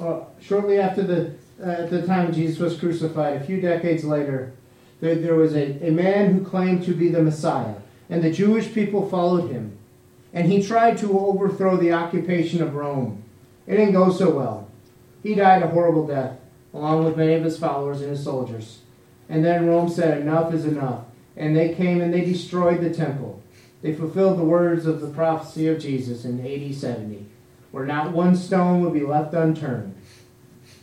Uh, 0.00 0.20
shortly 0.40 0.78
after 0.78 1.02
the, 1.02 1.34
uh, 1.62 1.82
at 1.82 1.90
the 1.90 2.06
time 2.06 2.32
Jesus 2.32 2.58
was 2.58 2.78
crucified, 2.78 3.40
a 3.40 3.44
few 3.44 3.60
decades 3.60 4.04
later, 4.04 4.52
there, 5.00 5.14
there 5.14 5.34
was 5.34 5.54
a, 5.54 5.88
a 5.88 5.90
man 5.90 6.32
who 6.32 6.44
claimed 6.44 6.84
to 6.84 6.94
be 6.94 7.08
the 7.08 7.22
Messiah, 7.22 7.74
and 8.08 8.22
the 8.22 8.30
Jewish 8.30 8.72
people 8.72 9.08
followed 9.08 9.50
him. 9.50 9.76
And 10.36 10.52
he 10.52 10.62
tried 10.62 10.98
to 10.98 11.18
overthrow 11.18 11.78
the 11.78 11.94
occupation 11.94 12.62
of 12.62 12.74
Rome. 12.74 13.22
It 13.66 13.78
didn't 13.78 13.94
go 13.94 14.12
so 14.12 14.28
well. 14.28 14.68
He 15.22 15.34
died 15.34 15.62
a 15.62 15.68
horrible 15.68 16.06
death, 16.06 16.38
along 16.74 17.06
with 17.06 17.16
many 17.16 17.32
of 17.32 17.42
his 17.42 17.58
followers 17.58 18.02
and 18.02 18.10
his 18.10 18.22
soldiers. 18.22 18.80
And 19.30 19.42
then 19.42 19.66
Rome 19.66 19.88
said, 19.88 20.20
Enough 20.20 20.52
is 20.52 20.66
enough. 20.66 21.04
And 21.38 21.56
they 21.56 21.74
came 21.74 22.02
and 22.02 22.12
they 22.12 22.20
destroyed 22.20 22.82
the 22.82 22.92
temple. 22.92 23.42
They 23.80 23.94
fulfilled 23.94 24.38
the 24.38 24.44
words 24.44 24.84
of 24.84 25.00
the 25.00 25.08
prophecy 25.08 25.68
of 25.68 25.80
Jesus 25.80 26.26
in 26.26 26.46
AD 26.46 26.74
70, 26.74 27.24
where 27.70 27.86
not 27.86 28.12
one 28.12 28.36
stone 28.36 28.82
would 28.82 28.92
be 28.92 29.06
left 29.06 29.32
unturned. 29.32 29.94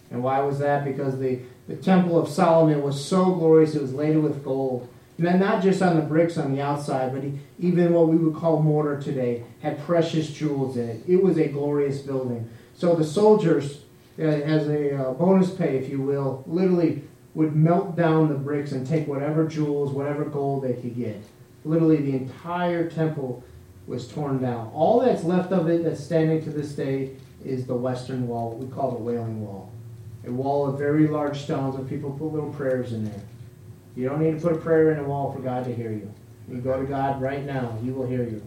And 0.09 0.23
why 0.23 0.41
was 0.41 0.57
that? 0.59 0.83
Because 0.83 1.19
the, 1.19 1.41
the 1.67 1.75
temple 1.75 2.19
of 2.19 2.27
Solomon 2.27 2.81
was 2.81 3.05
so 3.05 3.25
glorious, 3.25 3.75
it 3.75 3.83
was 3.83 3.93
laden 3.93 4.23
with 4.23 4.43
gold. 4.43 4.89
And 5.17 5.39
not 5.39 5.61
just 5.61 5.81
on 5.81 5.95
the 5.95 6.01
bricks 6.01 6.37
on 6.37 6.55
the 6.55 6.61
outside, 6.61 7.13
but 7.13 7.23
even 7.59 7.93
what 7.93 8.07
we 8.07 8.17
would 8.17 8.35
call 8.35 8.61
mortar 8.61 8.99
today 8.99 9.43
had 9.61 9.83
precious 9.85 10.29
jewels 10.29 10.75
in 10.75 10.89
it. 10.89 11.03
It 11.07 11.21
was 11.21 11.37
a 11.37 11.47
glorious 11.47 11.99
building. 11.99 12.49
So 12.73 12.95
the 12.95 13.03
soldiers, 13.03 13.83
uh, 14.17 14.23
as 14.23 14.67
a 14.67 14.97
uh, 14.97 15.13
bonus 15.13 15.51
pay, 15.51 15.77
if 15.77 15.89
you 15.89 16.01
will, 16.01 16.43
literally 16.47 17.03
would 17.35 17.55
melt 17.55 17.95
down 17.95 18.29
the 18.29 18.35
bricks 18.35 18.71
and 18.71 18.85
take 18.85 19.07
whatever 19.07 19.47
jewels, 19.47 19.91
whatever 19.91 20.25
gold 20.25 20.63
they 20.63 20.73
could 20.73 20.95
get 20.95 21.23
literally 21.65 21.97
the 21.97 22.13
entire 22.13 22.89
temple 22.89 23.43
was 23.87 24.07
torn 24.07 24.41
down. 24.41 24.71
All 24.73 24.99
that's 25.01 25.23
left 25.23 25.51
of 25.51 25.67
it 25.69 25.83
that's 25.83 26.03
standing 26.03 26.43
to 26.43 26.49
this 26.49 26.73
day 26.73 27.11
is 27.43 27.65
the 27.65 27.75
western 27.75 28.27
wall, 28.27 28.51
what 28.51 28.59
we 28.59 28.73
call 28.73 28.91
the 28.91 29.03
Wailing 29.03 29.45
Wall. 29.45 29.71
A 30.25 30.31
wall 30.31 30.67
of 30.67 30.77
very 30.77 31.07
large 31.07 31.41
stones 31.41 31.75
where 31.75 31.85
people 31.85 32.11
put 32.11 32.31
little 32.31 32.53
prayers 32.53 32.93
in 32.93 33.03
there. 33.05 33.21
You 33.95 34.09
don't 34.09 34.21
need 34.21 34.39
to 34.39 34.41
put 34.41 34.53
a 34.53 34.57
prayer 34.57 34.91
in 34.91 34.97
the 34.97 35.03
wall 35.03 35.31
for 35.31 35.39
God 35.39 35.65
to 35.65 35.73
hear 35.73 35.91
you. 35.91 36.11
You 36.49 36.57
go 36.57 36.79
to 36.79 36.85
God 36.85 37.21
right 37.21 37.43
now, 37.45 37.77
He 37.83 37.91
will 37.91 38.07
hear 38.07 38.23
you. 38.23 38.41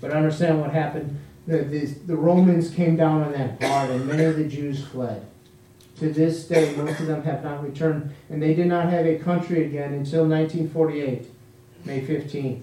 But 0.00 0.12
understand 0.12 0.60
what 0.60 0.72
happened. 0.72 1.18
The, 1.46 1.58
the, 1.58 1.86
the 1.86 2.16
Romans 2.16 2.70
came 2.70 2.96
down 2.96 3.22
on 3.22 3.32
that 3.32 3.62
hard, 3.62 3.90
and 3.90 4.06
many 4.06 4.24
of 4.24 4.36
the 4.36 4.44
Jews 4.44 4.84
fled. 4.84 5.24
To 6.00 6.12
this 6.12 6.46
day, 6.46 6.76
most 6.76 7.00
of 7.00 7.06
them 7.06 7.22
have 7.24 7.42
not 7.42 7.64
returned, 7.64 8.14
and 8.28 8.40
they 8.40 8.54
did 8.54 8.66
not 8.66 8.90
have 8.90 9.06
a 9.06 9.18
country 9.18 9.64
again 9.64 9.94
until 9.94 10.26
1948. 10.26 11.26
May 11.84 12.00
15th, 12.02 12.62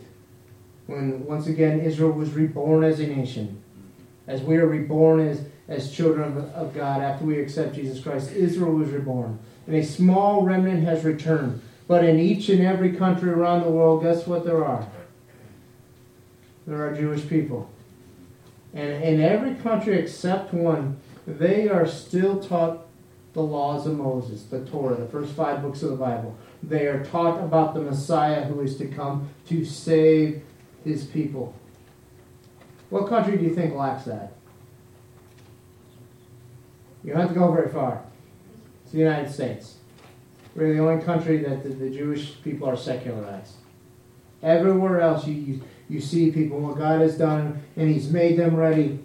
when 0.88 1.26
once 1.26 1.48
again 1.48 1.80
Israel 1.80 2.12
was 2.12 2.34
reborn 2.34 2.84
as 2.84 3.00
a 3.00 3.08
nation. 3.08 3.62
As 4.28 4.42
we 4.42 4.58
are 4.58 4.68
reborn 4.68 5.20
as, 5.20 5.46
as 5.68 5.92
children 5.92 6.38
of 6.54 6.74
God 6.74 7.02
after 7.02 7.26
we 7.26 7.40
accept 7.40 7.76
Jesus 7.76 8.04
Christ, 8.04 8.32
Israel 8.32 8.74
was 8.74 8.90
reborn. 8.90 9.40
And 9.68 9.76
a 9.76 9.84
small 9.84 10.44
remnant 10.44 10.84
has 10.84 11.04
returned. 11.04 11.62
But 11.88 12.04
in 12.04 12.20
each 12.20 12.50
and 12.50 12.62
every 12.62 12.94
country 12.94 13.30
around 13.30 13.64
the 13.64 13.70
world, 13.70 14.04
guess 14.04 14.26
what 14.26 14.44
there 14.44 14.66
are? 14.66 14.88
There 16.66 16.84
are 16.86 16.96
Jewish 16.96 17.28
people. 17.28 17.70
And 18.74 19.04
in 19.04 19.22
every 19.22 19.56
country 19.56 19.98
except 19.98 20.54
one, 20.54 20.98
they 21.28 21.70
are 21.70 21.88
still 21.88 22.42
taught 22.42 22.86
the 23.34 23.42
laws 23.42 23.86
of 23.86 23.98
Moses, 23.98 24.44
the 24.44 24.66
Torah, 24.66 24.96
the 24.96 25.08
first 25.08 25.34
five 25.34 25.62
books 25.62 25.84
of 25.84 25.92
the 25.92 25.96
Bible. 25.96 26.36
They 26.64 26.88
are 26.88 27.04
taught 27.06 27.44
about 27.44 27.74
the 27.74 27.82
Messiah 27.82 28.46
who 28.46 28.62
is 28.62 28.78
to 28.78 28.88
come 28.88 29.30
to 29.48 29.64
save 29.64 30.42
his 30.84 31.04
people. 31.04 31.54
What 32.90 33.08
country 33.08 33.38
do 33.38 33.44
you 33.44 33.54
think 33.54 33.76
lacks 33.76 34.06
that? 34.06 34.34
You 37.04 37.12
don't 37.12 37.22
have 37.22 37.30
to 37.30 37.36
go 37.36 37.52
very 37.52 37.70
far. 37.70 38.04
It's 38.84 38.94
the 38.94 39.00
United 39.00 39.32
States. 39.32 39.76
We're 40.56 40.74
the 40.74 40.80
only 40.80 41.04
country 41.04 41.38
that 41.40 41.64
the, 41.64 41.70
the 41.70 41.90
Jewish 41.90 42.42
people 42.42 42.70
are 42.70 42.78
secularized. 42.78 43.56
Everywhere 44.42 45.02
else, 45.02 45.28
you, 45.28 45.34
you, 45.34 45.62
you 45.90 46.00
see 46.00 46.32
people, 46.32 46.60
what 46.60 46.78
God 46.78 47.02
has 47.02 47.18
done, 47.18 47.62
and 47.76 47.90
He's 47.90 48.10
made 48.10 48.38
them 48.38 48.56
ready. 48.56 49.00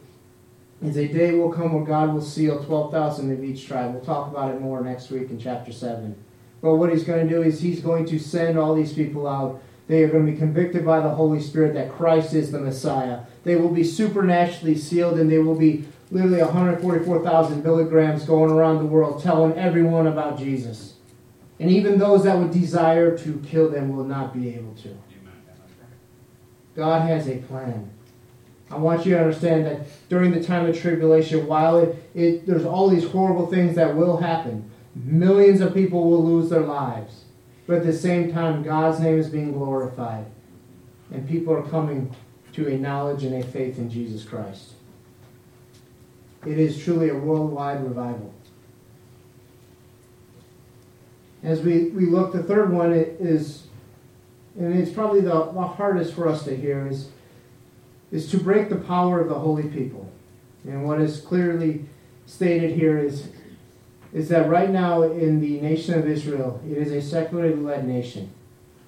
Is 0.83 0.97
a 0.97 1.09
day 1.09 1.35
will 1.35 1.53
come 1.53 1.75
where 1.75 1.85
God 1.85 2.15
will 2.15 2.23
seal 2.23 2.65
12,000 2.65 3.33
of 3.33 3.45
each 3.45 3.67
tribe. 3.67 3.93
We'll 3.93 4.03
talk 4.03 4.31
about 4.31 4.55
it 4.55 4.63
more 4.63 4.81
next 4.81 5.11
week 5.11 5.29
in 5.29 5.39
chapter 5.39 5.73
7. 5.73 6.17
But 6.63 6.77
what 6.77 6.91
he's 6.91 7.05
going 7.05 7.27
to 7.27 7.35
do 7.35 7.43
is 7.43 7.61
he's 7.61 7.81
going 7.81 8.07
to 8.07 8.19
send 8.19 8.59
all 8.59 8.75
these 8.75 8.95
people 8.95 9.27
out. 9.27 9.63
They 9.89 10.05
are 10.05 10.09
going 10.09 10.25
to 10.25 10.33
be 10.33 10.39
convicted 10.39 10.87
by 10.87 11.01
the 11.01 11.11
Holy 11.11 11.41
Spirit 11.41 11.75
that 11.75 11.93
Christ 11.93 12.33
is 12.33 12.51
the 12.51 12.61
Messiah. 12.61 13.21
They 13.45 13.57
will 13.57 13.71
be 13.71 13.85
supernaturally 13.85 14.77
sealed 14.77 15.19
and 15.19 15.31
they 15.31 15.39
will 15.39 15.55
be 15.55 15.85
literally 16.11 16.43
144,000 16.43 17.63
Billy 17.63 17.85
Grahams 17.85 18.25
going 18.25 18.51
around 18.51 18.79
the 18.79 18.87
world 18.87 19.23
telling 19.23 19.59
everyone 19.59 20.07
about 20.07 20.39
Jesus. 20.39 20.90
And 21.61 21.71
even 21.71 21.99
those 21.99 22.25
that 22.25 22.37
would 22.37 22.51
desire 22.51 23.17
to 23.19 23.43
kill 23.47 23.69
them 23.69 23.95
will 23.95 24.05
not 24.05 24.35
be 24.35 24.55
able 24.55 24.75
to. 24.77 24.97
God 26.75 27.03
has 27.03 27.29
a 27.29 27.37
plan. 27.37 27.91
I 28.71 28.79
want 28.79 29.05
you 29.05 29.15
to 29.15 29.21
understand 29.21 29.67
that 29.67 29.87
during 30.09 30.33
the 30.33 30.43
time 30.43 30.67
of 30.67 30.77
tribulation, 30.79 31.47
while 31.47 31.79
it, 31.79 32.11
it, 32.15 32.47
there's 32.47 32.65
all 32.65 32.89
these 32.89 33.05
horrible 33.05 33.47
things 33.47 33.77
that 33.77 33.95
will 33.95 34.17
happen, 34.17 34.71
Millions 34.95 35.61
of 35.61 35.73
people 35.73 36.11
will 36.11 36.25
lose 36.25 36.51
their 36.51 36.63
lives. 36.63 37.25
but 37.67 37.79
at 37.79 37.87
the 37.87 37.93
same 37.93 38.33
time, 38.33 38.65
God's 38.65 38.99
name 38.99 39.19
is 39.19 39.29
being 39.29 39.53
glorified, 39.53 40.27
and 41.13 41.29
people 41.29 41.55
are 41.55 41.63
coming 41.63 42.15
to 42.53 42.67
a 42.67 42.77
knowledge 42.77 43.23
and 43.23 43.35
a 43.35 43.47
faith 43.47 43.79
in 43.79 43.89
Jesus 43.89 44.25
Christ. 44.25 44.73
It 46.45 46.59
is 46.59 46.83
truly 46.83 47.11
a 47.11 47.15
worldwide 47.15 47.85
revival. 47.85 48.35
As 51.43 51.63
we, 51.63 51.89
we 51.89 52.07
look, 52.07 52.33
the 52.33 52.43
third 52.43 52.73
one 52.73 52.93
is, 52.93 53.65
and 54.59 54.79
it's 54.79 54.93
probably 54.93 55.21
the, 55.21 55.51
the 55.53 55.67
hardest 55.67 56.15
for 56.15 56.29
us 56.29 56.45
to 56.45 56.57
hear, 56.57 56.87
is, 56.87 57.09
is 58.13 58.31
to 58.31 58.39
break 58.39 58.69
the 58.69 58.77
power 58.77 59.21
of 59.21 59.29
the 59.29 59.39
holy 59.39 59.69
people. 59.69 60.11
And 60.65 60.85
what 60.85 61.01
is 61.01 61.21
clearly 61.21 61.87
stated 62.27 62.73
here 62.73 62.99
is, 62.99 63.29
is 64.13 64.29
that 64.29 64.49
right 64.49 64.71
now 64.71 65.03
in 65.03 65.41
the 65.41 65.61
nation 65.61 65.99
of 65.99 66.07
Israel, 66.07 66.61
it 66.69 66.77
is 66.77 66.93
a 66.93 67.01
secularly 67.01 67.55
led 67.55 67.87
nation. 67.87 68.31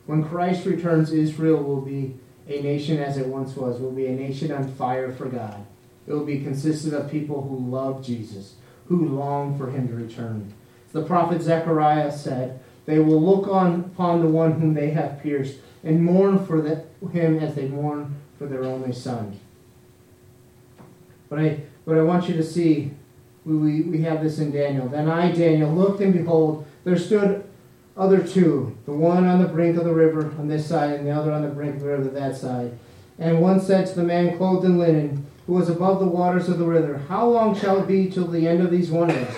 When 0.07 0.25
Christ 0.25 0.67
returns, 0.67 1.13
Israel 1.13 1.63
will 1.63 1.81
be 1.81 2.17
a 2.49 2.61
nation 2.61 2.99
as 2.99 3.17
it 3.17 3.27
once 3.27 3.57
was, 3.57 3.81
will 3.81 3.93
be 3.93 4.07
a 4.07 4.13
nation 4.13 4.53
on 4.53 4.71
fire 4.75 5.13
for 5.13 5.27
God. 5.27 5.65
It 6.07 6.13
will 6.13 6.25
be 6.25 6.43
consisted 6.43 6.93
of 6.93 7.11
people 7.11 7.43
who 7.43 7.71
love 7.71 8.05
Jesus, 8.05 8.57
who 8.87 9.09
long 9.09 9.57
for 9.57 9.71
him 9.71 9.89
to 9.89 9.95
return. 9.95 10.53
The 10.93 11.03
prophet 11.03 11.43
Zechariah 11.43 12.13
said, 12.13 12.61
They 12.87 12.99
will 12.99 13.21
look 13.21 13.49
on 13.49 13.81
upon 13.81 14.21
the 14.21 14.29
one 14.29 14.61
whom 14.61 14.75
they 14.75 14.91
have 14.91 15.23
pierced, 15.23 15.59
and 15.83 16.05
mourn 16.05 16.45
for 16.45 16.61
the, 16.61 16.85
him 17.09 17.39
as 17.39 17.55
they 17.55 17.67
mourn 17.67 18.15
for 18.39 18.47
their 18.47 18.65
only 18.65 18.93
son. 18.93 19.39
But 21.29 21.39
I, 21.39 21.61
but 21.87 21.97
I 21.97 22.03
want 22.03 22.29
you 22.29 22.35
to 22.37 22.45
see, 22.45 22.93
we, 23.45 23.57
we, 23.57 23.83
we 23.83 24.03
have 24.03 24.23
this 24.23 24.39
in 24.39 24.53
Daniel. 24.53 24.89
Then 24.89 25.09
I, 25.09 25.33
Daniel, 25.33 25.73
looked, 25.73 26.01
and 26.01 26.13
behold, 26.13 26.67
there 26.85 26.99
stood 26.99 27.45
other 27.97 28.27
two, 28.27 28.77
the 28.85 28.93
one 28.93 29.25
on 29.27 29.43
the 29.43 29.49
brink 29.49 29.77
of 29.77 29.85
the 29.85 29.95
river 29.95 30.27
on 30.39 30.49
this 30.49 30.67
side, 30.67 30.99
and 30.99 31.07
the 31.07 31.11
other 31.11 31.33
on 31.33 31.43
the 31.43 31.49
brink 31.49 31.77
of 31.77 31.81
the 31.81 31.89
river 31.89 32.05
that 32.05 32.37
side. 32.37 32.79
And 33.19 33.41
one 33.41 33.61
said 33.61 33.87
to 33.87 33.95
the 33.95 34.03
man 34.03 34.37
clothed 34.37 34.65
in 34.65 34.79
linen, 34.79 35.27
who 35.47 35.55
was 35.55 35.69
above 35.69 36.01
the 36.01 36.07
waters 36.07 36.49
of 36.49 36.59
the 36.59 36.65
river, 36.65 36.99
How 37.09 37.27
long 37.27 37.59
shall 37.59 37.81
it 37.81 37.89
be 37.89 38.09
till 38.09 38.27
the 38.27 38.47
end 38.47 38.61
of 38.63 38.71
these 38.71 38.91
wonders? 38.91 39.35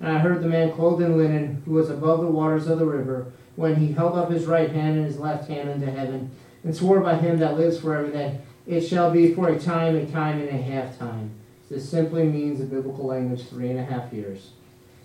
And 0.00 0.12
I 0.12 0.18
heard 0.18 0.42
the 0.42 0.48
man 0.48 0.72
clothed 0.72 1.02
in 1.02 1.16
linen, 1.16 1.62
who 1.64 1.72
was 1.72 1.90
above 1.90 2.20
the 2.20 2.26
waters 2.26 2.68
of 2.68 2.78
the 2.78 2.86
river, 2.86 3.32
when 3.56 3.76
he 3.76 3.92
held 3.92 4.16
up 4.16 4.30
his 4.30 4.46
right 4.46 4.70
hand 4.70 4.96
and 4.96 5.06
his 5.06 5.18
left 5.18 5.48
hand 5.48 5.68
unto 5.68 5.86
heaven, 5.86 6.30
and 6.62 6.74
swore 6.74 7.00
by 7.00 7.16
him 7.16 7.38
that 7.38 7.56
lives 7.56 7.80
forever 7.80 8.08
that 8.10 8.34
it 8.66 8.82
shall 8.82 9.10
be 9.10 9.34
for 9.34 9.48
a 9.48 9.58
time, 9.58 9.96
a 9.96 10.06
time, 10.06 10.38
and 10.40 10.48
a 10.50 10.62
half 10.62 10.98
time. 10.98 11.30
This 11.68 11.88
simply 11.88 12.24
means, 12.24 12.60
in 12.60 12.68
biblical 12.68 13.06
language, 13.06 13.46
three 13.48 13.70
and 13.70 13.78
a 13.78 13.84
half 13.84 14.12
years. 14.12 14.50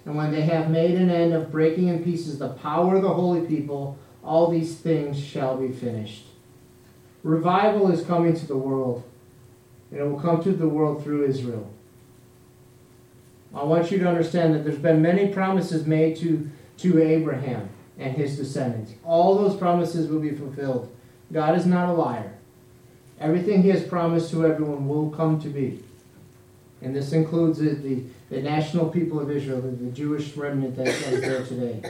And 0.05 0.15
when 0.15 0.31
they 0.31 0.41
have 0.41 0.69
made 0.69 0.95
an 0.95 1.09
end 1.09 1.33
of 1.33 1.51
breaking 1.51 1.87
in 1.87 2.03
pieces 2.03 2.39
the 2.39 2.49
power 2.49 2.95
of 2.95 3.01
the 3.01 3.13
holy 3.13 3.41
people, 3.47 3.97
all 4.23 4.49
these 4.49 4.75
things 4.75 5.19
shall 5.19 5.57
be 5.57 5.71
finished. 5.71 6.25
Revival 7.23 7.91
is 7.91 8.05
coming 8.05 8.35
to 8.35 8.45
the 8.45 8.57
world, 8.57 9.03
and 9.91 9.99
it 9.99 10.03
will 10.03 10.19
come 10.19 10.43
to 10.43 10.51
the 10.51 10.67
world 10.67 11.03
through 11.03 11.25
Israel. 11.25 11.71
I 13.53 13.63
want 13.63 13.91
you 13.91 13.99
to 13.99 14.07
understand 14.07 14.55
that 14.55 14.63
there's 14.63 14.79
been 14.79 15.01
many 15.01 15.27
promises 15.27 15.85
made 15.85 16.17
to, 16.17 16.49
to 16.77 17.01
Abraham 17.01 17.69
and 17.99 18.15
his 18.15 18.37
descendants. 18.37 18.93
All 19.05 19.37
those 19.37 19.55
promises 19.55 20.07
will 20.07 20.19
be 20.19 20.31
fulfilled. 20.31 20.93
God 21.31 21.55
is 21.57 21.65
not 21.65 21.89
a 21.89 21.93
liar. 21.93 22.33
Everything 23.19 23.61
he 23.61 23.69
has 23.69 23.83
promised 23.83 24.31
to 24.31 24.45
everyone 24.45 24.87
will 24.87 25.11
come 25.11 25.39
to 25.41 25.49
be. 25.49 25.83
And 26.81 26.95
this 26.95 27.13
includes 27.13 27.59
the, 27.59 27.69
the, 27.69 28.03
the 28.29 28.41
national 28.41 28.89
people 28.89 29.19
of 29.19 29.31
Israel, 29.31 29.61
the, 29.61 29.69
the 29.69 29.91
Jewish 29.91 30.35
remnant 30.35 30.75
that 30.75 30.87
is 30.87 31.21
there 31.21 31.45
today. 31.45 31.89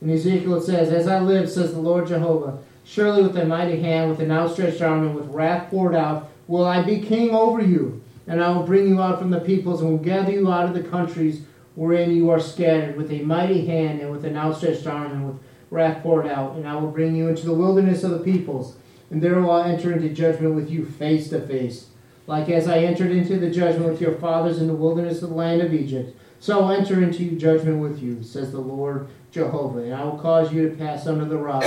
In 0.00 0.10
Ezekiel 0.10 0.56
it 0.56 0.64
says, 0.64 0.92
As 0.92 1.08
I 1.08 1.18
live, 1.18 1.50
says 1.50 1.72
the 1.72 1.80
Lord 1.80 2.06
Jehovah, 2.06 2.58
surely 2.84 3.22
with 3.22 3.36
a 3.36 3.44
mighty 3.44 3.80
hand, 3.80 4.10
with 4.10 4.20
an 4.20 4.30
outstretched 4.30 4.80
arm, 4.80 5.06
and 5.06 5.14
with 5.16 5.26
wrath 5.26 5.70
poured 5.70 5.96
out, 5.96 6.30
will 6.46 6.64
I 6.64 6.82
be 6.82 7.00
king 7.00 7.30
over 7.30 7.60
you 7.60 8.02
and 8.28 8.42
I 8.42 8.50
will 8.50 8.62
bring 8.62 8.86
you 8.86 9.02
out 9.02 9.18
from 9.18 9.30
the 9.30 9.40
peoples, 9.40 9.80
and 9.80 9.90
will 9.90 9.98
gather 9.98 10.30
you 10.30 10.52
out 10.52 10.66
of 10.66 10.74
the 10.74 10.88
countries 10.88 11.42
wherein 11.74 12.14
you 12.14 12.28
are 12.28 12.40
scattered, 12.40 12.96
with 12.96 13.10
a 13.10 13.22
mighty 13.22 13.66
hand 13.66 14.00
and 14.00 14.10
with 14.10 14.24
an 14.24 14.36
outstretched 14.36 14.86
arm 14.86 15.12
and 15.12 15.26
with 15.26 15.36
wrath 15.70 16.02
poured 16.02 16.26
out. 16.26 16.56
And 16.56 16.68
I 16.68 16.76
will 16.76 16.90
bring 16.90 17.16
you 17.16 17.28
into 17.28 17.46
the 17.46 17.54
wilderness 17.54 18.04
of 18.04 18.10
the 18.10 18.18
peoples, 18.18 18.76
and 19.10 19.22
there 19.22 19.40
will 19.40 19.50
I 19.50 19.68
enter 19.68 19.92
into 19.92 20.08
judgment 20.10 20.54
with 20.54 20.70
you 20.70 20.84
face 20.84 21.30
to 21.30 21.40
face. 21.40 21.86
Like 22.26 22.50
as 22.50 22.68
I 22.68 22.80
entered 22.80 23.10
into 23.10 23.38
the 23.38 23.50
judgment 23.50 23.90
with 23.90 24.00
your 24.02 24.16
fathers 24.16 24.58
in 24.58 24.66
the 24.66 24.74
wilderness 24.74 25.22
of 25.22 25.30
the 25.30 25.34
land 25.34 25.62
of 25.62 25.72
Egypt, 25.72 26.14
so 26.40 26.60
I'll 26.60 26.72
enter 26.72 27.02
into 27.02 27.36
judgment 27.36 27.80
with 27.80 28.02
you, 28.02 28.22
says 28.22 28.52
the 28.52 28.60
Lord 28.60 29.08
Jehovah. 29.30 29.80
And 29.80 29.94
I 29.94 30.04
will 30.04 30.18
cause 30.18 30.52
you 30.52 30.68
to 30.68 30.76
pass 30.76 31.06
under 31.06 31.24
the 31.24 31.38
rod, 31.38 31.64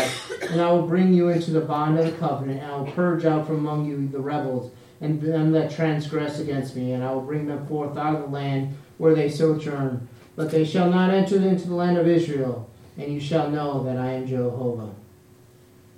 and 0.49 0.61
I 0.61 0.71
will 0.71 0.85
bring 0.85 1.13
you 1.13 1.29
into 1.29 1.51
the 1.51 1.61
bond 1.61 1.97
of 1.97 2.05
the 2.05 2.11
covenant, 2.11 2.61
and 2.61 2.71
I 2.71 2.77
will 2.77 2.91
purge 2.91 3.25
out 3.25 3.47
from 3.47 3.57
among 3.57 3.85
you 3.85 4.07
the 4.07 4.19
rebels 4.19 4.71
and 5.01 5.19
them 5.19 5.51
that 5.51 5.71
transgress 5.71 6.39
against 6.39 6.75
me, 6.75 6.93
and 6.93 7.03
I 7.03 7.11
will 7.11 7.21
bring 7.21 7.47
them 7.47 7.65
forth 7.67 7.97
out 7.97 8.15
of 8.15 8.21
the 8.21 8.27
land 8.27 8.77
where 8.97 9.15
they 9.15 9.29
sojourn. 9.29 10.07
But 10.35 10.51
they 10.51 10.63
shall 10.63 10.89
not 10.89 11.11
enter 11.11 11.37
into 11.37 11.67
the 11.67 11.75
land 11.75 11.97
of 11.97 12.07
Israel, 12.07 12.69
and 12.97 13.11
you 13.11 13.19
shall 13.19 13.49
know 13.49 13.83
that 13.83 13.97
I 13.97 14.11
am 14.11 14.27
Jehovah. 14.27 14.93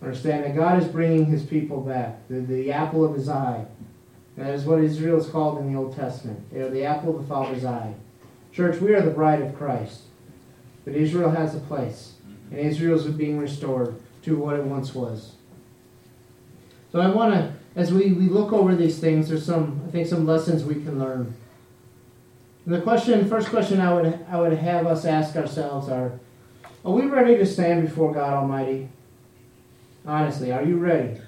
Understand 0.02 0.44
that 0.44 0.56
God 0.56 0.82
is 0.82 0.88
bringing 0.88 1.26
his 1.26 1.44
people 1.44 1.82
back, 1.82 2.28
the, 2.30 2.40
the 2.40 2.72
apple 2.72 3.06
of 3.06 3.14
his 3.14 3.30
eye. 3.30 3.66
That 4.38 4.54
is 4.54 4.66
what 4.66 4.80
Israel 4.80 5.20
is 5.20 5.28
called 5.28 5.60
in 5.60 5.72
the 5.72 5.78
Old 5.78 5.96
Testament. 5.96 6.52
They 6.52 6.62
are 6.62 6.70
the 6.70 6.86
apple 6.86 7.16
of 7.16 7.22
the 7.22 7.28
Father's 7.28 7.64
eye. 7.64 7.94
Church, 8.52 8.82
we 8.82 8.94
are 8.94 9.02
the 9.02 9.12
bride 9.12 9.42
of 9.42 9.56
Christ. 9.56 10.02
But 10.86 10.96
Israel 10.96 11.30
has 11.30 11.56
a 11.56 11.60
place, 11.60 12.14
and 12.52 12.60
Israel 12.60 12.98
is 12.98 13.06
being 13.06 13.38
restored 13.38 13.96
to 14.24 14.36
what 14.36 14.58
it 14.58 14.66
once 14.66 14.96
was. 14.96 15.34
So 16.92 17.00
I 17.00 17.10
want 17.10 17.34
to 17.34 17.54
as 17.76 17.94
we, 17.94 18.12
we 18.14 18.28
look 18.28 18.54
over 18.54 18.76
these 18.76 19.00
things, 19.00 19.30
there's 19.30 19.46
some, 19.46 19.82
I 19.88 19.92
think, 19.92 20.08
some 20.08 20.26
lessons 20.26 20.64
we 20.64 20.76
can 20.76 21.00
learn. 21.00 21.34
And 22.66 22.76
the 22.76 22.82
question, 22.82 23.28
first 23.28 23.50
question 23.50 23.82
I 23.82 23.94
would, 23.94 24.26
I 24.30 24.40
would 24.40 24.54
have 24.54 24.86
us 24.88 25.06
ask 25.06 25.36
ourselves 25.36 25.90
are, 25.90 26.20
are 26.86 26.92
we 26.92 27.06
ready 27.06 27.38
to 27.38 27.46
stand 27.46 27.88
before 27.88 28.14
God 28.14 28.34
Almighty? 28.34 28.90
Honestly, 30.06 30.52
are 30.52 30.64
you 30.64 30.78
ready? 30.78 31.20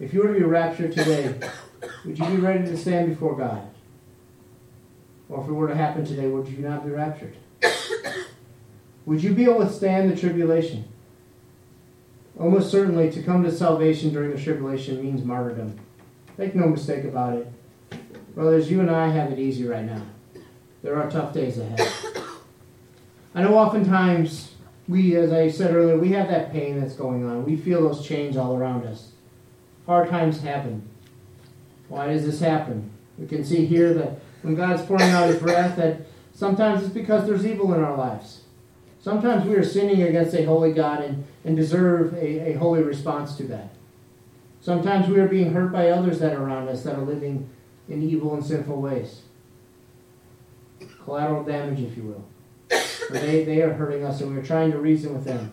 If 0.00 0.14
you 0.14 0.22
were 0.22 0.32
to 0.32 0.38
be 0.38 0.44
raptured 0.44 0.92
today, 0.92 1.38
would 2.04 2.18
you 2.18 2.26
be 2.26 2.36
ready 2.36 2.64
to 2.64 2.76
stand 2.76 3.08
before 3.08 3.36
God? 3.36 3.68
Or 5.28 5.42
if 5.42 5.48
it 5.48 5.52
were 5.52 5.68
to 5.68 5.74
happen 5.74 6.04
today, 6.04 6.28
would 6.28 6.48
you 6.48 6.58
not 6.58 6.84
be 6.84 6.90
raptured? 6.90 7.36
Would 9.04 9.22
you 9.22 9.32
be 9.34 9.44
able 9.44 9.60
to 9.60 9.72
stand 9.72 10.10
the 10.10 10.16
tribulation? 10.16 10.84
Almost 12.38 12.70
certainly, 12.70 13.10
to 13.10 13.22
come 13.22 13.42
to 13.42 13.50
salvation 13.50 14.10
during 14.12 14.30
the 14.30 14.40
tribulation 14.40 15.02
means 15.02 15.24
martyrdom. 15.24 15.78
Make 16.36 16.54
no 16.54 16.68
mistake 16.68 17.04
about 17.04 17.34
it. 17.34 17.52
Brothers, 18.34 18.70
you 18.70 18.80
and 18.80 18.90
I 18.90 19.08
have 19.08 19.32
it 19.32 19.40
easy 19.40 19.66
right 19.66 19.84
now. 19.84 20.02
There 20.82 20.96
are 20.96 21.10
tough 21.10 21.34
days 21.34 21.58
ahead. 21.58 21.88
I 23.34 23.42
know 23.42 23.58
oftentimes 23.58 24.52
we, 24.86 25.16
as 25.16 25.32
I 25.32 25.50
said 25.50 25.74
earlier, 25.74 25.98
we 25.98 26.10
have 26.12 26.28
that 26.28 26.52
pain 26.52 26.80
that's 26.80 26.94
going 26.94 27.24
on. 27.24 27.44
We 27.44 27.56
feel 27.56 27.82
those 27.82 28.06
chains 28.06 28.36
all 28.36 28.56
around 28.56 28.84
us. 28.84 29.10
Hard 29.86 30.08
times 30.08 30.40
happen. 30.40 30.88
Why 31.88 32.06
does 32.06 32.24
this 32.24 32.40
happen? 32.40 32.90
We 33.18 33.26
can 33.26 33.44
see 33.44 33.66
here 33.66 33.92
that 33.94 34.20
when 34.42 34.54
God's 34.54 34.82
pouring 34.82 35.10
out 35.10 35.28
His 35.28 35.42
wrath, 35.42 35.76
that 35.76 36.02
sometimes 36.32 36.84
it's 36.84 36.94
because 36.94 37.26
there's 37.26 37.44
evil 37.44 37.74
in 37.74 37.82
our 37.82 37.96
lives. 37.96 38.42
Sometimes 39.00 39.46
we 39.46 39.54
are 39.54 39.64
sinning 39.64 40.02
against 40.02 40.34
a 40.34 40.44
holy 40.44 40.72
God 40.72 41.02
and, 41.02 41.24
and 41.44 41.56
deserve 41.56 42.14
a, 42.14 42.50
a 42.50 42.58
holy 42.58 42.82
response 42.82 43.36
to 43.36 43.44
that. 43.44 43.70
Sometimes 44.60 45.08
we 45.08 45.20
are 45.20 45.28
being 45.28 45.52
hurt 45.52 45.72
by 45.72 45.88
others 45.90 46.18
that 46.18 46.34
are 46.34 46.42
around 46.42 46.68
us 46.68 46.82
that 46.82 46.96
are 46.96 47.04
living 47.04 47.48
in 47.88 48.02
evil 48.02 48.34
and 48.34 48.44
sinful 48.44 48.80
ways. 48.80 49.22
Collateral 51.04 51.44
damage, 51.44 51.80
if 51.80 51.96
you 51.96 52.02
will. 52.02 52.24
they, 53.10 53.44
they 53.44 53.62
are 53.62 53.72
hurting 53.72 54.04
us, 54.04 54.20
and 54.20 54.34
we're 54.34 54.44
trying 54.44 54.72
to 54.72 54.78
reason 54.78 55.14
with 55.14 55.24
them 55.24 55.52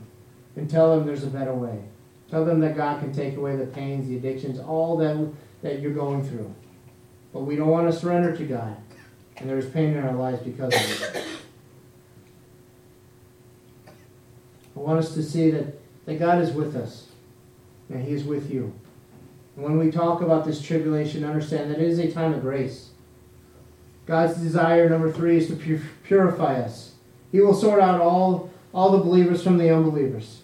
and 0.56 0.70
tell 0.70 0.96
them 0.96 1.06
there's 1.06 1.24
a 1.24 1.28
better 1.28 1.54
way. 1.54 1.84
Tell 2.30 2.44
them 2.44 2.60
that 2.62 2.76
God 2.76 3.00
can 3.00 3.14
take 3.14 3.38
away 3.38 3.56
the 3.56 3.68
pains, 3.68 4.08
the 4.08 4.18
addictions, 4.18 4.60
all 4.60 4.98
that, 4.98 5.32
that 5.62 5.80
you're 5.80 5.94
going 5.94 6.28
through. 6.28 6.54
But 7.32 7.42
we 7.42 7.56
don't 7.56 7.70
want 7.70 7.92
to 7.92 7.98
surrender 7.98 8.36
to 8.36 8.44
God. 8.46 8.76
And 9.38 9.50
there's 9.50 9.70
pain 9.70 9.94
in 9.94 10.04
our 10.04 10.14
lives 10.14 10.42
because 10.42 10.74
of 10.74 11.16
it. 11.16 11.26
I 14.76 14.80
want 14.80 15.00
us 15.00 15.14
to 15.14 15.24
see 15.24 15.52
that, 15.52 15.80
that 16.06 16.20
God 16.20 16.42
is 16.42 16.52
with 16.52 16.76
us 16.76 17.08
and 17.90 18.04
He 18.04 18.14
is 18.14 18.24
with 18.24 18.52
you. 18.52 18.74
And 19.56 19.64
when 19.64 19.78
we 19.78 19.92
talk 19.92 20.22
about 20.22 20.46
this 20.46 20.62
tribulation, 20.62 21.24
understand 21.24 21.72
that 21.72 21.80
it 21.80 21.88
is 21.88 22.00
a 22.00 22.12
time 22.12 22.34
of 22.34 22.42
grace. 22.42 22.90
God's 24.06 24.38
desire, 24.38 24.90
number 24.90 25.12
three, 25.12 25.38
is 25.38 25.48
to 25.48 25.82
purify 26.04 26.60
us. 26.60 26.94
He 27.32 27.42
will 27.42 27.54
sort 27.54 27.82
out 27.82 28.02
all, 28.02 28.52
all 28.74 28.92
the 28.92 29.04
believers 29.04 29.44
from 29.44 29.58
the 29.58 29.74
unbelievers. 29.74 30.42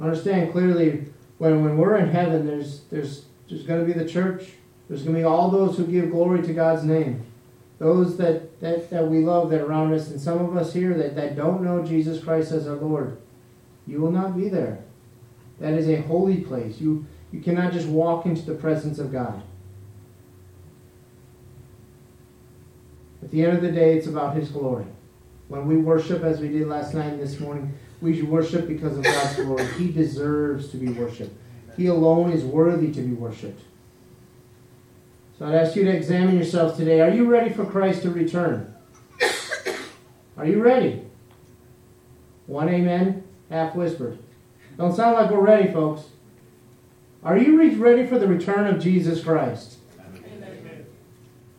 Understand 0.00 0.52
clearly 0.52 1.06
when, 1.38 1.64
when 1.64 1.78
we're 1.78 1.96
in 1.96 2.10
heaven, 2.10 2.46
there's, 2.46 2.80
there's, 2.90 3.24
there's 3.48 3.62
going 3.62 3.86
to 3.86 3.92
be 3.92 3.98
the 3.98 4.08
church. 4.08 4.48
There's 4.88 5.02
going 5.02 5.14
to 5.14 5.20
be 5.20 5.24
all 5.24 5.50
those 5.50 5.76
who 5.76 5.86
give 5.86 6.10
glory 6.10 6.42
to 6.42 6.52
God's 6.52 6.84
name 6.84 7.24
those 7.84 8.16
that, 8.16 8.58
that, 8.62 8.88
that 8.88 9.08
we 9.08 9.18
love 9.18 9.50
that 9.50 9.60
are 9.60 9.66
around 9.66 9.92
us, 9.92 10.08
and 10.08 10.18
some 10.18 10.40
of 10.40 10.56
us 10.56 10.72
here 10.72 10.94
that, 10.94 11.14
that 11.16 11.36
don't 11.36 11.62
know 11.62 11.84
Jesus 11.84 12.24
Christ 12.24 12.50
as 12.50 12.66
our 12.66 12.76
Lord. 12.76 13.18
You 13.86 14.00
will 14.00 14.10
not 14.10 14.34
be 14.34 14.48
there. 14.48 14.78
That 15.60 15.74
is 15.74 15.86
a 15.86 16.00
holy 16.00 16.38
place. 16.38 16.80
You, 16.80 17.04
you 17.30 17.42
cannot 17.42 17.74
just 17.74 17.86
walk 17.86 18.24
into 18.24 18.40
the 18.40 18.54
presence 18.54 18.98
of 18.98 19.12
God. 19.12 19.42
At 23.22 23.30
the 23.30 23.44
end 23.44 23.54
of 23.54 23.62
the 23.62 23.70
day, 23.70 23.98
it's 23.98 24.06
about 24.06 24.34
His 24.34 24.48
glory. 24.48 24.86
When 25.48 25.68
we 25.68 25.76
worship, 25.76 26.22
as 26.22 26.40
we 26.40 26.48
did 26.48 26.66
last 26.66 26.94
night 26.94 27.12
and 27.12 27.20
this 27.20 27.38
morning, 27.38 27.74
we 28.00 28.22
worship 28.22 28.66
because 28.66 28.96
of 28.96 29.04
God's 29.04 29.36
glory. 29.36 29.66
He 29.74 29.92
deserves 29.92 30.70
to 30.70 30.78
be 30.78 30.88
worshiped. 30.88 31.36
He 31.76 31.88
alone 31.88 32.32
is 32.32 32.44
worthy 32.44 32.90
to 32.92 33.02
be 33.02 33.12
worshiped. 33.12 33.60
So 35.38 35.46
I'd 35.46 35.54
ask 35.54 35.74
you 35.74 35.84
to 35.84 35.90
examine 35.90 36.36
yourselves 36.36 36.76
today. 36.76 37.00
Are 37.00 37.10
you 37.10 37.28
ready 37.28 37.50
for 37.52 37.64
Christ 37.64 38.02
to 38.02 38.10
return? 38.10 38.72
Are 40.36 40.46
you 40.46 40.62
ready? 40.62 41.02
One 42.46 42.68
amen, 42.68 43.24
half 43.50 43.74
whispered. 43.74 44.18
Don't 44.76 44.94
sound 44.94 45.14
like 45.14 45.30
we're 45.30 45.40
ready, 45.40 45.72
folks. 45.72 46.02
Are 47.22 47.38
you 47.38 47.56
ready 47.82 48.06
for 48.06 48.18
the 48.18 48.28
return 48.28 48.66
of 48.66 48.82
Jesus 48.82 49.24
Christ? 49.24 49.78
Amen. 49.98 50.86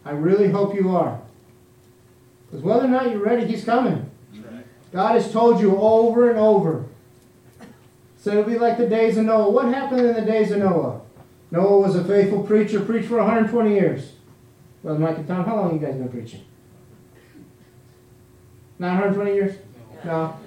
I 0.06 0.12
really 0.12 0.50
hope 0.50 0.76
you 0.76 0.96
are. 0.96 1.20
Because 2.46 2.64
whether 2.64 2.86
or 2.86 2.90
not 2.90 3.10
you're 3.10 3.24
ready, 3.24 3.46
He's 3.46 3.66
coming. 3.66 4.10
God 4.94 5.16
has 5.16 5.32
told 5.32 5.60
you 5.60 5.76
over 5.76 6.30
and 6.30 6.40
over. 6.40 6.86
So 8.18 8.32
it'll 8.32 8.44
be 8.44 8.58
like 8.58 8.78
the 8.78 8.88
days 8.88 9.18
of 9.18 9.26
Noah. 9.26 9.50
What 9.50 9.66
happened 9.66 10.02
in 10.02 10.14
the 10.14 10.22
days 10.22 10.52
of 10.52 10.60
Noah? 10.60 11.02
Noah 11.56 11.80
was 11.80 11.96
a 11.96 12.04
faithful 12.04 12.44
preacher, 12.44 12.82
preached 12.82 13.08
for 13.08 13.18
120 13.18 13.74
years. 13.74 14.12
Brother 14.84 15.00
Mike 15.00 15.18
and 15.18 15.28
Tom, 15.28 15.46
how 15.46 15.56
long 15.56 15.72
have 15.72 15.82
you 15.82 15.88
guys 15.88 15.96
been 15.96 16.10
preaching? 16.10 16.44
Not 18.78 19.00
120 19.00 19.34
years? 19.34 19.58
No. 20.04 20.38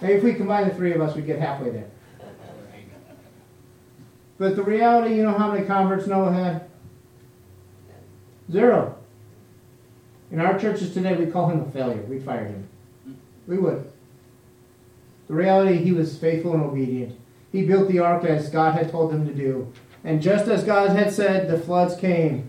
Maybe 0.00 0.14
if 0.14 0.22
we 0.22 0.32
combine 0.32 0.66
the 0.66 0.74
three 0.74 0.94
of 0.94 1.02
us, 1.02 1.14
we 1.14 1.20
get 1.20 1.40
halfway 1.40 1.70
there. 1.70 1.90
But 4.38 4.56
the 4.56 4.62
reality, 4.62 5.14
you 5.14 5.24
know 5.24 5.36
how 5.36 5.52
many 5.52 5.66
converts 5.66 6.06
Noah 6.06 6.32
had? 6.32 6.70
Zero. 8.50 8.96
In 10.30 10.40
our 10.40 10.58
churches 10.58 10.94
today, 10.94 11.16
we 11.16 11.26
call 11.26 11.50
him 11.50 11.60
a 11.60 11.70
failure. 11.70 12.02
We 12.02 12.18
fired 12.18 12.48
him. 12.48 12.68
We 13.46 13.58
would. 13.58 13.90
The 15.28 15.34
reality, 15.34 15.76
he 15.76 15.92
was 15.92 16.16
faithful 16.18 16.54
and 16.54 16.62
obedient. 16.62 17.18
He 17.52 17.66
built 17.66 17.88
the 17.88 17.98
ark 17.98 18.24
as 18.24 18.48
God 18.48 18.74
had 18.74 18.90
told 18.90 19.12
him 19.12 19.26
to 19.26 19.34
do. 19.34 19.70
And 20.06 20.22
just 20.22 20.46
as 20.46 20.62
God 20.62 20.90
had 20.90 21.12
said, 21.12 21.48
the 21.48 21.58
floods 21.58 21.96
came, 21.96 22.48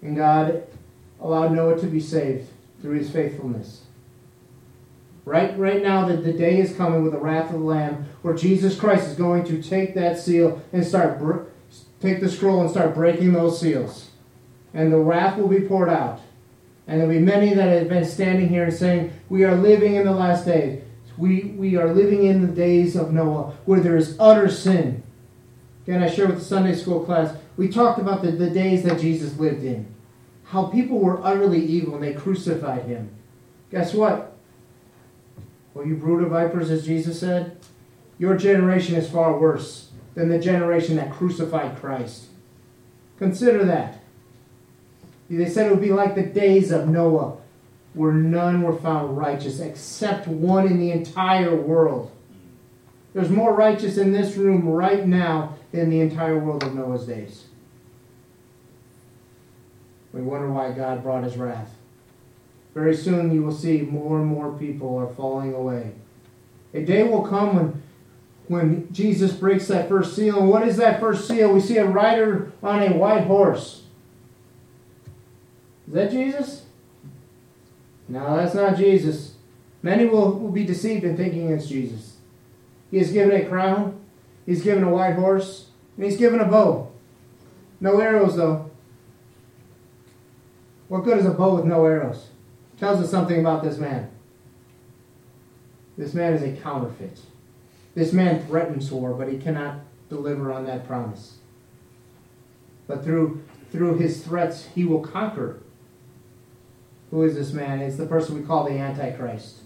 and 0.00 0.16
God 0.16 0.62
allowed 1.20 1.50
Noah 1.50 1.80
to 1.80 1.86
be 1.88 1.98
saved 1.98 2.48
through 2.80 2.96
his 2.96 3.10
faithfulness. 3.10 3.82
Right, 5.24 5.58
right 5.58 5.82
now, 5.82 6.06
the, 6.06 6.16
the 6.16 6.32
day 6.32 6.60
is 6.60 6.76
coming 6.76 7.02
with 7.02 7.12
the 7.12 7.18
wrath 7.18 7.46
of 7.46 7.58
the 7.58 7.66
Lamb, 7.66 8.06
where 8.22 8.34
Jesus 8.34 8.78
Christ 8.78 9.08
is 9.08 9.16
going 9.16 9.44
to 9.46 9.60
take 9.60 9.96
that 9.96 10.20
seal 10.20 10.62
and 10.72 10.86
start 10.86 11.20
take 12.00 12.20
the 12.20 12.28
scroll 12.28 12.60
and 12.60 12.70
start 12.70 12.94
breaking 12.94 13.32
those 13.32 13.60
seals, 13.60 14.10
and 14.72 14.92
the 14.92 14.98
wrath 14.98 15.36
will 15.36 15.48
be 15.48 15.66
poured 15.66 15.88
out. 15.88 16.20
And 16.86 17.00
there'll 17.00 17.12
be 17.12 17.18
many 17.18 17.54
that 17.54 17.76
have 17.76 17.88
been 17.88 18.04
standing 18.04 18.50
here 18.50 18.64
and 18.64 18.72
saying, 18.72 19.12
"We 19.28 19.42
are 19.42 19.56
living 19.56 19.96
in 19.96 20.04
the 20.04 20.12
last 20.12 20.46
days. 20.46 20.84
We 21.16 21.54
we 21.56 21.76
are 21.76 21.92
living 21.92 22.24
in 22.24 22.42
the 22.42 22.52
days 22.52 22.94
of 22.94 23.12
Noah, 23.12 23.54
where 23.64 23.80
there 23.80 23.96
is 23.96 24.16
utter 24.20 24.48
sin." 24.48 25.02
Again, 25.86 26.02
I 26.02 26.10
shared 26.10 26.30
with 26.30 26.38
the 26.38 26.44
Sunday 26.44 26.74
school 26.74 27.04
class, 27.04 27.36
we 27.56 27.68
talked 27.68 27.98
about 27.98 28.22
the, 28.22 28.32
the 28.32 28.50
days 28.50 28.82
that 28.84 29.00
Jesus 29.00 29.38
lived 29.38 29.64
in. 29.64 29.86
How 30.44 30.64
people 30.66 30.98
were 30.98 31.24
utterly 31.24 31.64
evil 31.64 31.94
and 31.94 32.02
they 32.02 32.14
crucified 32.14 32.84
him. 32.84 33.10
Guess 33.70 33.92
what? 33.92 34.36
Well, 35.74 35.86
you 35.86 35.96
brood 35.96 36.22
of 36.22 36.30
vipers, 36.30 36.70
as 36.70 36.86
Jesus 36.86 37.20
said, 37.20 37.58
your 38.18 38.36
generation 38.36 38.94
is 38.94 39.10
far 39.10 39.38
worse 39.38 39.90
than 40.14 40.28
the 40.28 40.38
generation 40.38 40.96
that 40.96 41.12
crucified 41.12 41.76
Christ. 41.78 42.26
Consider 43.18 43.64
that. 43.64 44.00
They 45.28 45.48
said 45.48 45.66
it 45.66 45.70
would 45.70 45.80
be 45.80 45.92
like 45.92 46.14
the 46.14 46.22
days 46.22 46.70
of 46.70 46.88
Noah, 46.88 47.36
where 47.94 48.12
none 48.12 48.62
were 48.62 48.76
found 48.76 49.16
righteous 49.16 49.58
except 49.58 50.28
one 50.28 50.66
in 50.66 50.78
the 50.78 50.92
entire 50.92 51.54
world. 51.54 52.12
There's 53.12 53.30
more 53.30 53.54
righteous 53.54 53.96
in 53.96 54.12
this 54.12 54.36
room 54.36 54.68
right 54.68 55.06
now 55.06 55.56
than 55.74 55.90
the 55.90 56.00
entire 56.00 56.38
world 56.38 56.62
of 56.62 56.72
Noah's 56.72 57.04
days. 57.04 57.46
We 60.12 60.22
wonder 60.22 60.48
why 60.48 60.70
God 60.70 61.02
brought 61.02 61.24
his 61.24 61.36
wrath. 61.36 61.74
Very 62.74 62.96
soon 62.96 63.34
you 63.34 63.42
will 63.42 63.52
see 63.52 63.80
more 63.80 64.20
and 64.20 64.26
more 64.26 64.52
people 64.52 64.96
are 64.96 65.12
falling 65.12 65.52
away. 65.52 65.90
A 66.72 66.84
day 66.84 67.02
will 67.02 67.26
come 67.26 67.56
when, 67.56 67.82
when 68.46 68.92
Jesus 68.92 69.32
breaks 69.32 69.66
that 69.66 69.88
first 69.88 70.14
seal. 70.14 70.38
And 70.38 70.48
what 70.48 70.66
is 70.66 70.76
that 70.76 71.00
first 71.00 71.26
seal? 71.26 71.52
We 71.52 71.60
see 71.60 71.78
a 71.78 71.86
rider 71.86 72.52
on 72.62 72.80
a 72.80 72.96
white 72.96 73.24
horse. 73.24 73.82
Is 75.88 75.94
that 75.94 76.12
Jesus? 76.12 76.66
No, 78.08 78.36
that's 78.36 78.54
not 78.54 78.76
Jesus. 78.76 79.34
Many 79.82 80.06
will, 80.06 80.38
will 80.38 80.52
be 80.52 80.64
deceived 80.64 81.02
in 81.02 81.16
thinking 81.16 81.50
it's 81.50 81.66
Jesus. 81.66 82.16
He 82.92 82.98
is 82.98 83.10
given 83.10 83.34
a 83.34 83.44
crown, 83.44 83.98
he's 84.46 84.62
given 84.62 84.84
a 84.84 84.90
white 84.90 85.14
horse, 85.14 85.68
and 85.96 86.04
he's 86.04 86.16
given 86.16 86.40
a 86.40 86.46
bow. 86.46 86.90
No 87.80 87.98
arrows, 88.00 88.36
though. 88.36 88.70
What 90.88 91.04
good 91.04 91.18
is 91.18 91.26
a 91.26 91.30
bow 91.30 91.56
with 91.56 91.64
no 91.64 91.84
arrows? 91.84 92.28
Tells 92.78 93.00
us 93.00 93.10
something 93.10 93.40
about 93.40 93.62
this 93.62 93.78
man. 93.78 94.10
This 95.96 96.14
man 96.14 96.34
is 96.34 96.42
a 96.42 96.60
counterfeit. 96.60 97.20
This 97.94 98.12
man 98.12 98.44
threatens 98.46 98.90
war, 98.90 99.14
but 99.14 99.28
he 99.28 99.38
cannot 99.38 99.80
deliver 100.08 100.52
on 100.52 100.66
that 100.66 100.86
promise. 100.86 101.38
But 102.86 103.04
through, 103.04 103.42
through 103.70 103.98
his 103.98 104.24
threats, 104.24 104.68
he 104.74 104.84
will 104.84 105.00
conquer. 105.00 105.60
Who 107.10 107.22
is 107.22 107.36
this 107.36 107.52
man? 107.52 107.80
It's 107.80 107.96
the 107.96 108.06
person 108.06 108.34
we 108.34 108.42
call 108.42 108.64
the 108.64 108.78
Antichrist. 108.78 109.60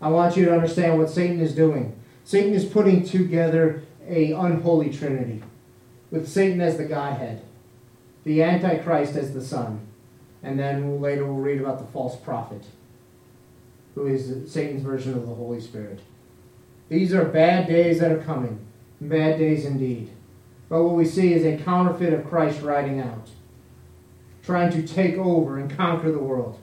I 0.00 0.08
want 0.08 0.36
you 0.36 0.46
to 0.46 0.54
understand 0.54 0.98
what 0.98 1.10
Satan 1.10 1.40
is 1.40 1.54
doing. 1.54 1.96
Satan 2.24 2.54
is 2.54 2.64
putting 2.64 3.04
together 3.04 3.82
a 4.08 4.32
unholy 4.32 4.90
trinity 4.90 5.42
with 6.10 6.28
Satan 6.28 6.60
as 6.60 6.76
the 6.76 6.84
Godhead, 6.84 7.42
the 8.24 8.42
Antichrist 8.42 9.16
as 9.16 9.34
the 9.34 9.42
Son, 9.42 9.80
and 10.42 10.58
then 10.58 11.00
later 11.00 11.24
we'll 11.24 11.36
read 11.36 11.60
about 11.60 11.78
the 11.78 11.92
false 11.92 12.16
prophet, 12.16 12.64
who 13.94 14.06
is 14.06 14.52
Satan's 14.52 14.82
version 14.82 15.14
of 15.14 15.26
the 15.26 15.34
Holy 15.34 15.60
Spirit. 15.60 16.00
These 16.88 17.14
are 17.14 17.24
bad 17.24 17.68
days 17.68 18.00
that 18.00 18.12
are 18.12 18.22
coming, 18.22 18.60
bad 19.00 19.38
days 19.38 19.64
indeed. 19.64 20.10
But 20.68 20.84
what 20.84 20.94
we 20.94 21.04
see 21.04 21.32
is 21.32 21.44
a 21.44 21.62
counterfeit 21.62 22.12
of 22.12 22.28
Christ 22.28 22.62
riding 22.62 23.00
out, 23.00 23.28
trying 24.42 24.72
to 24.72 24.86
take 24.86 25.16
over 25.16 25.58
and 25.58 25.74
conquer 25.74 26.10
the 26.10 26.18
world. 26.18 26.58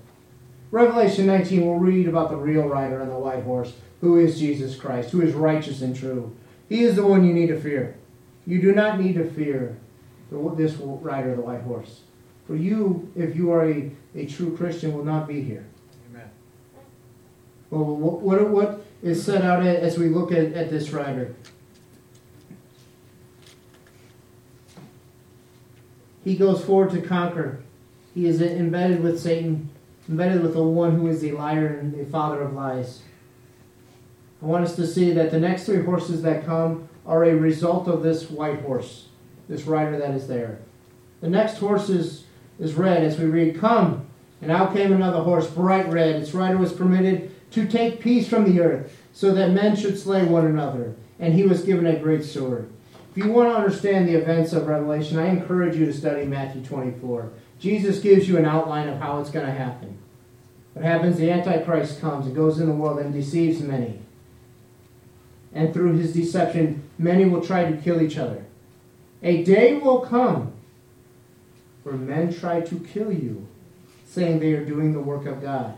Revelation 0.72 1.26
19, 1.26 1.66
we'll 1.66 1.76
read 1.76 2.08
about 2.08 2.30
the 2.30 2.36
real 2.36 2.68
rider 2.68 3.02
on 3.02 3.10
the 3.10 3.18
white 3.18 3.44
horse 3.44 3.74
who 4.02 4.18
is 4.18 4.40
Jesus 4.40 4.76
Christ, 4.76 5.12
who 5.12 5.22
is 5.22 5.34
righteous 5.34 5.82
and 5.82 5.96
true. 5.96 6.36
He 6.70 6.84
is 6.84 6.96
the 6.96 7.06
one 7.06 7.26
you 7.26 7.34
need 7.34 7.48
to 7.48 7.60
fear. 7.60 7.98
You 8.46 8.62
do 8.62 8.72
not 8.72 9.00
need 9.00 9.14
to 9.16 9.30
fear 9.30 9.78
this 10.56 10.76
rider 10.76 11.32
of 11.32 11.38
the 11.38 11.44
white 11.44 11.62
horse. 11.62 12.02
For 12.46 12.56
you, 12.56 13.12
if 13.16 13.36
you 13.36 13.52
are 13.52 13.68
a, 13.68 13.92
a 14.16 14.26
true 14.28 14.56
Christian, 14.56 14.94
will 14.94 15.04
not 15.04 15.28
be 15.28 15.42
here. 15.42 15.66
Amen. 16.10 16.30
Well, 17.70 17.84
what, 17.86 18.50
what 18.50 18.86
is 19.02 19.24
set 19.24 19.44
out 19.44 19.66
as 19.66 19.98
we 19.98 20.10
look 20.10 20.32
at, 20.32 20.54
at 20.54 20.70
this 20.70 20.92
rider? 20.92 21.36
He 26.24 26.36
goes 26.36 26.64
forward 26.64 26.92
to 26.92 27.02
conquer. 27.02 27.64
He 28.14 28.28
is 28.28 28.42
embedded 28.42 29.02
with 29.02 29.20
Satan, 29.20 29.70
embedded 30.08 30.42
with 30.42 30.54
the 30.54 30.64
one 30.64 30.96
who 30.96 31.08
is 31.08 31.22
the 31.22 31.32
liar 31.32 31.68
and 31.68 31.98
the 31.98 32.06
father 32.06 32.42
of 32.42 32.54
lies. 32.54 33.02
I 34.42 34.46
want 34.46 34.64
us 34.66 34.76
to 34.78 34.88
see 34.88 35.12
that 35.12 35.32
the 35.32 35.40
next 35.40 35.66
three 35.66 35.84
horses 35.84 36.22
that 36.22 36.46
come 36.46 36.88
are 37.06 37.26
a 37.26 37.36
result 37.36 37.88
of 37.88 38.04
this 38.04 38.30
white 38.30 38.62
horse, 38.62 39.08
this 39.50 39.64
rider 39.64 39.98
that 39.98 40.12
is 40.12 40.28
there. 40.28 40.60
The 41.22 41.30
next 41.30 41.58
horse 41.58 41.90
is, 41.90 42.24
is 42.58 42.76
red 42.76 43.04
as 43.04 43.20
we 43.20 43.26
read, 43.26 43.60
Come, 43.60 44.06
and 44.42 44.52
out 44.52 44.74
came 44.74 44.94
another 44.94 45.22
horse, 45.22 45.48
bright 45.48 45.90
red. 45.90 46.16
Its 46.16 46.34
rider 46.34 46.58
was 46.58 46.72
permitted 46.72 47.32
to 47.52 47.68
take 47.68 48.00
peace 48.00 48.30
from 48.30 48.46
the 48.46 48.62
earth, 48.62 48.98
so 49.12 49.34
that 49.34 49.52
men 49.52 49.76
should 49.76 50.00
slay 50.00 50.24
one 50.24 50.46
another. 50.46 50.96
And 51.20 51.34
he 51.34 51.44
was 51.44 51.64
given 51.64 51.86
a 51.86 52.00
great 52.00 52.24
sword. 52.24 52.72
If 53.12 53.18
you 53.18 53.32
want 53.32 53.50
to 53.50 53.56
understand 53.56 54.08
the 54.08 54.16
events 54.16 54.54
of 54.54 54.68
Revelation, 54.68 55.18
I 55.20 55.28
encourage 55.28 55.76
you 55.76 55.86
to 55.86 55.94
study 55.94 56.26
Matthew 56.26 56.64
24. 56.64 57.32
Jesus 57.60 58.00
gives 58.00 58.30
you 58.30 58.38
an 58.38 58.46
outline 58.46 58.88
of 58.88 59.00
how 59.00 59.20
it's 59.20 59.32
going 59.32 59.48
to 59.48 59.52
happen. 59.52 59.98
What 60.74 60.86
happens? 60.86 61.18
The 61.18 61.30
Antichrist 61.30 62.00
comes 62.00 62.28
and 62.28 62.36
goes 62.36 62.62
in 62.62 62.68
the 62.68 62.74
world 62.74 63.00
and 63.00 63.12
deceives 63.12 63.60
many 63.60 64.00
and 65.54 65.74
through 65.74 65.98
his 65.98 66.14
deception, 66.14 66.84
many 66.98 67.26
will 67.26 67.42
try 67.42 67.70
to 67.70 67.78
kill 67.78 68.02
each 68.02 68.18
other. 68.18 68.46
A 69.24 69.44
day 69.44 69.76
will 69.78 70.02
come 70.02 70.54
where 71.84 71.96
men 71.96 72.34
try 72.34 72.62
to 72.62 72.80
kill 72.80 73.12
you, 73.12 73.48
saying 74.06 74.40
they 74.40 74.54
are 74.54 74.66
doing 74.66 74.94
the 74.94 75.00
work 75.00 75.26
of 75.26 75.42
God. 75.42 75.76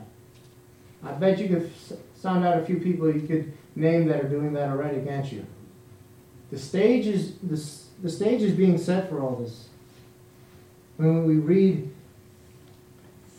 I 1.04 1.14
bet 1.14 1.40
you 1.40 1.48
could 1.48 1.72
sound 2.16 2.46
out 2.46 2.58
a 2.58 2.66
few 2.66 2.78
people 2.78 3.14
you 3.14 3.28
could 3.28 3.54
name 3.76 4.08
that 4.08 4.24
are 4.24 4.30
doing 4.30 4.54
that 4.54 4.70
already, 4.70 5.02
can't 5.02 5.32
you? 5.32 5.46
The 6.52 6.60
stage 6.60 7.08
is 7.08 7.36
the, 7.38 8.04
the 8.04 8.10
stage 8.10 8.42
is 8.42 8.54
being 8.54 8.78
set 8.78 9.10
for 9.10 9.22
all 9.22 9.38
this. 9.38 9.70
When 10.98 11.26
we 11.26 11.36
read 11.36 11.90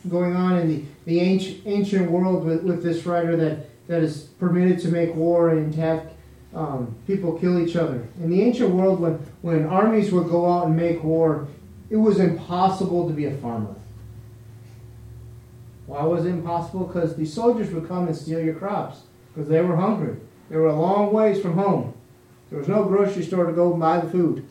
going 0.08 0.34
on 0.34 0.58
in 0.58 0.68
the, 0.68 0.84
the 1.04 1.20
ancient, 1.20 1.60
ancient 1.66 2.10
world 2.10 2.44
with, 2.44 2.64
with 2.64 2.82
this 2.82 3.06
rider 3.06 3.36
that, 3.36 3.86
that 3.86 4.02
is 4.02 4.22
permitted 4.40 4.80
to 4.80 4.88
make 4.88 5.14
war 5.14 5.50
and 5.50 5.72
to 5.74 5.80
have 5.80 6.12
um, 6.54 6.94
people 7.06 7.38
kill 7.38 7.58
each 7.58 7.76
other. 7.76 8.06
In 8.20 8.30
the 8.30 8.42
ancient 8.42 8.70
world, 8.70 9.00
when, 9.00 9.14
when 9.40 9.66
armies 9.66 10.12
would 10.12 10.28
go 10.28 10.50
out 10.50 10.66
and 10.66 10.76
make 10.76 11.02
war, 11.02 11.48
it 11.90 11.96
was 11.96 12.18
impossible 12.18 13.08
to 13.08 13.14
be 13.14 13.26
a 13.26 13.36
farmer. 13.38 13.74
Why 15.86 16.04
was 16.04 16.24
it 16.24 16.30
impossible? 16.30 16.86
Because 16.86 17.16
the 17.16 17.26
soldiers 17.26 17.70
would 17.70 17.88
come 17.88 18.06
and 18.06 18.16
steal 18.16 18.40
your 18.40 18.54
crops 18.54 19.00
because 19.28 19.48
they 19.48 19.60
were 19.60 19.76
hungry. 19.76 20.16
They 20.48 20.56
were 20.56 20.68
a 20.68 20.78
long 20.78 21.12
ways 21.12 21.40
from 21.40 21.54
home. 21.54 21.94
There 22.50 22.58
was 22.58 22.68
no 22.68 22.84
grocery 22.84 23.24
store 23.24 23.46
to 23.46 23.52
go 23.52 23.74
buy 23.74 24.00
the 24.00 24.10
food. 24.10 24.46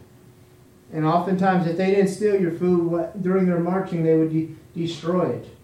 And 0.91 1.05
oftentimes, 1.05 1.67
if 1.67 1.77
they 1.77 1.91
didn't 1.91 2.09
steal 2.09 2.39
your 2.39 2.51
food 2.51 3.11
during 3.21 3.45
their 3.45 3.59
marching, 3.59 4.03
they 4.03 4.17
would 4.17 4.31
de- 4.31 4.55
destroy 4.75 5.29
it. 5.29 5.57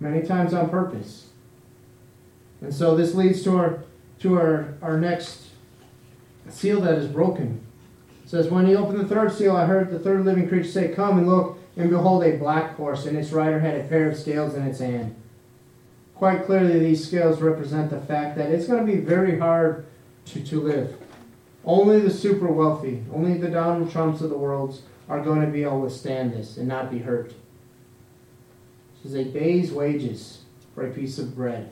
Many 0.00 0.26
times 0.26 0.54
on 0.54 0.70
purpose. 0.70 1.28
And 2.62 2.74
so 2.74 2.96
this 2.96 3.14
leads 3.14 3.42
to 3.44 3.56
our 3.56 3.84
to 4.20 4.38
our, 4.38 4.74
our 4.82 4.98
next 4.98 5.49
seal 6.48 6.80
that 6.82 6.94
is 6.94 7.06
broken. 7.06 7.60
It 8.24 8.30
says, 8.30 8.48
When 8.48 8.66
he 8.66 8.76
opened 8.76 9.00
the 9.00 9.08
third 9.08 9.32
seal, 9.32 9.56
I 9.56 9.66
heard 9.66 9.90
the 9.90 9.98
third 9.98 10.24
living 10.24 10.48
creature 10.48 10.68
say, 10.68 10.88
Come 10.88 11.18
and 11.18 11.28
look, 11.28 11.58
and 11.76 11.90
behold, 11.90 12.24
a 12.24 12.36
black 12.36 12.76
horse, 12.76 13.06
and 13.06 13.16
its 13.16 13.32
rider 13.32 13.60
had 13.60 13.78
a 13.78 13.84
pair 13.84 14.10
of 14.10 14.16
scales 14.16 14.54
in 14.54 14.62
its 14.62 14.80
hand. 14.80 15.16
Quite 16.14 16.44
clearly, 16.44 16.78
these 16.78 17.06
scales 17.06 17.40
represent 17.40 17.90
the 17.90 18.00
fact 18.00 18.36
that 18.36 18.50
it's 18.50 18.66
going 18.66 18.84
to 18.84 18.92
be 18.92 18.98
very 18.98 19.38
hard 19.38 19.86
to, 20.26 20.44
to 20.44 20.60
live. 20.60 20.96
Only 21.64 22.00
the 22.00 22.10
super 22.10 22.48
wealthy, 22.48 23.04
only 23.12 23.38
the 23.38 23.48
Donald 23.48 23.90
Trumps 23.90 24.20
of 24.20 24.30
the 24.30 24.36
world 24.38 24.80
are 25.08 25.20
going 25.20 25.40
to 25.40 25.46
be 25.46 25.62
able 25.62 25.78
to 25.78 25.84
withstand 25.84 26.32
this 26.32 26.56
and 26.56 26.68
not 26.68 26.90
be 26.90 26.98
hurt. 26.98 27.34
This 29.02 29.12
is 29.12 29.14
a 29.14 29.24
day's 29.24 29.72
wages 29.72 30.42
for 30.74 30.86
a 30.86 30.90
piece 30.90 31.18
of 31.18 31.34
bread. 31.34 31.70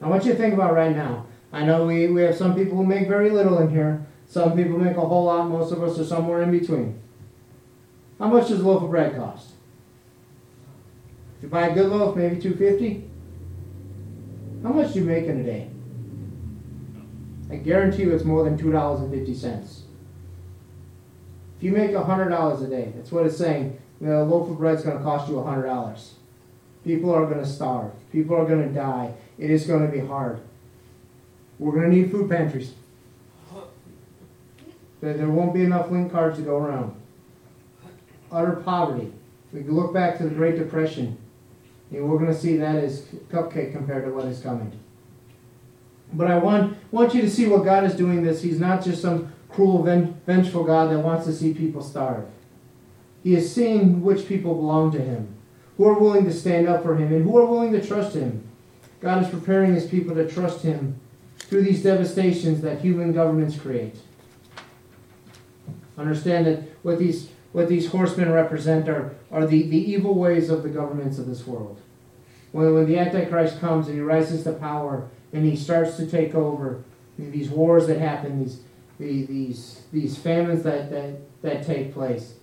I 0.00 0.08
want 0.08 0.24
you 0.24 0.32
to 0.32 0.38
think 0.38 0.54
about 0.54 0.74
right 0.74 0.94
now. 0.94 1.26
I 1.54 1.64
know 1.64 1.86
we, 1.86 2.08
we 2.08 2.22
have 2.22 2.34
some 2.34 2.56
people 2.56 2.76
who 2.76 2.84
make 2.84 3.06
very 3.06 3.30
little 3.30 3.58
in 3.58 3.70
here. 3.70 4.04
Some 4.26 4.56
people 4.56 4.76
make 4.76 4.96
a 4.96 5.00
whole 5.00 5.26
lot. 5.26 5.48
Most 5.48 5.70
of 5.70 5.80
us 5.84 5.96
are 6.00 6.04
somewhere 6.04 6.42
in 6.42 6.50
between. 6.50 7.00
How 8.18 8.26
much 8.26 8.48
does 8.48 8.60
a 8.60 8.66
loaf 8.66 8.82
of 8.82 8.90
bread 8.90 9.14
cost? 9.14 9.52
If 11.36 11.44
you 11.44 11.48
buy 11.48 11.68
a 11.68 11.74
good 11.74 11.86
loaf, 11.86 12.16
maybe 12.16 12.40
two 12.40 12.56
fifty. 12.56 13.08
How 14.64 14.70
much 14.70 14.94
do 14.94 14.98
you 14.98 15.04
make 15.04 15.26
in 15.26 15.40
a 15.40 15.44
day? 15.44 15.70
I 17.50 17.56
guarantee 17.56 18.02
you 18.02 18.12
it's 18.12 18.24
more 18.24 18.42
than 18.42 18.58
two 18.58 18.72
dollars 18.72 19.02
and 19.02 19.12
fifty 19.12 19.34
cents. 19.34 19.82
If 21.58 21.62
you 21.62 21.70
make 21.70 21.94
hundred 21.94 22.30
dollars 22.30 22.62
a 22.62 22.68
day, 22.68 22.92
that's 22.96 23.12
what 23.12 23.26
it's 23.26 23.36
saying. 23.36 23.78
You 24.00 24.08
know, 24.08 24.22
a 24.22 24.24
loaf 24.24 24.50
of 24.50 24.58
bread 24.58 24.74
is 24.74 24.82
going 24.82 24.98
to 24.98 25.04
cost 25.04 25.28
you 25.28 25.40
hundred 25.40 25.66
dollars. 25.66 26.14
People 26.84 27.14
are 27.14 27.26
going 27.26 27.38
to 27.38 27.46
starve. 27.46 27.92
People 28.10 28.34
are 28.34 28.44
going 28.44 28.66
to 28.66 28.74
die. 28.74 29.14
It 29.38 29.50
is 29.50 29.66
going 29.66 29.86
to 29.86 29.92
be 29.92 30.04
hard. 30.04 30.40
We're 31.58 31.72
going 31.72 31.90
to 31.90 31.96
need 31.96 32.10
food 32.10 32.30
pantries. 32.30 32.72
There 35.00 35.28
won't 35.28 35.52
be 35.52 35.62
enough 35.62 35.90
link 35.90 36.10
cards 36.10 36.38
to 36.38 36.42
go 36.42 36.56
around. 36.56 36.94
Utter 38.32 38.56
poverty. 38.56 39.12
We 39.52 39.62
look 39.62 39.92
back 39.92 40.16
to 40.18 40.24
the 40.24 40.34
Great 40.34 40.56
Depression, 40.56 41.18
and 41.90 42.08
we're 42.08 42.18
going 42.18 42.32
to 42.32 42.38
see 42.38 42.56
that 42.56 42.76
as 42.76 43.02
cupcake 43.30 43.72
compared 43.72 44.04
to 44.06 44.12
what 44.12 44.24
is 44.24 44.40
coming. 44.40 44.72
But 46.12 46.30
I 46.30 46.38
want, 46.38 46.76
want 46.90 47.14
you 47.14 47.20
to 47.20 47.30
see 47.30 47.46
what 47.46 47.64
God 47.64 47.84
is 47.84 47.94
doing 47.94 48.24
this. 48.24 48.42
He's 48.42 48.58
not 48.58 48.82
just 48.82 49.02
some 49.02 49.32
cruel, 49.48 49.82
vengeful 49.82 50.64
God 50.64 50.90
that 50.90 50.98
wants 51.00 51.26
to 51.26 51.32
see 51.32 51.54
people 51.54 51.82
starve. 51.82 52.26
He 53.22 53.34
is 53.34 53.54
seeing 53.54 54.02
which 54.02 54.26
people 54.26 54.54
belong 54.54 54.90
to 54.92 55.00
Him, 55.00 55.34
who 55.76 55.86
are 55.86 55.98
willing 55.98 56.24
to 56.24 56.32
stand 56.32 56.68
up 56.68 56.82
for 56.82 56.96
Him, 56.96 57.12
and 57.12 57.24
who 57.24 57.36
are 57.36 57.46
willing 57.46 57.72
to 57.72 57.86
trust 57.86 58.16
Him. 58.16 58.46
God 59.00 59.22
is 59.22 59.28
preparing 59.28 59.74
His 59.74 59.86
people 59.86 60.14
to 60.14 60.28
trust 60.28 60.62
Him 60.62 60.98
through 61.48 61.62
these 61.62 61.82
devastations 61.82 62.60
that 62.62 62.80
human 62.80 63.12
governments 63.12 63.56
create. 63.56 63.96
Understand 65.96 66.46
that 66.46 66.62
what 66.82 66.98
these, 66.98 67.28
what 67.52 67.68
these 67.68 67.88
horsemen 67.90 68.32
represent 68.32 68.88
are, 68.88 69.14
are 69.30 69.46
the, 69.46 69.62
the 69.68 69.76
evil 69.76 70.14
ways 70.14 70.50
of 70.50 70.62
the 70.62 70.68
governments 70.68 71.18
of 71.18 71.26
this 71.26 71.46
world. 71.46 71.80
When, 72.52 72.74
when 72.74 72.86
the 72.86 72.98
Antichrist 72.98 73.60
comes 73.60 73.86
and 73.86 73.96
he 73.96 74.00
rises 74.00 74.44
to 74.44 74.52
power 74.52 75.08
and 75.32 75.44
he 75.44 75.56
starts 75.56 75.96
to 75.96 76.06
take 76.06 76.34
over 76.34 76.82
these 77.18 77.48
wars 77.48 77.86
that 77.86 77.98
happen, 77.98 78.40
these, 78.40 78.60
these, 78.98 79.82
these 79.92 80.18
famines 80.18 80.62
that, 80.64 80.90
that, 80.90 81.16
that 81.42 81.66
take 81.66 81.92
place, 81.92 82.34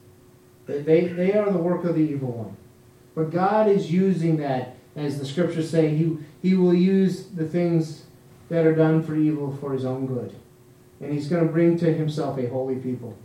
they, 0.67 1.07
they 1.07 1.33
are 1.33 1.51
the 1.51 1.57
work 1.57 1.83
of 1.83 1.95
the 1.95 2.01
evil 2.01 2.31
one. 2.31 2.57
But 3.15 3.31
God 3.31 3.67
is 3.67 3.91
using 3.91 4.37
that, 4.37 4.77
as 4.95 5.19
the 5.19 5.25
scriptures 5.25 5.69
say, 5.69 5.95
He, 5.95 6.17
he 6.41 6.53
will 6.53 6.73
use 6.73 7.27
the 7.27 7.47
things 7.47 8.03
that 8.51 8.67
are 8.67 8.75
done 8.75 9.01
for 9.01 9.15
evil 9.15 9.57
for 9.61 9.71
His 9.71 9.85
own 9.85 10.05
good. 10.05 10.35
And 10.99 11.13
He's 11.13 11.29
going 11.29 11.47
to 11.47 11.51
bring 11.51 11.79
to 11.79 11.91
Himself 11.91 12.37
a 12.37 12.49
holy 12.49 12.75
people. 12.75 13.17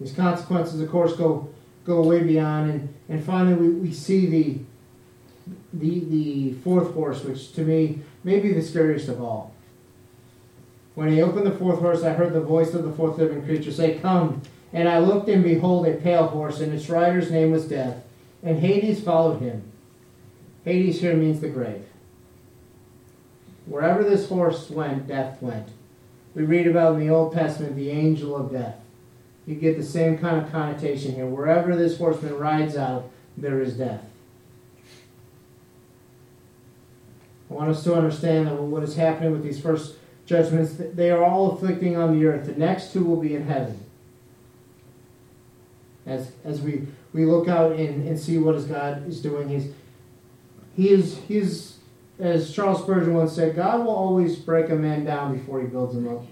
These 0.00 0.12
consequences, 0.12 0.80
of 0.80 0.90
course, 0.90 1.14
go 1.14 1.48
go 1.84 2.02
way 2.02 2.20
beyond, 2.24 2.68
and, 2.68 2.94
and 3.08 3.24
finally 3.24 3.54
we, 3.54 3.68
we 3.68 3.92
see 3.92 4.26
the, 4.26 4.58
the 5.72 6.00
the 6.00 6.52
fourth 6.64 6.92
horse, 6.94 7.22
which 7.22 7.52
to 7.52 7.62
me 7.62 8.00
may 8.24 8.40
be 8.40 8.52
the 8.52 8.60
scariest 8.60 9.08
of 9.08 9.22
all. 9.22 9.54
When 10.96 11.12
he 11.12 11.22
opened 11.22 11.46
the 11.46 11.56
fourth 11.56 11.78
horse, 11.78 12.02
I 12.02 12.12
heard 12.12 12.32
the 12.32 12.40
voice 12.40 12.74
of 12.74 12.82
the 12.82 12.92
fourth 12.92 13.18
living 13.18 13.44
creature 13.44 13.70
say, 13.70 13.98
Come. 13.98 14.42
And 14.72 14.88
I 14.88 14.98
looked, 14.98 15.28
and 15.28 15.44
behold, 15.44 15.86
a 15.86 15.94
pale 15.94 16.26
horse, 16.26 16.60
and 16.60 16.74
its 16.74 16.90
rider's 16.90 17.30
name 17.30 17.52
was 17.52 17.68
Death. 17.68 18.02
And 18.42 18.58
Hades 18.58 19.00
followed 19.00 19.40
him. 19.40 19.62
Hades 20.64 21.00
here 21.00 21.14
means 21.14 21.40
the 21.40 21.48
grave. 21.48 21.84
Wherever 23.66 24.02
this 24.02 24.28
horse 24.28 24.70
went, 24.70 25.08
death 25.08 25.42
went. 25.42 25.68
We 26.34 26.44
read 26.44 26.66
about 26.66 26.94
in 26.94 27.00
the 27.00 27.10
Old 27.10 27.32
Testament 27.32 27.76
the 27.76 27.90
angel 27.90 28.36
of 28.36 28.52
death. 28.52 28.76
You 29.46 29.54
get 29.54 29.76
the 29.76 29.84
same 29.84 30.18
kind 30.18 30.44
of 30.44 30.50
connotation 30.50 31.14
here. 31.14 31.26
Wherever 31.26 31.76
this 31.76 31.98
horseman 31.98 32.36
rides 32.36 32.76
out, 32.76 33.10
there 33.36 33.60
is 33.60 33.74
death. 33.74 34.02
I 37.50 37.54
want 37.54 37.70
us 37.70 37.84
to 37.84 37.94
understand 37.94 38.48
that 38.48 38.54
what 38.54 38.82
is 38.82 38.96
happening 38.96 39.32
with 39.32 39.42
these 39.42 39.60
first 39.60 39.96
judgments, 40.26 40.74
they 40.76 41.10
are 41.10 41.24
all 41.24 41.52
afflicting 41.52 41.96
on 41.96 42.18
the 42.18 42.26
earth. 42.26 42.46
The 42.46 42.56
next 42.56 42.92
two 42.92 43.04
will 43.04 43.20
be 43.20 43.36
in 43.36 43.46
heaven. 43.46 43.80
As, 46.04 46.32
as 46.44 46.60
we, 46.60 46.86
we 47.12 47.24
look 47.24 47.48
out 47.48 47.72
and, 47.72 48.06
and 48.06 48.18
see 48.18 48.38
what 48.38 48.56
is 48.56 48.64
God 48.64 49.08
is 49.08 49.20
doing, 49.20 49.48
he's, 49.48 49.72
he 50.74 50.90
is, 50.90 51.18
he 51.28 51.38
is, 51.38 51.75
as 52.18 52.52
Charles 52.52 52.82
Spurgeon 52.82 53.14
once 53.14 53.32
said, 53.32 53.56
God 53.56 53.84
will 53.84 53.94
always 53.94 54.36
break 54.36 54.70
a 54.70 54.74
man 54.74 55.04
down 55.04 55.36
before 55.36 55.60
he 55.60 55.66
builds 55.66 55.94
him 55.94 56.08
up. 56.08 56.24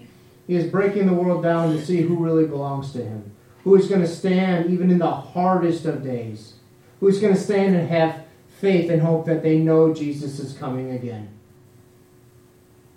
He 0.47 0.55
is 0.55 0.69
breaking 0.69 1.07
the 1.07 1.13
world 1.13 1.43
down 1.43 1.71
to 1.71 1.83
see 1.83 2.01
who 2.01 2.23
really 2.23 2.45
belongs 2.45 2.91
to 2.93 3.03
him, 3.03 3.31
who 3.63 3.75
is 3.75 3.87
going 3.87 4.01
to 4.01 4.07
stand 4.07 4.71
even 4.71 4.91
in 4.91 4.99
the 4.99 5.11
hardest 5.11 5.85
of 5.85 6.03
days, 6.03 6.53
who 6.99 7.07
is 7.07 7.19
going 7.19 7.33
to 7.33 7.39
stand 7.39 7.75
and 7.75 7.89
have 7.89 8.25
faith 8.59 8.89
and 8.89 9.01
hope 9.01 9.25
that 9.25 9.43
they 9.43 9.59
know 9.59 9.93
Jesus 9.93 10.39
is 10.39 10.57
coming 10.57 10.91
again. 10.91 11.29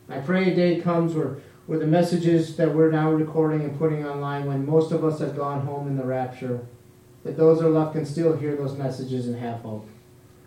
I 0.08 0.18
pray 0.18 0.52
a 0.52 0.56
day 0.56 0.80
comes 0.80 1.14
where, 1.14 1.38
where 1.66 1.78
the 1.78 1.86
messages 1.86 2.56
that 2.56 2.74
we're 2.74 2.90
now 2.90 3.10
recording 3.10 3.62
and 3.62 3.78
putting 3.78 4.06
online, 4.06 4.46
when 4.46 4.64
most 4.64 4.92
of 4.92 5.04
us 5.04 5.18
have 5.20 5.36
gone 5.36 5.66
home 5.66 5.86
in 5.86 5.96
the 5.96 6.04
rapture, 6.04 6.66
that 7.24 7.36
those 7.36 7.58
that 7.58 7.66
are 7.66 7.70
left 7.70 7.92
can 7.92 8.06
still 8.06 8.36
hear 8.36 8.56
those 8.56 8.76
messages 8.76 9.26
and 9.26 9.36
have 9.36 9.60
hope. 9.60 9.86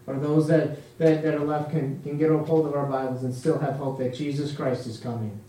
Or 0.08 0.16
those 0.16 0.48
that, 0.48 0.98
that, 0.98 1.24
that 1.24 1.36
are 1.36 1.46
left 1.46 1.72
can, 1.72 2.02
can 2.02 2.18
get 2.18 2.32
a 2.32 2.38
hold 2.38 2.66
of 2.66 2.74
our 2.74 2.86
Bibles 2.86 3.24
and 3.24 3.34
still 3.34 3.60
have 3.60 3.76
hope 3.76 4.00
that 4.00 4.16
Jesus 4.16 4.52
Christ 4.52 4.88
is 4.88 5.00
coming. 5.00 5.40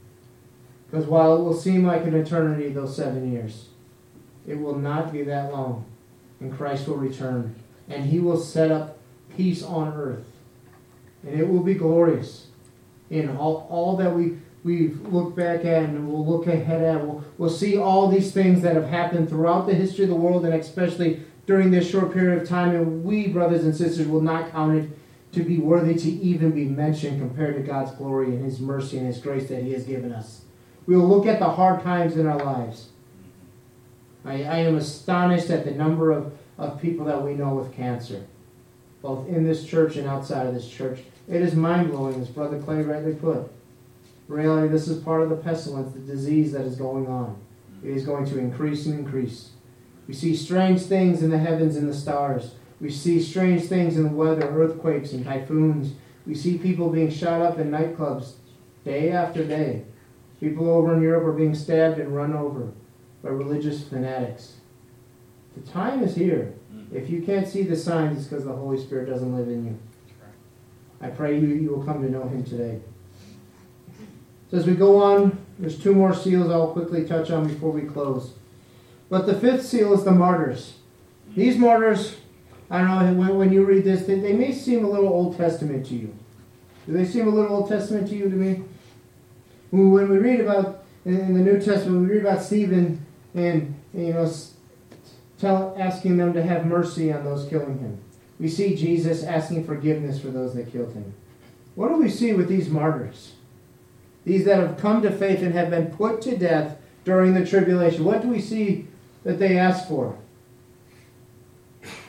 Because 0.90 1.06
while 1.06 1.36
it 1.36 1.42
will 1.42 1.54
seem 1.54 1.86
like 1.86 2.04
an 2.04 2.14
eternity, 2.14 2.68
those 2.68 2.94
seven 2.94 3.32
years, 3.32 3.68
it 4.46 4.56
will 4.56 4.76
not 4.76 5.10
be 5.12 5.22
that 5.22 5.52
long. 5.52 5.86
And 6.40 6.54
Christ 6.54 6.86
will 6.86 6.96
return. 6.96 7.54
And 7.88 8.04
he 8.04 8.18
will 8.18 8.38
set 8.38 8.70
up 8.70 8.98
peace 9.36 9.62
on 9.62 9.94
earth. 9.94 10.26
And 11.24 11.40
it 11.40 11.48
will 11.48 11.62
be 11.62 11.74
glorious. 11.74 12.48
In 13.08 13.36
all, 13.36 13.66
all 13.70 13.96
that 13.96 14.14
we, 14.14 14.38
we've 14.64 15.00
looked 15.12 15.36
back 15.36 15.60
at 15.60 15.84
and 15.84 16.08
we'll 16.08 16.26
look 16.26 16.46
ahead 16.46 16.82
at, 16.82 17.06
we'll, 17.06 17.24
we'll 17.38 17.50
see 17.50 17.78
all 17.78 18.08
these 18.08 18.32
things 18.32 18.62
that 18.62 18.74
have 18.74 18.88
happened 18.88 19.28
throughout 19.28 19.66
the 19.66 19.74
history 19.74 20.04
of 20.04 20.10
the 20.10 20.16
world 20.16 20.44
and 20.44 20.54
especially 20.54 21.22
during 21.52 21.70
this 21.70 21.90
short 21.90 22.14
period 22.14 22.40
of 22.40 22.48
time. 22.48 22.74
And 22.74 23.04
we, 23.04 23.28
brothers 23.28 23.64
and 23.64 23.76
sisters, 23.76 24.08
will 24.08 24.22
not 24.22 24.50
count 24.52 24.78
it 24.78 24.90
to 25.32 25.42
be 25.42 25.58
worthy 25.58 25.94
to 25.94 26.10
even 26.10 26.50
be 26.52 26.64
mentioned 26.64 27.20
compared 27.20 27.56
to 27.56 27.62
God's 27.62 27.90
glory 27.92 28.28
and 28.28 28.42
His 28.42 28.58
mercy 28.58 28.96
and 28.96 29.06
His 29.06 29.18
grace 29.18 29.50
that 29.50 29.62
He 29.62 29.72
has 29.72 29.84
given 29.84 30.12
us. 30.12 30.46
We 30.86 30.96
will 30.96 31.06
look 31.06 31.26
at 31.26 31.40
the 31.40 31.50
hard 31.50 31.82
times 31.82 32.16
in 32.16 32.26
our 32.26 32.42
lives. 32.42 32.88
I, 34.24 34.44
I 34.44 34.56
am 34.60 34.76
astonished 34.76 35.50
at 35.50 35.66
the 35.66 35.72
number 35.72 36.10
of, 36.10 36.32
of 36.56 36.80
people 36.80 37.04
that 37.04 37.22
we 37.22 37.34
know 37.34 37.54
with 37.54 37.74
cancer, 37.74 38.24
both 39.02 39.28
in 39.28 39.44
this 39.44 39.66
church 39.66 39.96
and 39.96 40.08
outside 40.08 40.46
of 40.46 40.54
this 40.54 40.68
church. 40.68 41.00
It 41.28 41.42
is 41.42 41.54
mind 41.54 41.90
blowing, 41.90 42.18
as 42.18 42.28
Brother 42.28 42.58
Clay 42.60 42.80
rightly 42.80 43.14
put. 43.14 43.52
Really, 44.26 44.68
this 44.68 44.88
is 44.88 45.02
part 45.02 45.20
of 45.20 45.28
the 45.28 45.36
pestilence, 45.36 45.92
the 45.92 46.00
disease 46.00 46.52
that 46.52 46.62
is 46.62 46.76
going 46.76 47.08
on. 47.08 47.36
It 47.84 47.90
is 47.90 48.06
going 48.06 48.24
to 48.26 48.38
increase 48.38 48.86
and 48.86 48.98
increase. 48.98 49.51
We 50.08 50.14
see 50.14 50.34
strange 50.36 50.82
things 50.82 51.22
in 51.22 51.30
the 51.30 51.38
heavens 51.38 51.76
and 51.76 51.88
the 51.88 51.94
stars. 51.94 52.54
We 52.80 52.90
see 52.90 53.22
strange 53.22 53.64
things 53.64 53.96
in 53.96 54.02
the 54.02 54.08
weather, 54.10 54.48
earthquakes 54.48 55.12
and 55.12 55.24
typhoons. 55.24 55.94
We 56.26 56.34
see 56.34 56.58
people 56.58 56.90
being 56.90 57.10
shot 57.10 57.40
up 57.40 57.58
in 57.58 57.70
nightclubs 57.70 58.32
day 58.84 59.12
after 59.12 59.44
day. 59.44 59.84
People 60.40 60.68
over 60.68 60.94
in 60.94 61.02
Europe 61.02 61.24
are 61.24 61.32
being 61.32 61.54
stabbed 61.54 62.00
and 62.00 62.14
run 62.14 62.32
over 62.32 62.72
by 63.22 63.30
religious 63.30 63.86
fanatics. 63.86 64.56
The 65.56 65.70
time 65.70 66.02
is 66.02 66.16
here. 66.16 66.54
Mm. 66.74 66.92
If 66.92 67.08
you 67.08 67.22
can't 67.22 67.46
see 67.46 67.62
the 67.62 67.76
signs, 67.76 68.18
it's 68.18 68.26
because 68.26 68.44
the 68.44 68.52
Holy 68.52 68.78
Spirit 68.78 69.08
doesn't 69.08 69.36
live 69.36 69.46
in 69.48 69.66
you. 69.66 69.78
I 71.00 71.08
pray 71.08 71.38
you, 71.38 71.48
you 71.48 71.70
will 71.70 71.84
come 71.84 72.02
to 72.02 72.10
know 72.10 72.26
Him 72.28 72.42
today. 72.44 72.80
So 74.50 74.56
as 74.56 74.66
we 74.66 74.74
go 74.74 75.02
on, 75.02 75.38
there's 75.58 75.78
two 75.78 75.94
more 75.94 76.14
seals 76.14 76.50
I'll 76.50 76.72
quickly 76.72 77.04
touch 77.04 77.30
on 77.30 77.46
before 77.46 77.70
we 77.70 77.82
close. 77.82 78.34
But 79.12 79.26
the 79.26 79.34
fifth 79.34 79.66
seal 79.66 79.92
is 79.92 80.04
the 80.04 80.10
martyrs. 80.10 80.76
These 81.36 81.58
martyrs, 81.58 82.16
I 82.70 82.78
don't 82.78 83.18
know, 83.18 83.34
when, 83.34 83.52
you 83.52 83.62
read 83.62 83.84
this, 83.84 84.06
they, 84.06 84.18
they 84.18 84.32
may 84.32 84.52
seem 84.52 84.86
a 84.86 84.88
little 84.88 85.10
Old 85.10 85.36
Testament 85.36 85.84
to 85.88 85.94
you. 85.94 86.16
Do 86.86 86.94
they 86.94 87.04
seem 87.04 87.28
a 87.28 87.30
little 87.30 87.54
Old 87.54 87.68
Testament 87.68 88.08
to 88.08 88.16
you 88.16 88.30
to 88.30 88.34
me? 88.34 88.64
When 89.70 90.08
we 90.08 90.16
read 90.16 90.40
about, 90.40 90.84
in 91.04 91.34
the 91.34 91.40
New 91.40 91.60
Testament, 91.60 92.08
we 92.08 92.14
read 92.14 92.22
about 92.22 92.42
Stephen 92.42 93.04
and, 93.34 93.74
you 93.92 94.14
know, 94.14 94.32
tell, 95.38 95.76
asking 95.78 96.16
them 96.16 96.32
to 96.32 96.42
have 96.42 96.64
mercy 96.64 97.12
on 97.12 97.22
those 97.22 97.46
killing 97.50 97.80
him. 97.80 97.98
We 98.40 98.48
see 98.48 98.74
Jesus 98.74 99.24
asking 99.24 99.66
forgiveness 99.66 100.22
for 100.22 100.28
those 100.28 100.54
that 100.54 100.72
killed 100.72 100.94
him. 100.94 101.12
What 101.74 101.88
do 101.88 101.96
we 101.96 102.08
see 102.08 102.32
with 102.32 102.48
these 102.48 102.70
martyrs? 102.70 103.32
These 104.24 104.46
that 104.46 104.58
have 104.58 104.78
come 104.78 105.02
to 105.02 105.10
faith 105.10 105.42
and 105.42 105.52
have 105.52 105.68
been 105.68 105.90
put 105.90 106.22
to 106.22 106.34
death 106.34 106.78
during 107.04 107.34
the 107.34 107.44
tribulation. 107.44 108.04
What 108.04 108.22
do 108.22 108.28
we 108.28 108.40
see 108.40 108.88
that 109.24 109.38
they 109.38 109.58
ask 109.58 109.88
for? 109.88 110.18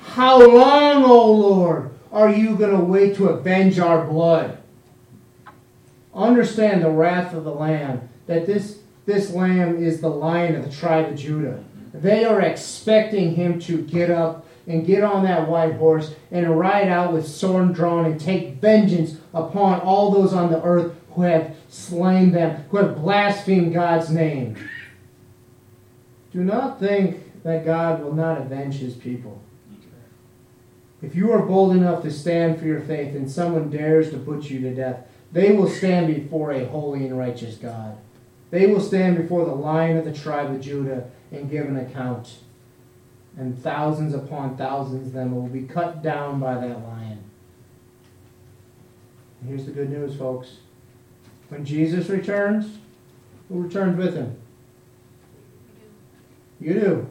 How 0.01 0.45
long, 0.47 1.03
O 1.03 1.31
Lord, 1.31 1.91
are 2.11 2.29
you 2.29 2.55
going 2.55 2.77
to 2.77 2.83
wait 2.83 3.15
to 3.15 3.29
avenge 3.29 3.79
our 3.79 4.05
blood? 4.05 4.59
Understand 6.13 6.83
the 6.83 6.91
wrath 6.91 7.33
of 7.33 7.43
the 7.43 7.53
Lamb, 7.53 8.09
that 8.27 8.45
this, 8.45 8.79
this 9.05 9.31
Lamb 9.31 9.81
is 9.81 10.01
the 10.01 10.09
lion 10.09 10.55
of 10.55 10.63
the 10.63 10.71
tribe 10.71 11.11
of 11.11 11.17
Judah. 11.17 11.63
They 11.93 12.25
are 12.25 12.41
expecting 12.41 13.35
him 13.35 13.59
to 13.61 13.81
get 13.81 14.11
up 14.11 14.45
and 14.67 14.85
get 14.85 15.03
on 15.03 15.23
that 15.23 15.47
white 15.47 15.73
horse 15.73 16.13
and 16.31 16.59
ride 16.59 16.87
out 16.87 17.11
with 17.11 17.27
sword 17.27 17.73
drawn 17.73 18.05
and 18.05 18.19
take 18.19 18.55
vengeance 18.55 19.17
upon 19.33 19.81
all 19.81 20.11
those 20.11 20.33
on 20.33 20.51
the 20.51 20.63
earth 20.63 20.95
who 21.11 21.23
have 21.23 21.55
slain 21.69 22.31
them, 22.31 22.63
who 22.69 22.77
have 22.77 22.95
blasphemed 22.95 23.73
God's 23.73 24.09
name. 24.09 24.55
Do 26.33 26.43
not 26.43 26.79
think 26.79 27.43
that 27.43 27.63
God 27.63 28.03
will 28.03 28.13
not 28.13 28.41
avenge 28.41 28.75
his 28.75 28.95
people. 28.95 29.39
If 31.01 31.15
you 31.15 31.31
are 31.31 31.45
bold 31.45 31.75
enough 31.75 32.01
to 32.03 32.11
stand 32.11 32.59
for 32.59 32.65
your 32.65 32.81
faith 32.81 33.15
and 33.15 33.29
someone 33.29 33.69
dares 33.69 34.09
to 34.09 34.17
put 34.17 34.49
you 34.49 34.59
to 34.61 34.73
death, 34.73 35.05
they 35.31 35.51
will 35.51 35.69
stand 35.69 36.07
before 36.07 36.51
a 36.51 36.65
holy 36.65 37.05
and 37.05 37.17
righteous 37.17 37.55
God. 37.55 37.97
They 38.49 38.67
will 38.67 38.79
stand 38.79 39.17
before 39.17 39.45
the 39.45 39.53
lion 39.53 39.97
of 39.97 40.05
the 40.05 40.13
tribe 40.13 40.51
of 40.51 40.61
Judah 40.61 41.09
and 41.31 41.51
give 41.51 41.67
an 41.67 41.77
account. 41.77 42.37
And 43.35 43.61
thousands 43.61 44.13
upon 44.13 44.57
thousands 44.57 45.07
of 45.07 45.13
them 45.13 45.35
will 45.35 45.47
be 45.47 45.63
cut 45.63 46.01
down 46.01 46.39
by 46.39 46.53
that 46.55 46.83
lion. 46.83 47.23
And 49.41 49.49
here's 49.49 49.65
the 49.65 49.71
good 49.71 49.89
news, 49.89 50.15
folks. 50.15 50.57
When 51.49 51.65
Jesus 51.65 52.09
returns, 52.09 52.77
who 53.49 53.63
returns 53.63 53.97
with 53.97 54.15
him? 54.15 54.37
You 56.63 56.73
do. 56.73 57.09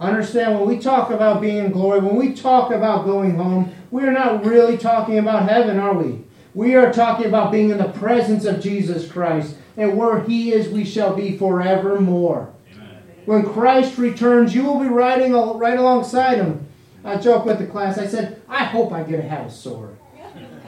Understand 0.00 0.58
when 0.58 0.68
we 0.68 0.80
talk 0.80 1.10
about 1.10 1.40
being 1.40 1.58
in 1.58 1.70
glory, 1.70 2.00
when 2.00 2.16
we 2.16 2.34
talk 2.34 2.72
about 2.72 3.04
going 3.04 3.36
home, 3.36 3.72
we 3.92 4.02
are 4.02 4.12
not 4.12 4.44
really 4.44 4.76
talking 4.76 5.18
about 5.18 5.48
heaven, 5.48 5.78
are 5.78 5.94
we? 5.94 6.24
We 6.52 6.74
are 6.74 6.92
talking 6.92 7.26
about 7.26 7.52
being 7.52 7.70
in 7.70 7.78
the 7.78 7.92
presence 7.92 8.44
of 8.44 8.60
Jesus 8.60 9.10
Christ. 9.10 9.56
And 9.76 9.96
where 9.96 10.20
he 10.22 10.52
is, 10.52 10.68
we 10.68 10.84
shall 10.84 11.14
be 11.14 11.38
forevermore. 11.38 12.52
Amen. 12.72 13.02
When 13.24 13.44
Christ 13.44 13.98
returns, 13.98 14.54
you 14.54 14.64
will 14.64 14.80
be 14.80 14.88
riding 14.88 15.32
right 15.32 15.78
alongside 15.78 16.38
him. 16.38 16.66
I 17.04 17.16
joke 17.16 17.44
with 17.44 17.58
the 17.58 17.66
class. 17.66 17.98
I 17.98 18.06
said, 18.06 18.42
I 18.48 18.64
hope 18.64 18.92
I 18.92 19.04
get 19.04 19.20
a 19.20 19.42
a 19.42 19.50
sword. 19.50 19.96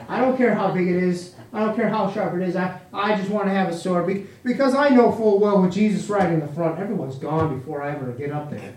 I 0.07 0.21
don't 0.21 0.37
care 0.37 0.55
how 0.55 0.71
big 0.71 0.87
it 0.87 1.03
is. 1.03 1.35
I 1.57 1.61
don't 1.61 1.75
care 1.75 1.89
how 1.89 2.11
sharp 2.11 2.35
it 2.35 2.47
is. 2.47 2.55
I, 2.55 2.79
I 2.93 3.15
just 3.15 3.31
want 3.31 3.47
to 3.47 3.51
have 3.51 3.69
a 3.69 3.75
sword 3.75 4.27
because 4.43 4.75
I 4.75 4.89
know 4.89 5.11
full 5.11 5.39
well 5.39 5.59
with 5.59 5.73
Jesus 5.73 6.07
right 6.07 6.31
in 6.31 6.39
the 6.39 6.47
front, 6.47 6.79
everyone's 6.79 7.15
gone 7.15 7.57
before 7.57 7.81
I 7.81 7.93
ever 7.93 8.11
get 8.11 8.31
up 8.31 8.51
there. 8.51 8.75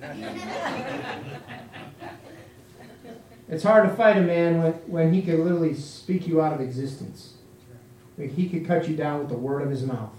it's 3.50 3.64
hard 3.64 3.86
to 3.86 3.94
fight 3.94 4.16
a 4.16 4.22
man 4.22 4.62
when, 4.62 4.72
when 4.72 5.12
he 5.12 5.20
can 5.20 5.44
literally 5.44 5.74
speak 5.74 6.26
you 6.26 6.40
out 6.40 6.54
of 6.54 6.62
existence. 6.62 7.34
He 8.16 8.48
could 8.48 8.66
cut 8.66 8.88
you 8.88 8.96
down 8.96 9.18
with 9.18 9.28
the 9.28 9.36
word 9.36 9.60
of 9.60 9.68
his 9.68 9.82
mouth. 9.82 10.16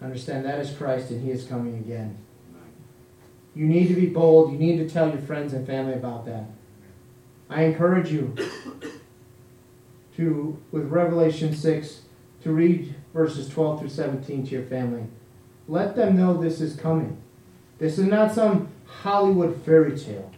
Understand 0.00 0.44
that 0.44 0.60
is 0.60 0.70
Christ 0.70 1.10
and 1.10 1.24
he 1.24 1.32
is 1.32 1.44
coming 1.44 1.74
again. 1.78 2.18
You 3.56 3.66
need 3.66 3.88
to 3.88 3.94
be 3.96 4.06
bold. 4.06 4.52
You 4.52 4.58
need 4.58 4.76
to 4.76 4.88
tell 4.88 5.08
your 5.08 5.22
friends 5.22 5.52
and 5.52 5.66
family 5.66 5.94
about 5.94 6.24
that. 6.26 6.44
I 7.50 7.64
encourage 7.64 8.12
you 8.12 8.36
to, 10.16 10.58
with 10.70 10.90
Revelation 10.90 11.54
6, 11.54 12.02
to 12.42 12.52
read 12.52 12.94
verses 13.12 13.48
12 13.48 13.80
through 13.80 13.88
17 13.88 14.46
to 14.46 14.50
your 14.50 14.64
family. 14.64 15.04
Let 15.66 15.96
them 15.96 16.16
know 16.16 16.36
this 16.36 16.60
is 16.60 16.76
coming. 16.76 17.16
This 17.78 17.98
is 17.98 18.06
not 18.06 18.32
some 18.32 18.68
Hollywood 18.86 19.62
fairy 19.64 19.98
tale. 19.98 20.30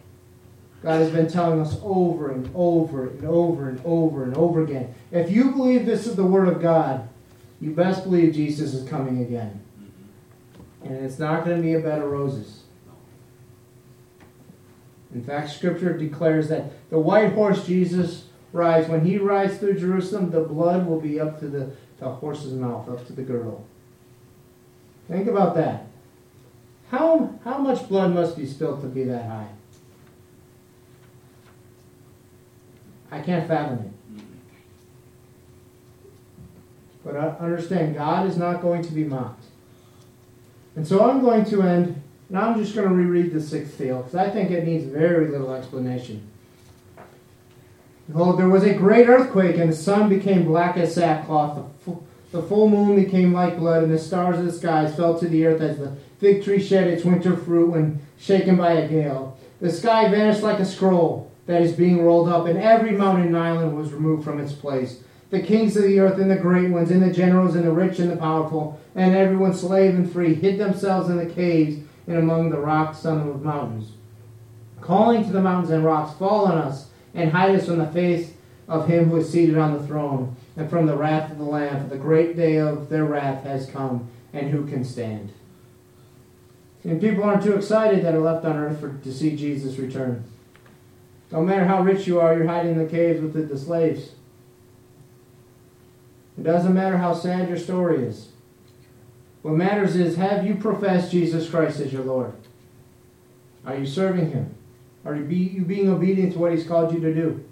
God 0.83 1.01
has 1.01 1.11
been 1.11 1.27
telling 1.27 1.59
us 1.59 1.77
over 1.83 2.31
and 2.31 2.49
over 2.53 3.07
and 3.07 3.23
over 3.25 3.67
and 3.67 3.81
over 3.83 4.23
and 4.23 4.37
over 4.37 4.63
again. 4.63 4.93
If 5.11 5.29
you 5.31 5.51
believe 5.51 5.85
this 5.85 6.05
is 6.05 6.15
the 6.15 6.25
Word 6.25 6.47
of 6.47 6.61
God, 6.61 7.09
you 7.59 7.71
best 7.71 8.03
believe 8.03 8.33
Jesus 8.33 8.73
is 8.73 8.87
coming 8.87 9.21
again. 9.21 9.59
Mm-hmm. 9.79 10.93
And 10.93 11.05
it's 11.05 11.19
not 11.19 11.43
going 11.43 11.57
to 11.57 11.63
be 11.63 11.73
a 11.73 11.79
bed 11.79 12.01
of 12.01 12.09
roses. 12.09 12.63
In 15.13 15.23
fact, 15.23 15.49
Scripture 15.49 15.97
declares 15.97 16.49
that 16.49 16.89
the 16.89 16.99
white 16.99 17.33
horse 17.33 17.65
Jesus 17.65 18.26
rides, 18.53 18.87
when 18.87 19.05
he 19.05 19.17
rides 19.17 19.57
through 19.57 19.79
Jerusalem, 19.79 20.31
the 20.31 20.41
blood 20.41 20.87
will 20.87 21.01
be 21.01 21.19
up 21.19 21.39
to 21.39 21.47
the, 21.47 21.71
the 21.99 22.09
horse's 22.09 22.53
mouth, 22.53 22.89
up 22.89 23.05
to 23.07 23.13
the 23.13 23.23
girdle. 23.23 23.65
Think 25.07 25.27
about 25.27 25.55
that. 25.55 25.87
How, 26.89 27.33
how 27.43 27.57
much 27.57 27.87
blood 27.87 28.13
must 28.13 28.37
be 28.37 28.45
spilled 28.45 28.81
to 28.81 28.87
be 28.87 29.03
that 29.03 29.25
high? 29.25 29.49
I 33.11 33.21
can't 33.21 33.47
fathom 33.47 33.79
it. 33.85 34.23
But 37.03 37.15
I 37.15 37.27
understand, 37.39 37.95
God 37.95 38.27
is 38.27 38.37
not 38.37 38.61
going 38.61 38.81
to 38.83 38.91
be 38.91 39.05
mocked. 39.05 39.45
And 40.75 40.85
so 40.85 41.09
I'm 41.09 41.21
going 41.21 41.45
to 41.45 41.63
end, 41.63 42.01
and 42.27 42.37
I'm 42.37 42.61
just 42.61 42.75
going 42.75 42.87
to 42.87 42.93
reread 42.93 43.31
the 43.31 43.41
sixth 43.41 43.77
seal, 43.77 44.03
because 44.03 44.15
I 44.15 44.29
think 44.29 44.51
it 44.51 44.65
needs 44.65 44.83
very 44.83 45.29
little 45.29 45.53
explanation. 45.53 46.26
Behold, 48.07 48.39
there 48.39 48.49
was 48.49 48.63
a 48.63 48.73
great 48.73 49.09
earthquake, 49.09 49.57
and 49.57 49.71
the 49.71 49.75
sun 49.75 50.07
became 50.07 50.45
black 50.45 50.77
as 50.77 50.95
sackcloth. 50.95 51.65
The 52.31 52.41
full, 52.41 52.69
moon 52.69 52.95
became 52.95 53.33
like 53.33 53.57
blood, 53.57 53.83
and 53.83 53.93
the 53.93 53.99
stars 53.99 54.39
of 54.39 54.45
the 54.45 54.51
skies 54.51 54.95
fell 54.95 55.17
to 55.19 55.27
the 55.27 55.45
earth 55.45 55.61
as 55.61 55.77
the 55.77 55.93
fig 56.19 56.43
tree 56.43 56.61
shed 56.61 56.87
its 56.87 57.03
winter 57.03 57.35
fruit 57.35 57.69
when 57.69 57.99
shaken 58.17 58.55
by 58.55 58.73
a 58.73 58.87
gale. 58.87 59.37
The 59.59 59.71
sky 59.71 60.09
vanished 60.09 60.43
like 60.43 60.59
a 60.59 60.65
scroll 60.65 61.31
that 61.47 61.61
is 61.61 61.71
being 61.73 62.03
rolled 62.03 62.29
up, 62.29 62.45
and 62.45 62.57
every 62.57 62.91
mountain 62.91 63.27
and 63.27 63.37
island 63.37 63.75
was 63.75 63.93
removed 63.93 64.23
from 64.23 64.39
its 64.39 64.53
place. 64.53 65.01
The 65.29 65.41
kings 65.41 65.75
of 65.75 65.83
the 65.83 65.99
earth 65.99 66.19
and 66.19 66.31
the 66.31 66.37
great 66.37 66.69
ones, 66.69 66.91
and 66.91 67.01
the 67.01 67.11
generals 67.11 67.55
and 67.55 67.65
the 67.65 67.71
rich 67.71 67.99
and 67.99 68.11
the 68.11 68.17
powerful, 68.17 68.79
and 68.95 69.15
everyone 69.15 69.53
slave 69.53 69.95
and 69.95 70.09
free, 70.09 70.33
hid 70.33 70.59
themselves 70.59 71.09
in 71.09 71.17
the 71.17 71.25
caves 71.25 71.79
and 72.07 72.17
among 72.17 72.49
the 72.49 72.59
rocks 72.59 73.05
on 73.05 73.27
the 73.27 73.33
mountains, 73.33 73.91
calling 74.79 75.25
to 75.25 75.31
the 75.31 75.41
mountains 75.41 75.71
and 75.71 75.83
rocks, 75.83 76.17
Fall 76.17 76.45
on 76.45 76.57
us 76.57 76.87
and 77.17 77.31
hide 77.31 77.55
us 77.55 77.65
from 77.65 77.79
the 77.79 77.87
face 77.87 78.31
of 78.67 78.87
him 78.87 79.09
who 79.09 79.17
is 79.17 79.29
seated 79.29 79.57
on 79.57 79.73
the 79.73 79.85
throne, 79.85 80.35
and 80.55 80.69
from 80.69 80.85
the 80.85 80.95
wrath 80.95 81.31
of 81.31 81.37
the 81.37 81.43
Lamb, 81.43 81.83
for 81.83 81.89
the 81.89 82.01
great 82.01 82.37
day 82.37 82.57
of 82.57 82.89
their 82.89 83.05
wrath 83.05 83.43
has 83.43 83.69
come, 83.69 84.07
and 84.31 84.51
who 84.51 84.67
can 84.67 84.85
stand? 84.85 85.33
And 86.83 87.01
people 87.01 87.23
aren't 87.23 87.43
too 87.43 87.55
excited 87.55 88.05
that 88.05 88.13
are 88.13 88.19
left 88.19 88.45
on 88.45 88.55
earth 88.55 88.79
for, 88.79 88.93
to 88.93 89.11
see 89.11 89.35
Jesus 89.35 89.77
return. 89.79 90.23
No 91.31 91.41
matter 91.41 91.65
how 91.65 91.81
rich 91.81 92.07
you 92.07 92.19
are, 92.19 92.37
you're 92.37 92.47
hiding 92.47 92.73
in 92.73 92.77
the 92.77 92.85
caves 92.85 93.19
with 93.19 93.33
the, 93.33 93.41
the 93.41 93.57
slaves. 93.57 94.11
It 96.37 96.43
doesn't 96.43 96.73
matter 96.73 96.97
how 96.97 97.13
sad 97.13 97.49
your 97.49 97.57
story 97.57 98.03
is. 98.03 98.29
What 99.41 99.55
matters 99.55 99.95
is 99.95 100.17
have 100.17 100.45
you 100.45 100.55
professed 100.55 101.11
Jesus 101.11 101.49
Christ 101.49 101.79
as 101.79 101.91
your 101.91 102.03
Lord? 102.03 102.33
Are 103.65 103.75
you 103.75 103.85
serving 103.85 104.31
Him? 104.31 104.56
Are 105.07 105.15
you, 105.15 105.23
be, 105.23 105.35
you 105.37 105.61
being 105.61 105.89
obedient 105.89 106.33
to 106.33 106.39
what 106.39 106.51
He's 106.51 106.67
called 106.67 106.93
you 106.93 106.99
to 106.99 107.13
do? 107.13 107.45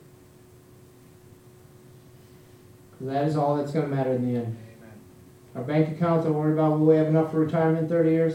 Because 2.91 3.14
that 3.14 3.28
is 3.28 3.38
all 3.38 3.56
that's 3.56 3.72
going 3.72 3.89
to 3.89 3.95
matter 3.95 4.12
in 4.12 4.28
the 4.28 4.39
end. 4.39 4.58
Amen. 4.78 4.93
Our 5.56 5.64
bank 5.64 5.95
accounts 5.95 6.28
are 6.28 6.34
worried 6.34 6.53
about 6.53 6.72
will 6.72 6.88
we 6.88 6.97
have 6.97 7.08
enough 7.08 7.32
for 7.32 7.39
retirement 7.39 7.84
in 7.84 7.88
30 7.88 8.10
years? 8.10 8.34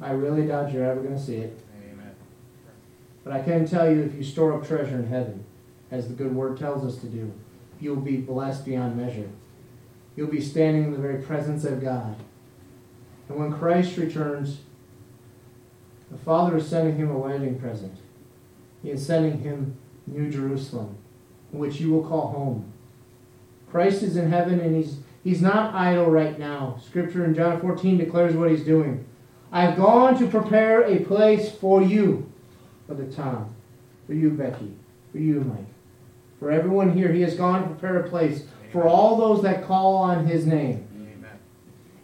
I 0.00 0.12
really 0.12 0.46
doubt 0.46 0.72
you're 0.72 0.84
ever 0.84 1.02
going 1.02 1.16
to 1.16 1.20
see 1.20 1.38
it. 1.38 1.60
Amen. 1.90 2.14
But 3.24 3.32
I 3.32 3.42
can 3.42 3.66
tell 3.66 3.90
you 3.90 4.02
if 4.02 4.14
you 4.14 4.22
store 4.22 4.52
up 4.52 4.64
treasure 4.64 4.94
in 4.94 5.08
heaven, 5.08 5.44
as 5.90 6.06
the 6.06 6.14
good 6.14 6.32
word 6.32 6.56
tells 6.56 6.84
us 6.84 7.00
to 7.00 7.08
do, 7.08 7.32
you'll 7.80 7.96
be 7.96 8.18
blessed 8.18 8.64
beyond 8.64 8.96
measure. 8.96 9.28
You'll 10.14 10.28
be 10.28 10.40
standing 10.40 10.84
in 10.84 10.92
the 10.92 10.98
very 10.98 11.20
presence 11.20 11.64
of 11.64 11.80
God. 11.80 12.14
And 13.28 13.38
when 13.38 13.52
Christ 13.52 13.96
returns, 13.96 14.58
the 16.10 16.18
Father 16.18 16.56
is 16.56 16.66
sending 16.66 16.96
him 16.96 17.10
a 17.10 17.18
wedding 17.18 17.58
present. 17.58 17.96
He 18.82 18.90
is 18.90 19.04
sending 19.04 19.40
him 19.40 19.76
New 20.06 20.30
Jerusalem, 20.30 20.96
which 21.50 21.80
you 21.80 21.90
will 21.90 22.06
call 22.06 22.28
home. 22.28 22.72
Christ 23.70 24.02
is 24.02 24.16
in 24.16 24.30
heaven 24.30 24.60
and 24.60 24.74
he's 24.74 24.98
he's 25.22 25.42
not 25.42 25.74
idle 25.74 26.06
right 26.06 26.38
now. 26.38 26.80
Scripture 26.84 27.24
in 27.24 27.34
John 27.34 27.60
14 27.60 27.98
declares 27.98 28.34
what 28.34 28.50
he's 28.50 28.64
doing. 28.64 29.04
I've 29.52 29.76
gone 29.76 30.18
to 30.18 30.26
prepare 30.26 30.82
a 30.82 31.00
place 31.00 31.50
for 31.50 31.82
you, 31.82 32.30
for 32.86 32.94
the 32.94 33.06
Tom, 33.06 33.54
for 34.06 34.14
you, 34.14 34.30
Becky, 34.30 34.72
for 35.12 35.18
you, 35.18 35.40
Mike. 35.40 35.66
For 36.38 36.50
everyone 36.50 36.96
here, 36.96 37.12
he 37.12 37.22
has 37.22 37.34
gone 37.34 37.62
to 37.62 37.68
prepare 37.68 37.98
a 38.00 38.08
place 38.08 38.44
for 38.72 38.86
all 38.86 39.16
those 39.16 39.42
that 39.42 39.66
call 39.66 39.96
on 39.96 40.26
his 40.26 40.46
name. 40.46 40.86
Amen. 40.94 41.38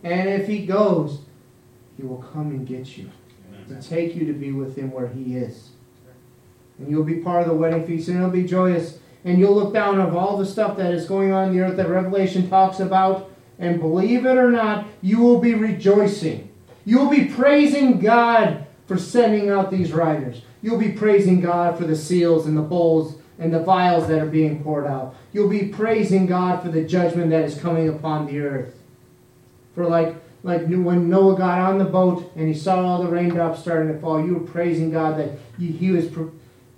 And 0.02 0.28
if 0.28 0.48
he 0.48 0.66
goes, 0.66 1.20
he 1.96 2.02
will 2.02 2.22
come 2.32 2.50
and 2.50 2.66
get 2.66 2.96
you 2.96 3.04
Amen. 3.04 3.23
To 3.68 3.80
take 3.82 4.14
you 4.14 4.26
to 4.26 4.32
be 4.32 4.52
with 4.52 4.76
him 4.76 4.90
where 4.90 5.08
he 5.08 5.36
is. 5.36 5.70
And 6.78 6.90
you'll 6.90 7.04
be 7.04 7.16
part 7.16 7.42
of 7.42 7.48
the 7.48 7.54
wedding 7.54 7.86
feast, 7.86 8.08
and 8.08 8.18
it'll 8.18 8.30
be 8.30 8.44
joyous. 8.44 8.98
And 9.24 9.38
you'll 9.38 9.54
look 9.54 9.72
down 9.72 10.00
of 10.00 10.16
all 10.16 10.36
the 10.36 10.46
stuff 10.46 10.76
that 10.76 10.92
is 10.92 11.06
going 11.06 11.32
on 11.32 11.48
in 11.48 11.56
the 11.56 11.62
earth 11.62 11.76
that 11.76 11.88
Revelation 11.88 12.48
talks 12.48 12.80
about, 12.80 13.30
and 13.58 13.80
believe 13.80 14.26
it 14.26 14.36
or 14.36 14.50
not, 14.50 14.86
you 15.00 15.20
will 15.20 15.38
be 15.38 15.54
rejoicing. 15.54 16.50
You'll 16.84 17.08
be 17.08 17.26
praising 17.26 18.00
God 18.00 18.66
for 18.86 18.98
sending 18.98 19.48
out 19.48 19.70
these 19.70 19.92
riders. 19.92 20.42
You'll 20.60 20.78
be 20.78 20.92
praising 20.92 21.40
God 21.40 21.78
for 21.78 21.84
the 21.84 21.96
seals 21.96 22.46
and 22.46 22.56
the 22.56 22.62
bowls 22.62 23.16
and 23.38 23.52
the 23.52 23.60
vials 23.60 24.08
that 24.08 24.20
are 24.20 24.26
being 24.26 24.62
poured 24.62 24.86
out. 24.86 25.14
You'll 25.32 25.48
be 25.48 25.68
praising 25.68 26.26
God 26.26 26.62
for 26.62 26.68
the 26.68 26.84
judgment 26.84 27.30
that 27.30 27.44
is 27.44 27.58
coming 27.58 27.88
upon 27.88 28.26
the 28.26 28.40
earth. 28.40 28.74
For 29.74 29.86
like 29.86 30.16
like 30.44 30.66
when 30.66 31.08
Noah 31.08 31.38
got 31.38 31.58
on 31.58 31.78
the 31.78 31.86
boat 31.86 32.30
and 32.36 32.46
he 32.46 32.54
saw 32.54 32.84
all 32.84 33.02
the 33.02 33.08
raindrops 33.08 33.60
starting 33.60 33.92
to 33.92 33.98
fall, 33.98 34.24
you 34.24 34.34
were 34.34 34.46
praising 34.46 34.90
God 34.90 35.18
that 35.18 35.38
he 35.58 35.90
was 35.90 36.10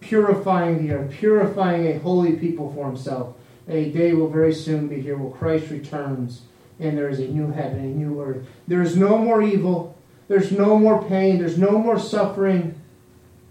purifying 0.00 0.86
the 0.86 0.94
earth, 0.94 1.10
purifying 1.10 1.88
a 1.88 1.98
holy 1.98 2.36
people 2.36 2.72
for 2.72 2.86
himself. 2.86 3.36
A 3.68 3.90
day 3.90 4.12
will 4.12 4.28
very 4.28 4.54
soon 4.54 4.86
be 4.86 5.00
here 5.00 5.18
where 5.18 5.36
Christ 5.36 5.70
returns 5.72 6.42
and 6.78 6.96
there 6.96 7.08
is 7.08 7.18
a 7.18 7.26
new 7.26 7.50
heaven, 7.50 7.80
a 7.80 7.88
new 7.88 8.22
earth. 8.22 8.46
There 8.68 8.82
is 8.82 8.96
no 8.96 9.18
more 9.18 9.42
evil. 9.42 9.98
There's 10.28 10.52
no 10.52 10.78
more 10.78 11.02
pain. 11.02 11.38
There's 11.38 11.58
no 11.58 11.72
more 11.72 11.98
suffering. 11.98 12.80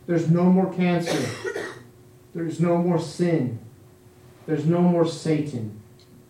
There's 0.07 0.29
no 0.29 0.43
more 0.43 0.73
cancer. 0.73 1.29
There's 2.33 2.61
no 2.61 2.77
more 2.77 2.99
sin. 2.99 3.59
There's 4.45 4.65
no 4.65 4.79
more 4.79 5.05
Satan. 5.05 5.81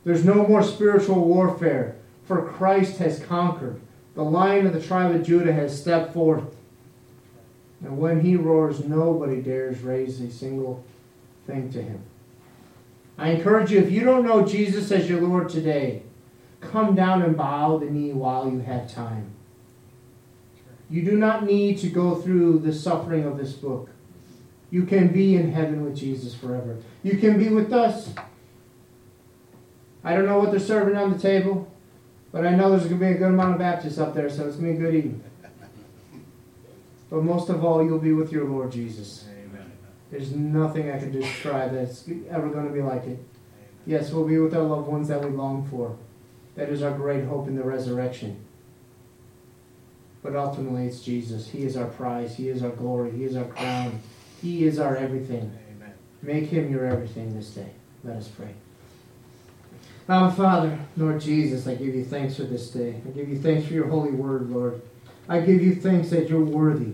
There's 0.04 0.26
no 0.26 0.48
more 0.48 0.64
spiritual 0.64 1.24
warfare, 1.26 1.98
for 2.26 2.50
Christ 2.50 2.98
has 2.98 3.24
conquered. 3.24 3.80
The 4.16 4.24
lion 4.24 4.66
of 4.66 4.74
the 4.74 4.82
tribe 4.82 5.14
of 5.14 5.24
Judah 5.24 5.54
has 5.54 5.80
stepped 5.80 6.14
forth. 6.14 6.56
And 7.84 7.98
when 7.98 8.22
he 8.22 8.36
roars, 8.36 8.84
nobody 8.84 9.42
dares 9.42 9.82
raise 9.82 10.20
a 10.22 10.32
single 10.32 10.84
thing 11.46 11.72
to 11.74 11.82
him. 11.82 12.02
I 13.18 13.30
encourage 13.30 13.72
you, 13.72 13.80
if 13.80 13.92
you 13.92 14.04
don't 14.04 14.26
know 14.26 14.46
Jesus 14.46 14.92
as 14.92 15.10
your 15.10 15.22
Lord 15.22 15.50
today, 15.50 16.04
come 16.60 16.96
down 16.96 17.22
and 17.22 17.38
bow 17.38 17.78
the 17.78 17.86
knee 17.86 18.12
while 18.12 18.50
you 18.50 18.60
have 18.60 18.92
time. 18.92 19.32
You 20.90 21.04
do 21.04 21.18
not 21.18 21.46
need 21.46 21.78
to 21.80 21.90
go 21.90 22.16
through 22.16 22.60
the 22.60 22.74
suffering 22.74 23.24
of 23.26 23.38
this 23.38 23.54
book. 23.54 23.90
You 24.70 24.84
can 24.84 25.10
be 25.10 25.36
in 25.36 25.52
heaven 25.52 25.84
with 25.84 25.96
Jesus 25.96 26.36
forever. 26.36 26.78
You 27.04 27.18
can 27.18 27.38
be 27.38 27.50
with 27.50 27.72
us. 27.72 28.14
I 30.04 30.16
don't 30.16 30.26
know 30.26 30.40
what 30.40 30.52
they're 30.52 30.60
serving 30.60 30.98
on 30.98 31.12
the 31.12 31.20
table, 31.20 31.72
but 32.36 32.46
I 32.46 32.54
know 32.54 32.70
there's 32.70 32.84
going 32.84 33.00
to 33.00 33.06
be 33.06 33.12
a 33.14 33.18
good 33.18 33.30
amount 33.30 33.54
of 33.54 33.60
Baptists 33.60 33.98
up 33.98 34.14
there, 34.14 34.30
so 34.30 34.46
it's 34.46 34.58
going 34.58 34.74
to 34.74 34.78
be 34.78 34.86
a 34.86 34.92
good 34.92 34.96
evening. 34.96 35.24
But 37.10 37.24
most 37.24 37.48
of 37.48 37.64
all, 37.64 37.82
you'll 37.82 37.98
be 37.98 38.12
with 38.12 38.30
your 38.30 38.44
Lord 38.44 38.74
Jesus. 38.74 39.24
Amen. 39.30 39.72
There's 40.12 40.34
nothing 40.34 40.92
I 40.92 41.00
can 41.00 41.14
describe 41.14 41.72
that's 41.72 42.04
ever 42.30 42.50
going 42.50 42.68
to 42.68 42.74
be 42.74 42.82
like 42.82 43.06
it. 43.06 43.20
Yes, 43.86 44.12
we'll 44.12 44.28
be 44.28 44.38
with 44.38 44.54
our 44.54 44.64
loved 44.64 44.90
ones 44.90 45.08
that 45.08 45.24
we 45.24 45.30
long 45.30 45.66
for. 45.70 45.98
That 46.56 46.68
is 46.68 46.84
our 46.84 46.92
great 46.92 47.24
hope 47.24 47.48
in 47.48 47.56
the 47.56 47.64
resurrection. 47.64 48.44
But 50.22 50.36
ultimately, 50.36 50.88
it's 50.88 51.00
Jesus. 51.00 51.48
He 51.48 51.64
is 51.64 51.78
our 51.78 51.88
prize. 51.88 52.36
He 52.36 52.50
is 52.50 52.64
our 52.64 52.72
glory. 52.72 53.12
He 53.12 53.24
is 53.24 53.38
our 53.38 53.46
crown. 53.46 54.02
He 54.42 54.66
is 54.66 54.78
our 54.78 54.98
everything. 54.98 55.58
Amen. 55.72 55.94
Make 56.22 56.50
him 56.50 56.70
your 56.70 56.86
everything 56.86 57.34
this 57.34 57.52
day. 57.52 57.70
Let 58.04 58.18
us 58.18 58.28
pray. 58.28 58.56
Our 60.08 60.32
Father, 60.32 60.78
Lord 60.98 61.20
Jesus, 61.20 61.66
I 61.66 61.74
give 61.74 61.96
you 61.96 62.06
thanks 62.06 62.36
for 62.36 62.44
this 62.44 62.70
day. 62.70 63.02
I 63.08 63.10
give 63.10 63.28
you 63.28 63.40
thanks 63.40 63.68
for 63.68 63.74
your 63.74 63.88
holy 63.88 64.12
word, 64.12 64.52
Lord. 64.52 64.84
I 65.28 65.40
give 65.40 65.64
you 65.64 65.74
thanks 65.74 66.12
that 66.12 66.30
you're 66.30 66.46
worthy. 66.46 66.94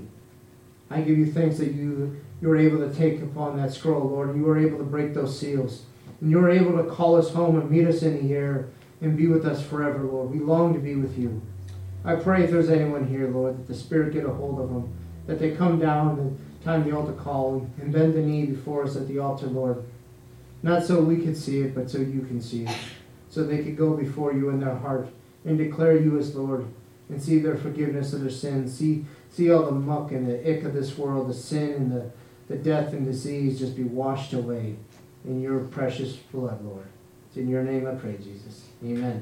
I 0.89 1.01
give 1.01 1.17
you 1.17 1.29
thanks 1.29 1.57
that 1.57 1.73
you 1.73 2.21
you 2.41 2.47
were 2.47 2.57
able 2.57 2.79
to 2.79 2.93
take 2.93 3.21
upon 3.21 3.57
that 3.57 3.73
scroll, 3.73 4.09
Lord, 4.09 4.35
you 4.35 4.43
were 4.43 4.57
able 4.57 4.77
to 4.77 4.83
break 4.83 5.13
those 5.13 5.37
seals. 5.37 5.83
And 6.21 6.31
you 6.31 6.39
were 6.39 6.49
able 6.49 6.81
to 6.81 6.89
call 6.89 7.17
us 7.17 7.31
home 7.33 7.59
and 7.59 7.69
meet 7.69 7.85
us 7.85 8.01
in 8.01 8.27
the 8.27 8.33
air 8.33 8.69
and 9.01 9.17
be 9.17 9.27
with 9.27 9.45
us 9.45 9.61
forever, 9.61 9.99
Lord. 9.99 10.31
We 10.31 10.39
long 10.39 10.73
to 10.73 10.79
be 10.79 10.95
with 10.95 11.17
you. 11.17 11.41
I 12.03 12.15
pray 12.15 12.45
if 12.45 12.51
there's 12.51 12.69
anyone 12.69 13.07
here, 13.07 13.27
Lord, 13.27 13.59
that 13.59 13.67
the 13.67 13.75
Spirit 13.75 14.13
get 14.13 14.25
a 14.25 14.31
hold 14.31 14.59
of 14.59 14.69
them, 14.69 14.91
that 15.27 15.37
they 15.37 15.51
come 15.51 15.79
down 15.79 16.17
and 16.17 16.39
time 16.63 16.89
the 16.89 16.95
altar 16.95 17.13
call 17.13 17.69
and 17.79 17.91
bend 17.91 18.15
the 18.15 18.21
knee 18.21 18.45
before 18.45 18.83
us 18.83 18.95
at 18.95 19.07
the 19.07 19.19
altar, 19.19 19.47
Lord. 19.47 19.83
Not 20.63 20.83
so 20.83 21.01
we 21.01 21.17
can 21.17 21.35
see 21.35 21.59
it, 21.59 21.75
but 21.75 21.91
so 21.91 21.99
you 21.99 22.21
can 22.21 22.41
see 22.41 22.65
it. 22.65 22.75
So 23.31 23.43
they 23.43 23.63
could 23.63 23.77
go 23.77 23.95
before 23.95 24.33
you 24.33 24.49
in 24.49 24.59
their 24.59 24.75
heart 24.75 25.07
and 25.45 25.57
declare 25.57 25.97
you 25.97 26.19
as 26.19 26.35
Lord 26.35 26.67
and 27.09 27.21
see 27.21 27.39
their 27.39 27.55
forgiveness 27.55 28.13
of 28.13 28.21
their 28.21 28.29
sins. 28.29 28.77
See, 28.77 29.05
see 29.29 29.49
all 29.49 29.63
the 29.63 29.71
muck 29.71 30.11
and 30.11 30.27
the 30.27 30.39
ick 30.49 30.63
of 30.65 30.73
this 30.73 30.97
world, 30.97 31.29
the 31.29 31.33
sin 31.33 31.71
and 31.71 31.91
the, 31.91 32.11
the 32.47 32.57
death 32.57 32.93
and 32.93 33.05
disease 33.05 33.57
just 33.57 33.75
be 33.75 33.83
washed 33.83 34.33
away 34.33 34.75
in 35.25 35.41
your 35.41 35.61
precious 35.61 36.15
blood, 36.15 36.63
Lord. 36.63 36.87
It's 37.29 37.37
in 37.37 37.47
your 37.47 37.63
name 37.63 37.87
I 37.87 37.95
pray, 37.95 38.17
Jesus. 38.17 38.65
Amen. 38.83 39.19